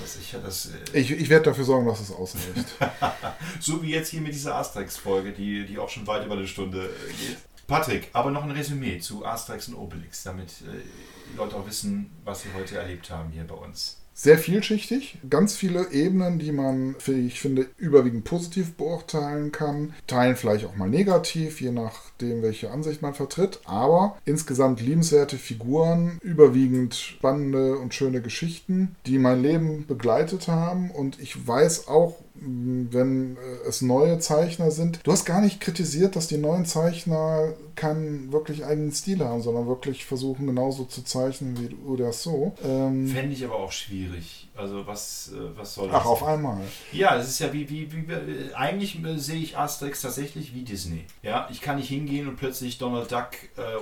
Also 0.00 0.18
ich, 0.20 0.34
das, 0.42 0.70
äh 0.94 0.98
ich, 0.98 1.10
ich 1.10 1.28
werde 1.28 1.46
dafür 1.46 1.64
sorgen, 1.64 1.86
dass 1.86 2.00
es 2.00 2.10
ausreicht. 2.10 2.66
so 3.60 3.82
wie 3.82 3.90
jetzt 3.90 4.08
hier 4.08 4.20
mit 4.20 4.32
dieser 4.32 4.56
Asterix-Folge, 4.56 5.32
die, 5.32 5.66
die 5.66 5.78
auch 5.78 5.88
schon 5.88 6.06
weit 6.06 6.24
über 6.24 6.34
eine 6.34 6.46
Stunde 6.46 6.88
geht. 7.20 7.36
Patrick, 7.72 8.10
aber 8.12 8.30
noch 8.30 8.44
ein 8.44 8.50
Resümee 8.50 8.98
zu 8.98 9.24
Asterix 9.24 9.66
und 9.68 9.76
Obelix, 9.76 10.24
damit 10.24 10.50
äh, 10.50 10.82
die 11.32 11.38
Leute 11.38 11.56
auch 11.56 11.66
wissen, 11.66 12.10
was 12.22 12.42
sie 12.42 12.48
heute 12.54 12.76
erlebt 12.76 13.10
haben 13.10 13.30
hier 13.30 13.44
bei 13.44 13.54
uns. 13.54 13.96
Sehr 14.12 14.36
vielschichtig, 14.36 15.16
ganz 15.30 15.54
viele 15.54 15.90
Ebenen, 15.90 16.38
die 16.38 16.52
man, 16.52 16.96
ich 17.06 17.40
finde, 17.40 17.66
überwiegend 17.78 18.24
positiv 18.24 18.74
beurteilen 18.74 19.52
kann, 19.52 19.94
teilen 20.06 20.36
vielleicht 20.36 20.66
auch 20.66 20.76
mal 20.76 20.90
negativ, 20.90 21.62
je 21.62 21.72
nachdem, 21.72 22.42
welche 22.42 22.70
Ansicht 22.70 23.00
man 23.00 23.14
vertritt, 23.14 23.60
aber 23.64 24.18
insgesamt 24.26 24.82
liebenswerte 24.82 25.38
Figuren, 25.38 26.18
überwiegend 26.20 26.94
spannende 26.94 27.78
und 27.78 27.94
schöne 27.94 28.20
Geschichten, 28.20 28.96
die 29.06 29.16
mein 29.16 29.40
Leben 29.40 29.86
begleitet 29.86 30.46
haben 30.46 30.90
und 30.90 31.18
ich 31.18 31.48
weiß 31.48 31.88
auch, 31.88 32.16
wenn 32.34 33.36
äh, 33.36 33.68
es 33.68 33.82
neue 33.82 34.18
Zeichner 34.18 34.70
sind. 34.70 35.00
Du 35.04 35.12
hast 35.12 35.24
gar 35.24 35.40
nicht 35.40 35.60
kritisiert, 35.60 36.16
dass 36.16 36.28
die 36.28 36.38
neuen 36.38 36.64
Zeichner 36.64 37.54
keinen 37.74 38.32
wirklich 38.32 38.64
eigenen 38.64 38.92
Stil 38.92 39.20
haben, 39.20 39.42
sondern 39.42 39.66
wirklich 39.66 40.04
versuchen 40.04 40.46
genauso 40.46 40.84
zu 40.84 41.02
zeichnen 41.02 41.58
wie 41.58 41.74
oder 41.86 42.12
so. 42.12 42.54
Ähm 42.64 43.08
Fände 43.08 43.34
ich 43.34 43.44
aber 43.44 43.56
auch 43.56 43.72
schwierig. 43.72 44.48
Also 44.56 44.86
was, 44.86 45.32
äh, 45.34 45.56
was 45.56 45.74
soll 45.74 45.88
das? 45.88 46.00
Ach, 46.00 46.06
auf 46.06 46.24
einmal. 46.24 46.60
Ja, 46.92 47.16
das 47.16 47.28
ist 47.28 47.38
ja 47.38 47.52
wie, 47.52 47.68
wie, 47.68 47.92
wie 47.92 48.12
äh, 48.12 48.54
eigentlich 48.54 48.98
sehe 49.16 49.40
ich 49.40 49.56
Asterix 49.56 50.00
tatsächlich 50.00 50.54
wie 50.54 50.62
Disney. 50.62 51.04
Ja, 51.22 51.48
ich 51.50 51.60
kann 51.60 51.76
nicht 51.76 51.88
hingehen 51.88 52.28
und 52.28 52.36
plötzlich 52.36 52.78
Donald 52.78 53.10
Duck 53.12 53.30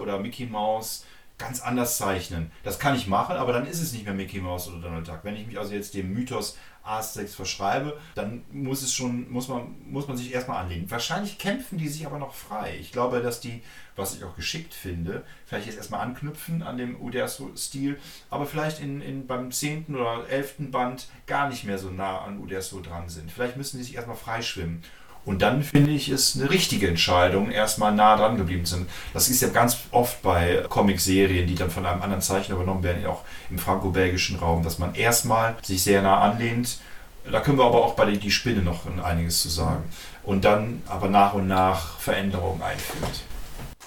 oder 0.00 0.18
Mickey 0.18 0.46
Mouse 0.46 1.04
ganz 1.40 1.60
anders 1.60 1.96
zeichnen. 1.96 2.52
Das 2.62 2.78
kann 2.78 2.94
ich 2.94 3.08
machen, 3.08 3.36
aber 3.36 3.52
dann 3.52 3.66
ist 3.66 3.80
es 3.80 3.92
nicht 3.92 4.04
mehr 4.04 4.14
Mickey 4.14 4.40
Mouse 4.40 4.68
oder 4.68 4.82
Donald 4.82 5.08
Duck. 5.08 5.20
Wenn 5.22 5.34
ich 5.34 5.46
mich 5.46 5.58
also 5.58 5.74
jetzt 5.74 5.94
dem 5.94 6.12
Mythos 6.12 6.56
Asterix 6.90 7.34
verschreibe, 7.34 7.98
dann 8.14 8.44
muss 8.52 8.82
es 8.82 8.92
schon, 8.92 9.30
muss 9.30 9.48
man, 9.48 9.76
muss 9.90 10.08
man 10.08 10.16
sich 10.16 10.32
erstmal 10.32 10.62
anlegen. 10.62 10.90
Wahrscheinlich 10.90 11.38
kämpfen 11.38 11.78
die 11.78 11.88
sich 11.88 12.06
aber 12.06 12.18
noch 12.18 12.34
frei. 12.34 12.76
Ich 12.80 12.92
glaube, 12.92 13.22
dass 13.22 13.40
die, 13.40 13.62
was 13.96 14.14
ich 14.14 14.24
auch 14.24 14.36
geschickt 14.36 14.74
finde, 14.74 15.24
vielleicht 15.46 15.66
jetzt 15.66 15.76
erstmal 15.76 16.00
anknüpfen 16.00 16.62
an 16.62 16.76
dem 16.76 17.00
Uderso-Stil, 17.00 17.98
aber 18.28 18.46
vielleicht 18.46 18.80
in, 18.80 19.00
in, 19.00 19.26
beim 19.26 19.50
10. 19.52 19.94
oder 19.94 20.28
11. 20.28 20.70
Band 20.70 21.08
gar 21.26 21.48
nicht 21.48 21.64
mehr 21.64 21.78
so 21.78 21.90
nah 21.90 22.22
an 22.22 22.38
Uderso 22.38 22.80
dran 22.80 23.08
sind. 23.08 23.30
Vielleicht 23.30 23.56
müssen 23.56 23.78
die 23.78 23.84
sich 23.84 23.94
erstmal 23.94 24.16
freischwimmen. 24.16 24.82
Und 25.30 25.42
dann 25.42 25.62
finde 25.62 25.92
ich 25.92 26.08
es 26.08 26.34
eine 26.34 26.50
richtige 26.50 26.88
Entscheidung, 26.88 27.52
erstmal 27.52 27.94
nah 27.94 28.16
dran 28.16 28.36
geblieben 28.36 28.64
zu 28.64 28.74
sein. 28.74 28.86
Das 29.14 29.28
ist 29.28 29.40
ja 29.40 29.46
ganz 29.46 29.76
oft 29.92 30.20
bei 30.22 30.64
Comic-Serien, 30.68 31.46
die 31.46 31.54
dann 31.54 31.70
von 31.70 31.86
einem 31.86 32.02
anderen 32.02 32.20
Zeichner 32.20 32.56
übernommen 32.56 32.82
werden, 32.82 33.06
auch 33.06 33.22
im 33.48 33.56
franco-belgischen 33.56 34.40
Raum, 34.40 34.64
dass 34.64 34.80
man 34.80 34.92
erstmal 34.96 35.54
sich 35.62 35.84
sehr 35.84 36.02
nah 36.02 36.18
anlehnt. 36.20 36.80
Da 37.30 37.38
können 37.38 37.58
wir 37.58 37.64
aber 37.64 37.84
auch 37.84 37.94
bei 37.94 38.10
Die 38.10 38.30
Spinne 38.32 38.62
noch 38.62 38.86
einiges 39.04 39.40
zu 39.40 39.48
sagen. 39.48 39.84
Und 40.24 40.44
dann 40.44 40.82
aber 40.88 41.08
nach 41.08 41.34
und 41.34 41.46
nach 41.46 42.00
Veränderungen 42.00 42.60
einführt. 42.60 43.22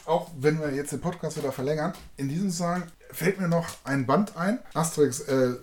Auch 0.06 0.30
wenn 0.40 0.62
wir 0.62 0.74
jetzt 0.74 0.94
den 0.94 1.02
Podcast 1.02 1.36
wieder 1.36 1.52
verlängern, 1.52 1.92
in 2.16 2.30
diesem 2.30 2.52
Sagen 2.52 2.86
fällt 3.12 3.38
mir 3.42 3.50
noch 3.50 3.68
ein 3.84 4.06
Band 4.06 4.38
ein. 4.38 4.60
Asterix 4.74 5.20
äh, 5.20 5.56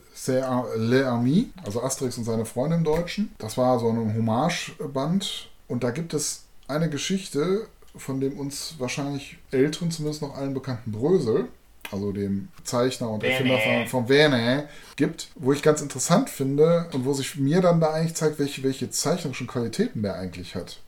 Le 0.76 1.06
Ami, 1.06 1.50
also 1.64 1.82
Asterix 1.82 2.18
und 2.18 2.24
seine 2.24 2.44
Freunde 2.44 2.76
im 2.76 2.84
Deutschen. 2.84 3.34
Das 3.38 3.56
war 3.56 3.78
so 3.78 3.88
ein 3.88 4.14
Hommage-Band 4.14 5.49
und 5.70 5.84
da 5.84 5.90
gibt 5.92 6.14
es 6.14 6.46
eine 6.66 6.90
Geschichte 6.90 7.68
von 7.96 8.20
dem 8.20 8.38
uns 8.38 8.74
wahrscheinlich 8.78 9.38
älteren, 9.52 9.90
zumindest 9.90 10.20
noch 10.20 10.36
allen 10.36 10.52
bekannten 10.52 10.90
Brösel, 10.90 11.46
also 11.92 12.12
dem 12.12 12.48
Zeichner 12.64 13.08
und 13.08 13.22
Erfinder 13.22 13.58
von, 13.58 13.86
von 13.86 14.06
Verne, 14.08 14.68
gibt, 14.96 15.28
wo 15.36 15.52
ich 15.52 15.62
ganz 15.62 15.80
interessant 15.80 16.28
finde 16.28 16.88
und 16.92 17.04
wo 17.04 17.12
sich 17.12 17.36
mir 17.36 17.60
dann 17.60 17.80
da 17.80 17.92
eigentlich 17.92 18.14
zeigt, 18.14 18.38
welche, 18.38 18.62
welche 18.64 18.90
zeichnerischen 18.90 19.46
Qualitäten 19.46 20.02
der 20.02 20.16
eigentlich 20.16 20.56
hat. 20.56 20.80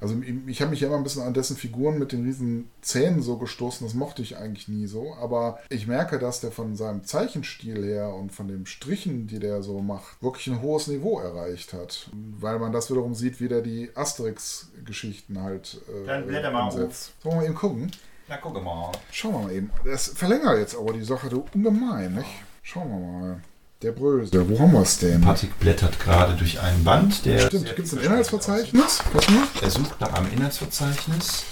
Also 0.00 0.16
ich 0.46 0.60
habe 0.60 0.70
mich 0.70 0.80
ja 0.80 0.88
immer 0.88 0.96
ein 0.96 1.02
bisschen 1.02 1.22
an 1.22 1.34
dessen 1.34 1.56
Figuren 1.56 1.98
mit 1.98 2.12
den 2.12 2.24
riesen 2.24 2.70
Zähnen 2.80 3.22
so 3.22 3.36
gestoßen, 3.36 3.86
das 3.86 3.94
mochte 3.94 4.22
ich 4.22 4.36
eigentlich 4.36 4.68
nie 4.68 4.86
so, 4.86 5.14
aber 5.20 5.58
ich 5.68 5.86
merke, 5.86 6.18
dass 6.18 6.40
der 6.40 6.52
von 6.52 6.76
seinem 6.76 7.04
Zeichenstil 7.04 7.84
her 7.84 8.14
und 8.14 8.32
von 8.32 8.48
den 8.48 8.66
Strichen, 8.66 9.26
die 9.26 9.38
der 9.38 9.62
so 9.62 9.80
macht, 9.80 10.22
wirklich 10.22 10.46
ein 10.48 10.62
hohes 10.62 10.86
Niveau 10.86 11.18
erreicht 11.18 11.72
hat, 11.72 12.10
weil 12.38 12.58
man 12.58 12.72
das 12.72 12.90
wiederum 12.90 13.14
sieht, 13.14 13.40
wie 13.40 13.48
der 13.48 13.62
die 13.62 13.90
Asterix-Geschichten 13.94 15.42
halt 15.42 15.80
äh, 15.88 16.06
Dann 16.06 16.26
blätter 16.26 16.50
mal 16.50 16.64
umsetzt. 16.64 17.12
Auf. 17.18 17.22
Sollen 17.22 17.34
wir 17.34 17.40
mal 17.40 17.46
eben 17.46 17.54
gucken? 17.54 17.90
Na, 18.28 18.36
gucken 18.36 18.60
wir 18.60 18.64
mal. 18.64 18.92
Schauen 19.10 19.32
wir 19.32 19.40
mal 19.40 19.52
eben. 19.52 19.70
Das 19.84 20.08
verlängert 20.08 20.58
jetzt 20.58 20.76
aber 20.76 20.92
die 20.92 21.04
Sache 21.04 21.28
du 21.30 21.46
ungemein, 21.54 22.14
nicht? 22.14 22.28
Schauen 22.62 22.90
wir 22.90 22.98
mal. 22.98 23.40
Der 23.80 23.92
Brösel, 23.92 24.48
wo 24.48 24.58
haben 24.58 24.72
wir 24.72 24.82
es 24.82 24.98
denn? 24.98 25.20
Patrick 25.20 25.56
blättert 25.60 26.00
gerade 26.00 26.34
durch 26.34 26.58
ein 26.58 26.82
Band. 26.82 27.24
Der 27.24 27.46
Stimmt, 27.46 27.76
gibt 27.76 27.86
es 27.86 27.94
ein 27.94 28.00
Inhaltsverzeichnis? 28.00 29.02
Mal? 29.12 29.22
Er 29.62 29.70
sucht 29.70 30.00
nach 30.00 30.14
einem 30.14 30.32
Inhaltsverzeichnis. 30.32 31.44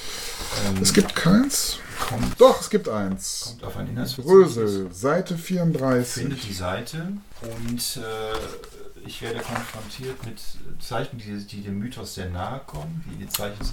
Ähm, 0.67 0.83
es 0.83 0.93
gibt 0.93 1.15
keins. 1.15 1.79
Kommt, 2.01 2.41
Doch, 2.41 2.61
es 2.61 2.69
gibt 2.69 2.89
eins. 2.89 3.45
Kommt 3.51 3.63
auf 3.63 3.77
ein 3.77 3.89
Inhaltsverzeichnis. 3.91 4.55
Brösel, 4.55 4.93
Seite 4.93 5.39
34. 5.39 6.23
Findet 6.25 6.43
die 6.43 6.53
Seite 6.53 7.13
und 7.43 7.97
äh, 8.03 9.07
ich 9.07 9.23
werde 9.23 9.39
konfrontiert 9.39 10.27
mit 10.27 10.41
Zeichen, 10.83 11.19
die, 11.19 11.47
die, 11.47 11.63
dem 11.63 11.79
Mythos 11.79 12.17
sehr 12.17 12.29
nahe 12.29 12.61
kommen. 12.67 13.05
Die 13.21 13.29
Zeichen 13.29 13.65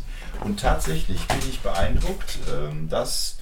und 0.41 0.59
tatsächlich 0.59 1.27
bin 1.27 1.39
ich 1.49 1.59
beeindruckt, 1.61 2.37
äh, 2.47 2.87
dass 2.87 3.37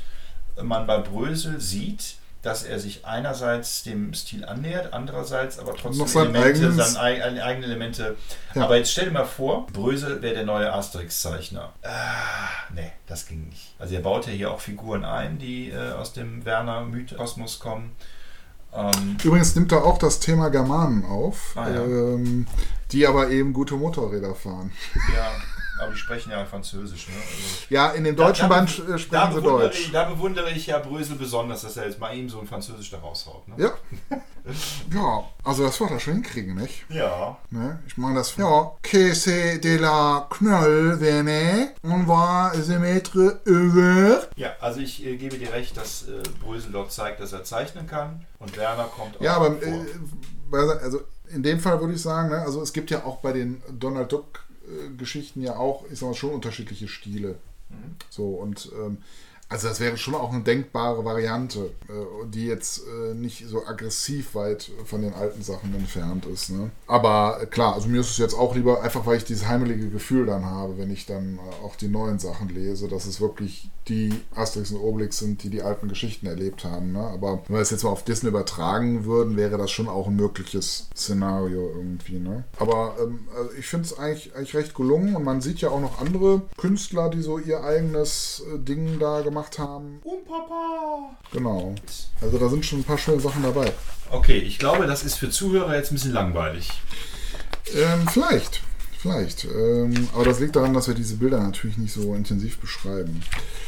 man 0.63 0.87
bei 0.87 0.99
Brösel 0.99 1.59
sieht, 1.59 2.15
dass 2.41 2.63
er 2.63 2.79
sich 2.79 3.05
einerseits 3.05 3.83
dem 3.83 4.13
Stil 4.13 4.45
annähert, 4.45 4.93
andererseits 4.93 5.59
aber 5.59 5.75
trotzdem 5.75 5.99
Noch 5.99 6.07
sein 6.07 6.33
Elemente, 6.33 6.71
seine 6.71 7.43
eigenen 7.43 7.63
Elemente. 7.63 8.15
Ja. 8.55 8.63
Aber 8.63 8.77
jetzt 8.77 8.91
stell 8.91 9.05
dir 9.05 9.11
mal 9.11 9.25
vor, 9.25 9.67
Brösel 9.67 10.21
wäre 10.21 10.33
der 10.33 10.45
neue 10.45 10.73
Asterix-Zeichner. 10.73 11.73
Ah, 11.83 12.73
nee, 12.73 12.91
das 13.05 13.27
ging 13.27 13.47
nicht. 13.47 13.75
Also 13.77 13.93
er 13.93 14.01
baut 14.01 14.25
ja 14.25 14.31
hier 14.31 14.51
auch 14.51 14.59
Figuren 14.59 15.05
ein, 15.05 15.37
die 15.37 15.69
äh, 15.69 15.91
aus 15.91 16.13
dem 16.13 16.43
Werner-Kosmos 16.43 17.59
kommen. 17.59 17.91
Ähm, 18.73 19.17
Übrigens 19.23 19.55
nimmt 19.55 19.71
er 19.71 19.83
auch 19.83 19.97
das 19.97 20.19
Thema 20.19 20.49
Germanen 20.49 21.05
auf, 21.05 21.53
ah, 21.55 21.69
ja. 21.69 21.83
ähm, 21.83 22.47
die 22.91 23.05
aber 23.05 23.29
eben 23.29 23.53
gute 23.53 23.75
Motorräder 23.75 24.33
fahren. 24.33 24.71
Ja. 25.13 25.31
Aber 25.81 25.91
die 25.91 25.97
sprechen 25.97 26.31
ja 26.31 26.45
Französisch, 26.45 27.07
ne? 27.07 27.15
Also 27.15 27.65
ja, 27.69 27.89
in 27.89 28.03
dem 28.03 28.15
deutschen 28.15 28.47
da, 28.47 28.49
da, 28.49 28.55
Band 28.55 28.69
sprechen 28.69 29.07
da 29.11 29.31
sie 29.31 29.41
Deutsch. 29.41 29.79
Ich, 29.79 29.91
da 29.91 30.03
bewundere 30.03 30.51
ich 30.51 30.67
ja 30.67 30.77
Brösel 30.77 31.15
besonders, 31.15 31.63
dass 31.63 31.75
er 31.75 31.87
jetzt 31.87 31.99
mal 31.99 32.15
eben 32.15 32.29
so 32.29 32.39
ein 32.39 32.47
Französisch 32.47 32.91
da 32.91 32.99
raushaut. 32.99 33.47
Ne? 33.47 33.55
Ja. 33.57 33.71
ja, 34.93 35.23
also 35.43 35.63
das 35.63 35.79
wird 35.79 35.91
er 35.91 35.99
schon 35.99 36.13
hinkriegen, 36.13 36.55
nicht? 36.55 36.85
Ja. 36.89 37.37
Ne? 37.49 37.79
Ich 37.87 37.97
meine 37.97 38.15
das. 38.15 38.35
Ja. 38.37 38.71
C'est 38.83 39.59
de 39.59 39.77
la 39.77 40.27
knoll, 40.29 40.99
vene, 40.99 41.73
on 41.83 42.05
va 42.05 42.51
se 42.53 42.77
mettre 42.77 43.39
heureux. 43.45 44.27
Ja, 44.35 44.53
also 44.59 44.79
ich 44.81 45.03
äh, 45.05 45.17
gebe 45.17 45.37
dir 45.37 45.51
recht, 45.51 45.75
dass 45.77 46.07
äh, 46.07 46.21
Brösel 46.43 46.71
dort 46.71 46.91
zeigt, 46.91 47.19
dass 47.19 47.33
er 47.33 47.43
zeichnen 47.43 47.87
kann 47.87 48.25
und 48.39 48.55
Werner 48.57 48.83
kommt 48.83 49.17
auch 49.17 49.21
Ja, 49.21 49.35
aber 49.37 49.61
äh, 49.63 50.83
also 50.83 51.01
in 51.33 51.43
dem 51.43 51.59
Fall 51.59 51.79
würde 51.79 51.93
ich 51.93 52.01
sagen, 52.01 52.29
ne, 52.29 52.39
also 52.41 52.61
es 52.61 52.73
gibt 52.73 52.91
ja 52.91 53.03
auch 53.05 53.17
bei 53.17 53.31
den 53.33 53.61
Donald 53.71 54.11
Duck 54.11 54.43
Geschichten 54.97 55.41
ja 55.41 55.57
auch, 55.57 55.85
ich 55.91 55.99
sag 55.99 56.07
mal, 56.07 56.15
schon 56.15 56.33
unterschiedliche 56.33 56.87
Stile. 56.87 57.37
Mhm. 57.69 57.95
So, 58.09 58.29
und 58.29 58.71
ähm, 58.75 58.97
also 59.51 59.67
das 59.67 59.81
wäre 59.81 59.97
schon 59.97 60.15
auch 60.15 60.31
eine 60.31 60.43
denkbare 60.43 61.03
Variante, 61.03 61.71
äh, 61.89 62.25
die 62.29 62.45
jetzt 62.45 62.83
äh, 62.87 63.13
nicht 63.13 63.45
so 63.49 63.65
aggressiv 63.65 64.33
weit 64.33 64.71
von 64.85 65.01
den 65.01 65.13
alten 65.13 65.43
Sachen 65.43 65.75
entfernt 65.75 66.25
ist. 66.25 66.51
Ne? 66.51 66.71
Aber 66.87 67.39
äh, 67.41 67.45
klar, 67.47 67.75
also 67.75 67.89
mir 67.89 67.99
ist 67.99 68.11
es 68.11 68.17
jetzt 68.17 68.33
auch 68.33 68.55
lieber, 68.55 68.81
einfach 68.81 69.05
weil 69.05 69.17
ich 69.17 69.25
dieses 69.25 69.49
heimelige 69.49 69.89
Gefühl 69.89 70.25
dann 70.25 70.45
habe, 70.45 70.77
wenn 70.77 70.89
ich 70.89 71.05
dann 71.05 71.37
auch 71.63 71.75
die 71.75 71.89
neuen 71.89 72.17
Sachen 72.17 72.47
lese, 72.47 72.87
dass 72.87 73.05
es 73.05 73.19
wirklich 73.19 73.69
die 73.89 74.13
Asterix 74.33 74.71
und 74.71 74.79
Obelix 74.79 75.17
sind, 75.17 75.43
die 75.43 75.49
die 75.49 75.63
alten 75.63 75.89
Geschichten 75.89 76.27
erlebt 76.27 76.63
haben. 76.63 76.93
Ne? 76.93 77.01
Aber 77.01 77.43
wenn 77.47 77.57
wir 77.57 77.61
es 77.61 77.71
jetzt 77.71 77.83
mal 77.83 77.89
auf 77.89 78.05
Disney 78.05 78.29
übertragen 78.29 79.03
würden, 79.03 79.35
wäre 79.35 79.57
das 79.57 79.69
schon 79.69 79.89
auch 79.89 80.07
ein 80.07 80.15
mögliches 80.15 80.87
Szenario 80.95 81.69
irgendwie. 81.75 82.19
Ne? 82.19 82.45
Aber 82.57 82.95
ähm, 83.01 83.27
also 83.35 83.49
ich 83.59 83.67
finde 83.67 83.87
es 83.87 83.99
eigentlich, 83.99 84.33
eigentlich 84.33 84.55
recht 84.55 84.75
gelungen 84.75 85.13
und 85.13 85.25
man 85.25 85.41
sieht 85.41 85.59
ja 85.59 85.69
auch 85.71 85.81
noch 85.81 85.99
andere 85.99 86.43
Künstler, 86.55 87.09
die 87.09 87.21
so 87.21 87.37
ihr 87.37 87.65
eigenes 87.65 88.43
Ding 88.59 88.97
da 88.97 89.19
gemacht 89.19 89.40
gemacht 89.41 89.59
haben. 89.59 89.99
Um 90.03 90.23
Papa! 90.23 91.15
Genau. 91.31 91.75
Also 92.21 92.37
da 92.37 92.49
sind 92.49 92.65
schon 92.65 92.79
ein 92.79 92.83
paar 92.83 92.97
schöne 92.97 93.19
Sachen 93.19 93.43
dabei. 93.43 93.71
Okay, 94.09 94.37
ich 94.37 94.59
glaube, 94.59 94.85
das 94.87 95.03
ist 95.03 95.15
für 95.15 95.29
Zuhörer 95.29 95.75
jetzt 95.75 95.91
ein 95.91 95.95
bisschen 95.95 96.13
langweilig. 96.13 96.69
Ähm, 97.73 98.07
vielleicht. 98.07 98.61
Vielleicht. 98.99 99.45
Ähm, 99.45 100.09
aber 100.13 100.25
das 100.25 100.39
liegt 100.39 100.55
daran, 100.55 100.73
dass 100.73 100.87
wir 100.87 100.93
diese 100.93 101.15
Bilder 101.15 101.39
natürlich 101.39 101.77
nicht 101.77 101.93
so 101.93 102.13
intensiv 102.13 102.59
beschreiben. 102.59 103.21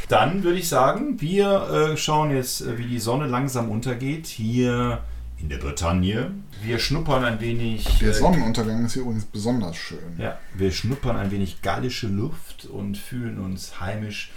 Dann 0.10 0.44
würde 0.44 0.60
ich 0.60 0.70
sagen, 0.70 1.20
wir 1.22 1.94
äh, 1.94 1.98
schauen 1.98 2.32
jetzt, 2.32 2.62
äh, 2.62 2.78
wie 2.78 2.86
die 2.86 3.00
Sonne 3.00 3.28
langsam 3.28 3.72
untergeht. 3.72 4.28
Hier 4.28 5.02
in 5.40 5.50
der 5.50 5.58
Bretagne. 5.58 6.32
Wir 6.62 6.78
schnuppern 6.78 7.24
ein 7.24 7.42
wenig. 7.42 7.86
Der 8.00 8.10
äh, 8.10 8.14
Sonnenuntergang 8.14 8.86
ist 8.86 8.94
hier 8.94 9.02
übrigens 9.02 9.26
besonders 9.26 9.76
schön. 9.76 10.18
Ja, 10.20 10.38
wir 10.54 10.72
schnuppern 10.72 11.18
ein 11.18 11.32
wenig 11.32 11.62
gallische 11.62 12.08
Luft 12.08 12.66
und 12.66 12.98
fühlen 12.98 13.40
uns 13.40 13.80
heimisch 13.80 14.32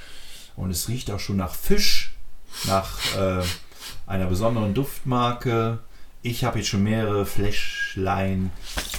und 0.57 0.71
es 0.71 0.89
riecht 0.89 1.11
auch 1.11 1.21
schon 1.21 1.37
nach 1.37 1.55
Fisch, 1.55 2.15
nach 2.65 2.99
äh, 3.17 3.43
einer 4.07 4.27
besonderen 4.27 4.75
Duftmarke. 4.75 5.79
Ich 6.23 6.45
habe 6.45 6.59
jetzt 6.59 6.69
schon 6.69 6.83
mehrere 6.83 7.27
Fläschlein 7.27 8.51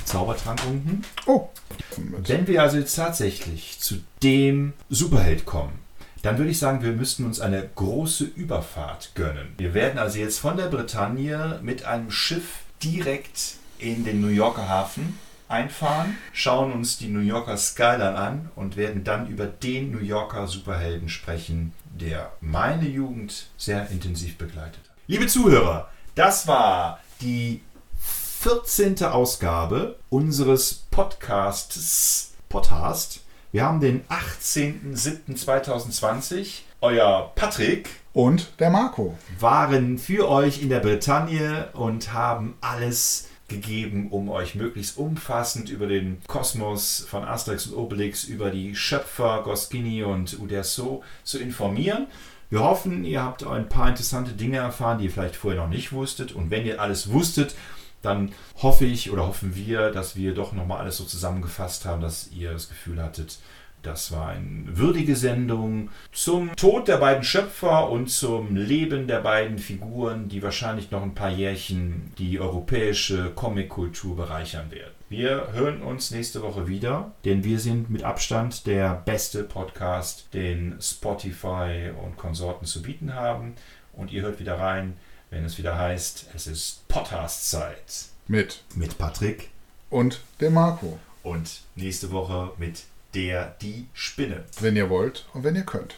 Zaubertrank 0.06 0.62
unten. 0.68 1.02
Oh. 1.26 1.50
Wenn 1.98 2.48
wir 2.48 2.62
also 2.62 2.78
jetzt 2.78 2.96
tatsächlich 2.96 3.80
zu 3.80 3.96
dem 4.24 4.74
Superheld 4.90 5.46
kommen, 5.46 5.80
dann 6.22 6.38
würde 6.38 6.52
ich 6.52 6.60
sagen, 6.60 6.82
wir 6.82 6.94
müssten 6.94 7.26
uns 7.26 7.40
eine 7.40 7.68
große 7.76 8.24
Überfahrt 8.24 9.12
gönnen. 9.16 9.54
Wir 9.58 9.74
werden 9.74 10.00
also 10.00 10.20
jetzt 10.20 10.40
von 10.40 10.58
der 10.58 10.68
Bretagne 10.68 11.60
mit 11.62 11.86
einem 11.86 12.12
Schiff 12.12 12.60
direkt 12.84 13.56
in 13.80 14.06
den 14.06 14.22
New 14.22 14.28
Yorker 14.28 14.68
Hafen 14.68 15.20
einfahren, 15.50 16.18
schauen 16.34 16.72
uns 16.72 16.98
die 16.98 17.08
New 17.08 17.20
Yorker 17.20 17.58
Skyline 17.58 18.16
an 18.16 18.50
und 18.56 18.78
werden 18.78 19.04
dann 19.04 19.28
über 19.28 19.46
den 19.46 19.92
New 19.92 20.00
Yorker 20.00 20.48
Superhelden 20.48 21.10
sprechen, 21.10 21.74
der 21.90 22.32
meine 22.42 22.88
Jugend 22.88 23.48
sehr 23.58 23.90
intensiv 23.90 24.38
begleitet 24.38 24.80
hat. 24.84 24.96
Liebe 25.08 25.28
Zuhörer, 25.28 25.90
das 26.16 26.48
war 26.48 27.00
die 27.22 27.62
14. 28.00 29.04
Ausgabe 29.04 29.98
unseres 30.10 30.86
Podcasts 30.92 32.34
Podcast. 32.50 33.22
Wir 33.52 33.64
haben 33.64 33.80
den 33.80 34.04
18.07.2020. 34.06 36.62
Euer 36.80 37.32
Patrick 37.36 37.90
und 38.14 38.52
der 38.60 38.70
Marco 38.70 39.18
waren 39.40 39.98
für 39.98 40.30
euch 40.30 40.62
in 40.62 40.70
der 40.70 40.80
Bretagne 40.80 41.70
und 41.74 42.14
haben 42.14 42.56
alles 42.62 43.30
gegeben, 43.48 44.10
um 44.12 44.30
euch 44.30 44.56
möglichst 44.56 44.98
umfassend 44.98 45.70
über 45.70 45.88
den 45.88 46.22
Kosmos 46.28 47.06
von 47.10 47.24
Asterix 47.24 47.68
und 47.68 47.78
Obelix, 47.78 48.24
über 48.26 48.52
die 48.52 48.76
Schöpfer 48.76 49.42
Goscinny 49.44 50.04
und 50.04 50.40
Uderzo 50.40 51.04
zu 51.24 51.40
informieren. 51.40 52.08
Wir 52.50 52.62
hoffen, 52.62 53.04
ihr 53.04 53.24
habt 53.24 53.46
ein 53.46 53.68
paar 53.68 53.90
interessante 53.90 54.32
Dinge 54.32 54.58
erfahren, 54.58 55.00
die 55.00 55.06
ihr 55.06 55.12
vielleicht 55.12 55.36
vorher 55.36 55.62
noch 55.62 55.70
nicht 55.70 55.92
wusstet. 55.92 56.32
Und 56.32 56.50
wenn 56.50 56.66
ihr 56.66 56.82
alles 56.82 57.12
wusstet, 57.12 57.56
dann 58.02 58.32
hoffe 58.62 58.86
ich 58.86 59.12
oder 59.12 59.28
hoffen 59.28 59.56
wir, 59.56 59.92
dass 59.92 60.16
wir 60.16 60.34
doch 60.34 60.54
nochmal 60.54 60.80
alles 60.80 60.98
so 60.98 61.04
zusammengefasst 61.04 61.86
haben, 61.86 62.02
dass 62.02 62.30
ihr 62.32 62.54
das 62.54 62.70
Gefühl 62.70 63.02
hattet, 63.02 63.40
Das 63.84 64.12
war 64.12 64.30
eine 64.30 64.78
würdige 64.78 65.16
Sendung 65.16 65.90
zum 66.12 66.56
Tod 66.56 66.88
der 66.88 66.98
beiden 66.98 67.24
Schöpfer 67.24 67.90
und 67.90 68.10
zum 68.10 68.56
Leben 68.56 69.08
der 69.08 69.22
beiden 69.22 69.60
Figuren, 69.60 70.28
die 70.28 70.44
wahrscheinlich 70.44 70.92
noch 70.92 71.04
ein 71.04 71.16
paar 71.16 71.30
Jährchen 71.30 72.12
die 72.18 72.40
europäische 72.40 73.32
Comic-Kultur 73.32 74.16
bereichern 74.16 74.72
werden. 74.72 74.94
Wir 75.10 75.54
hören 75.54 75.82
uns 75.84 76.12
nächste 76.12 76.42
Woche 76.42 76.68
wieder, 76.68 77.14
denn 77.24 77.46
wir 77.46 77.60
sind 77.60 77.90
mit 77.90 78.04
Abstand 78.04 78.68
der 78.68 78.94
beste 79.06 79.46
Podcast, 79.46 80.28
den 80.34 80.76
Spotify 80.82 81.92
und 82.04 82.18
Konsorten 82.18 82.66
zu 82.66 82.82
bieten 82.82 83.14
haben. 83.14 83.56
Und 83.94 84.12
ihr 84.12 84.24
hört 84.24 84.42
wieder 84.42 84.60
rein, 84.60 84.98
wenn 85.30 85.46
es 85.46 85.58
wieder 85.58 85.78
heißt, 85.78 86.32
es 86.36 86.48
ist 86.48 86.88
Podcast-Zeit. 86.90 88.10
Mit. 88.28 88.64
Mit 88.76 88.98
Patrick. 88.98 89.50
Und 89.90 90.20
dem 90.42 90.56
Marco. 90.56 91.00
Und 91.24 91.62
nächste 91.76 92.12
Woche 92.12 92.52
mit 92.58 92.84
der, 93.18 93.56
die 93.64 93.88
Spinne. 93.94 94.46
Wenn 94.62 94.76
ihr 94.76 94.92
wollt 94.92 95.26
und 95.34 95.44
wenn 95.44 95.56
ihr 95.56 95.64
könnt. 95.64 95.98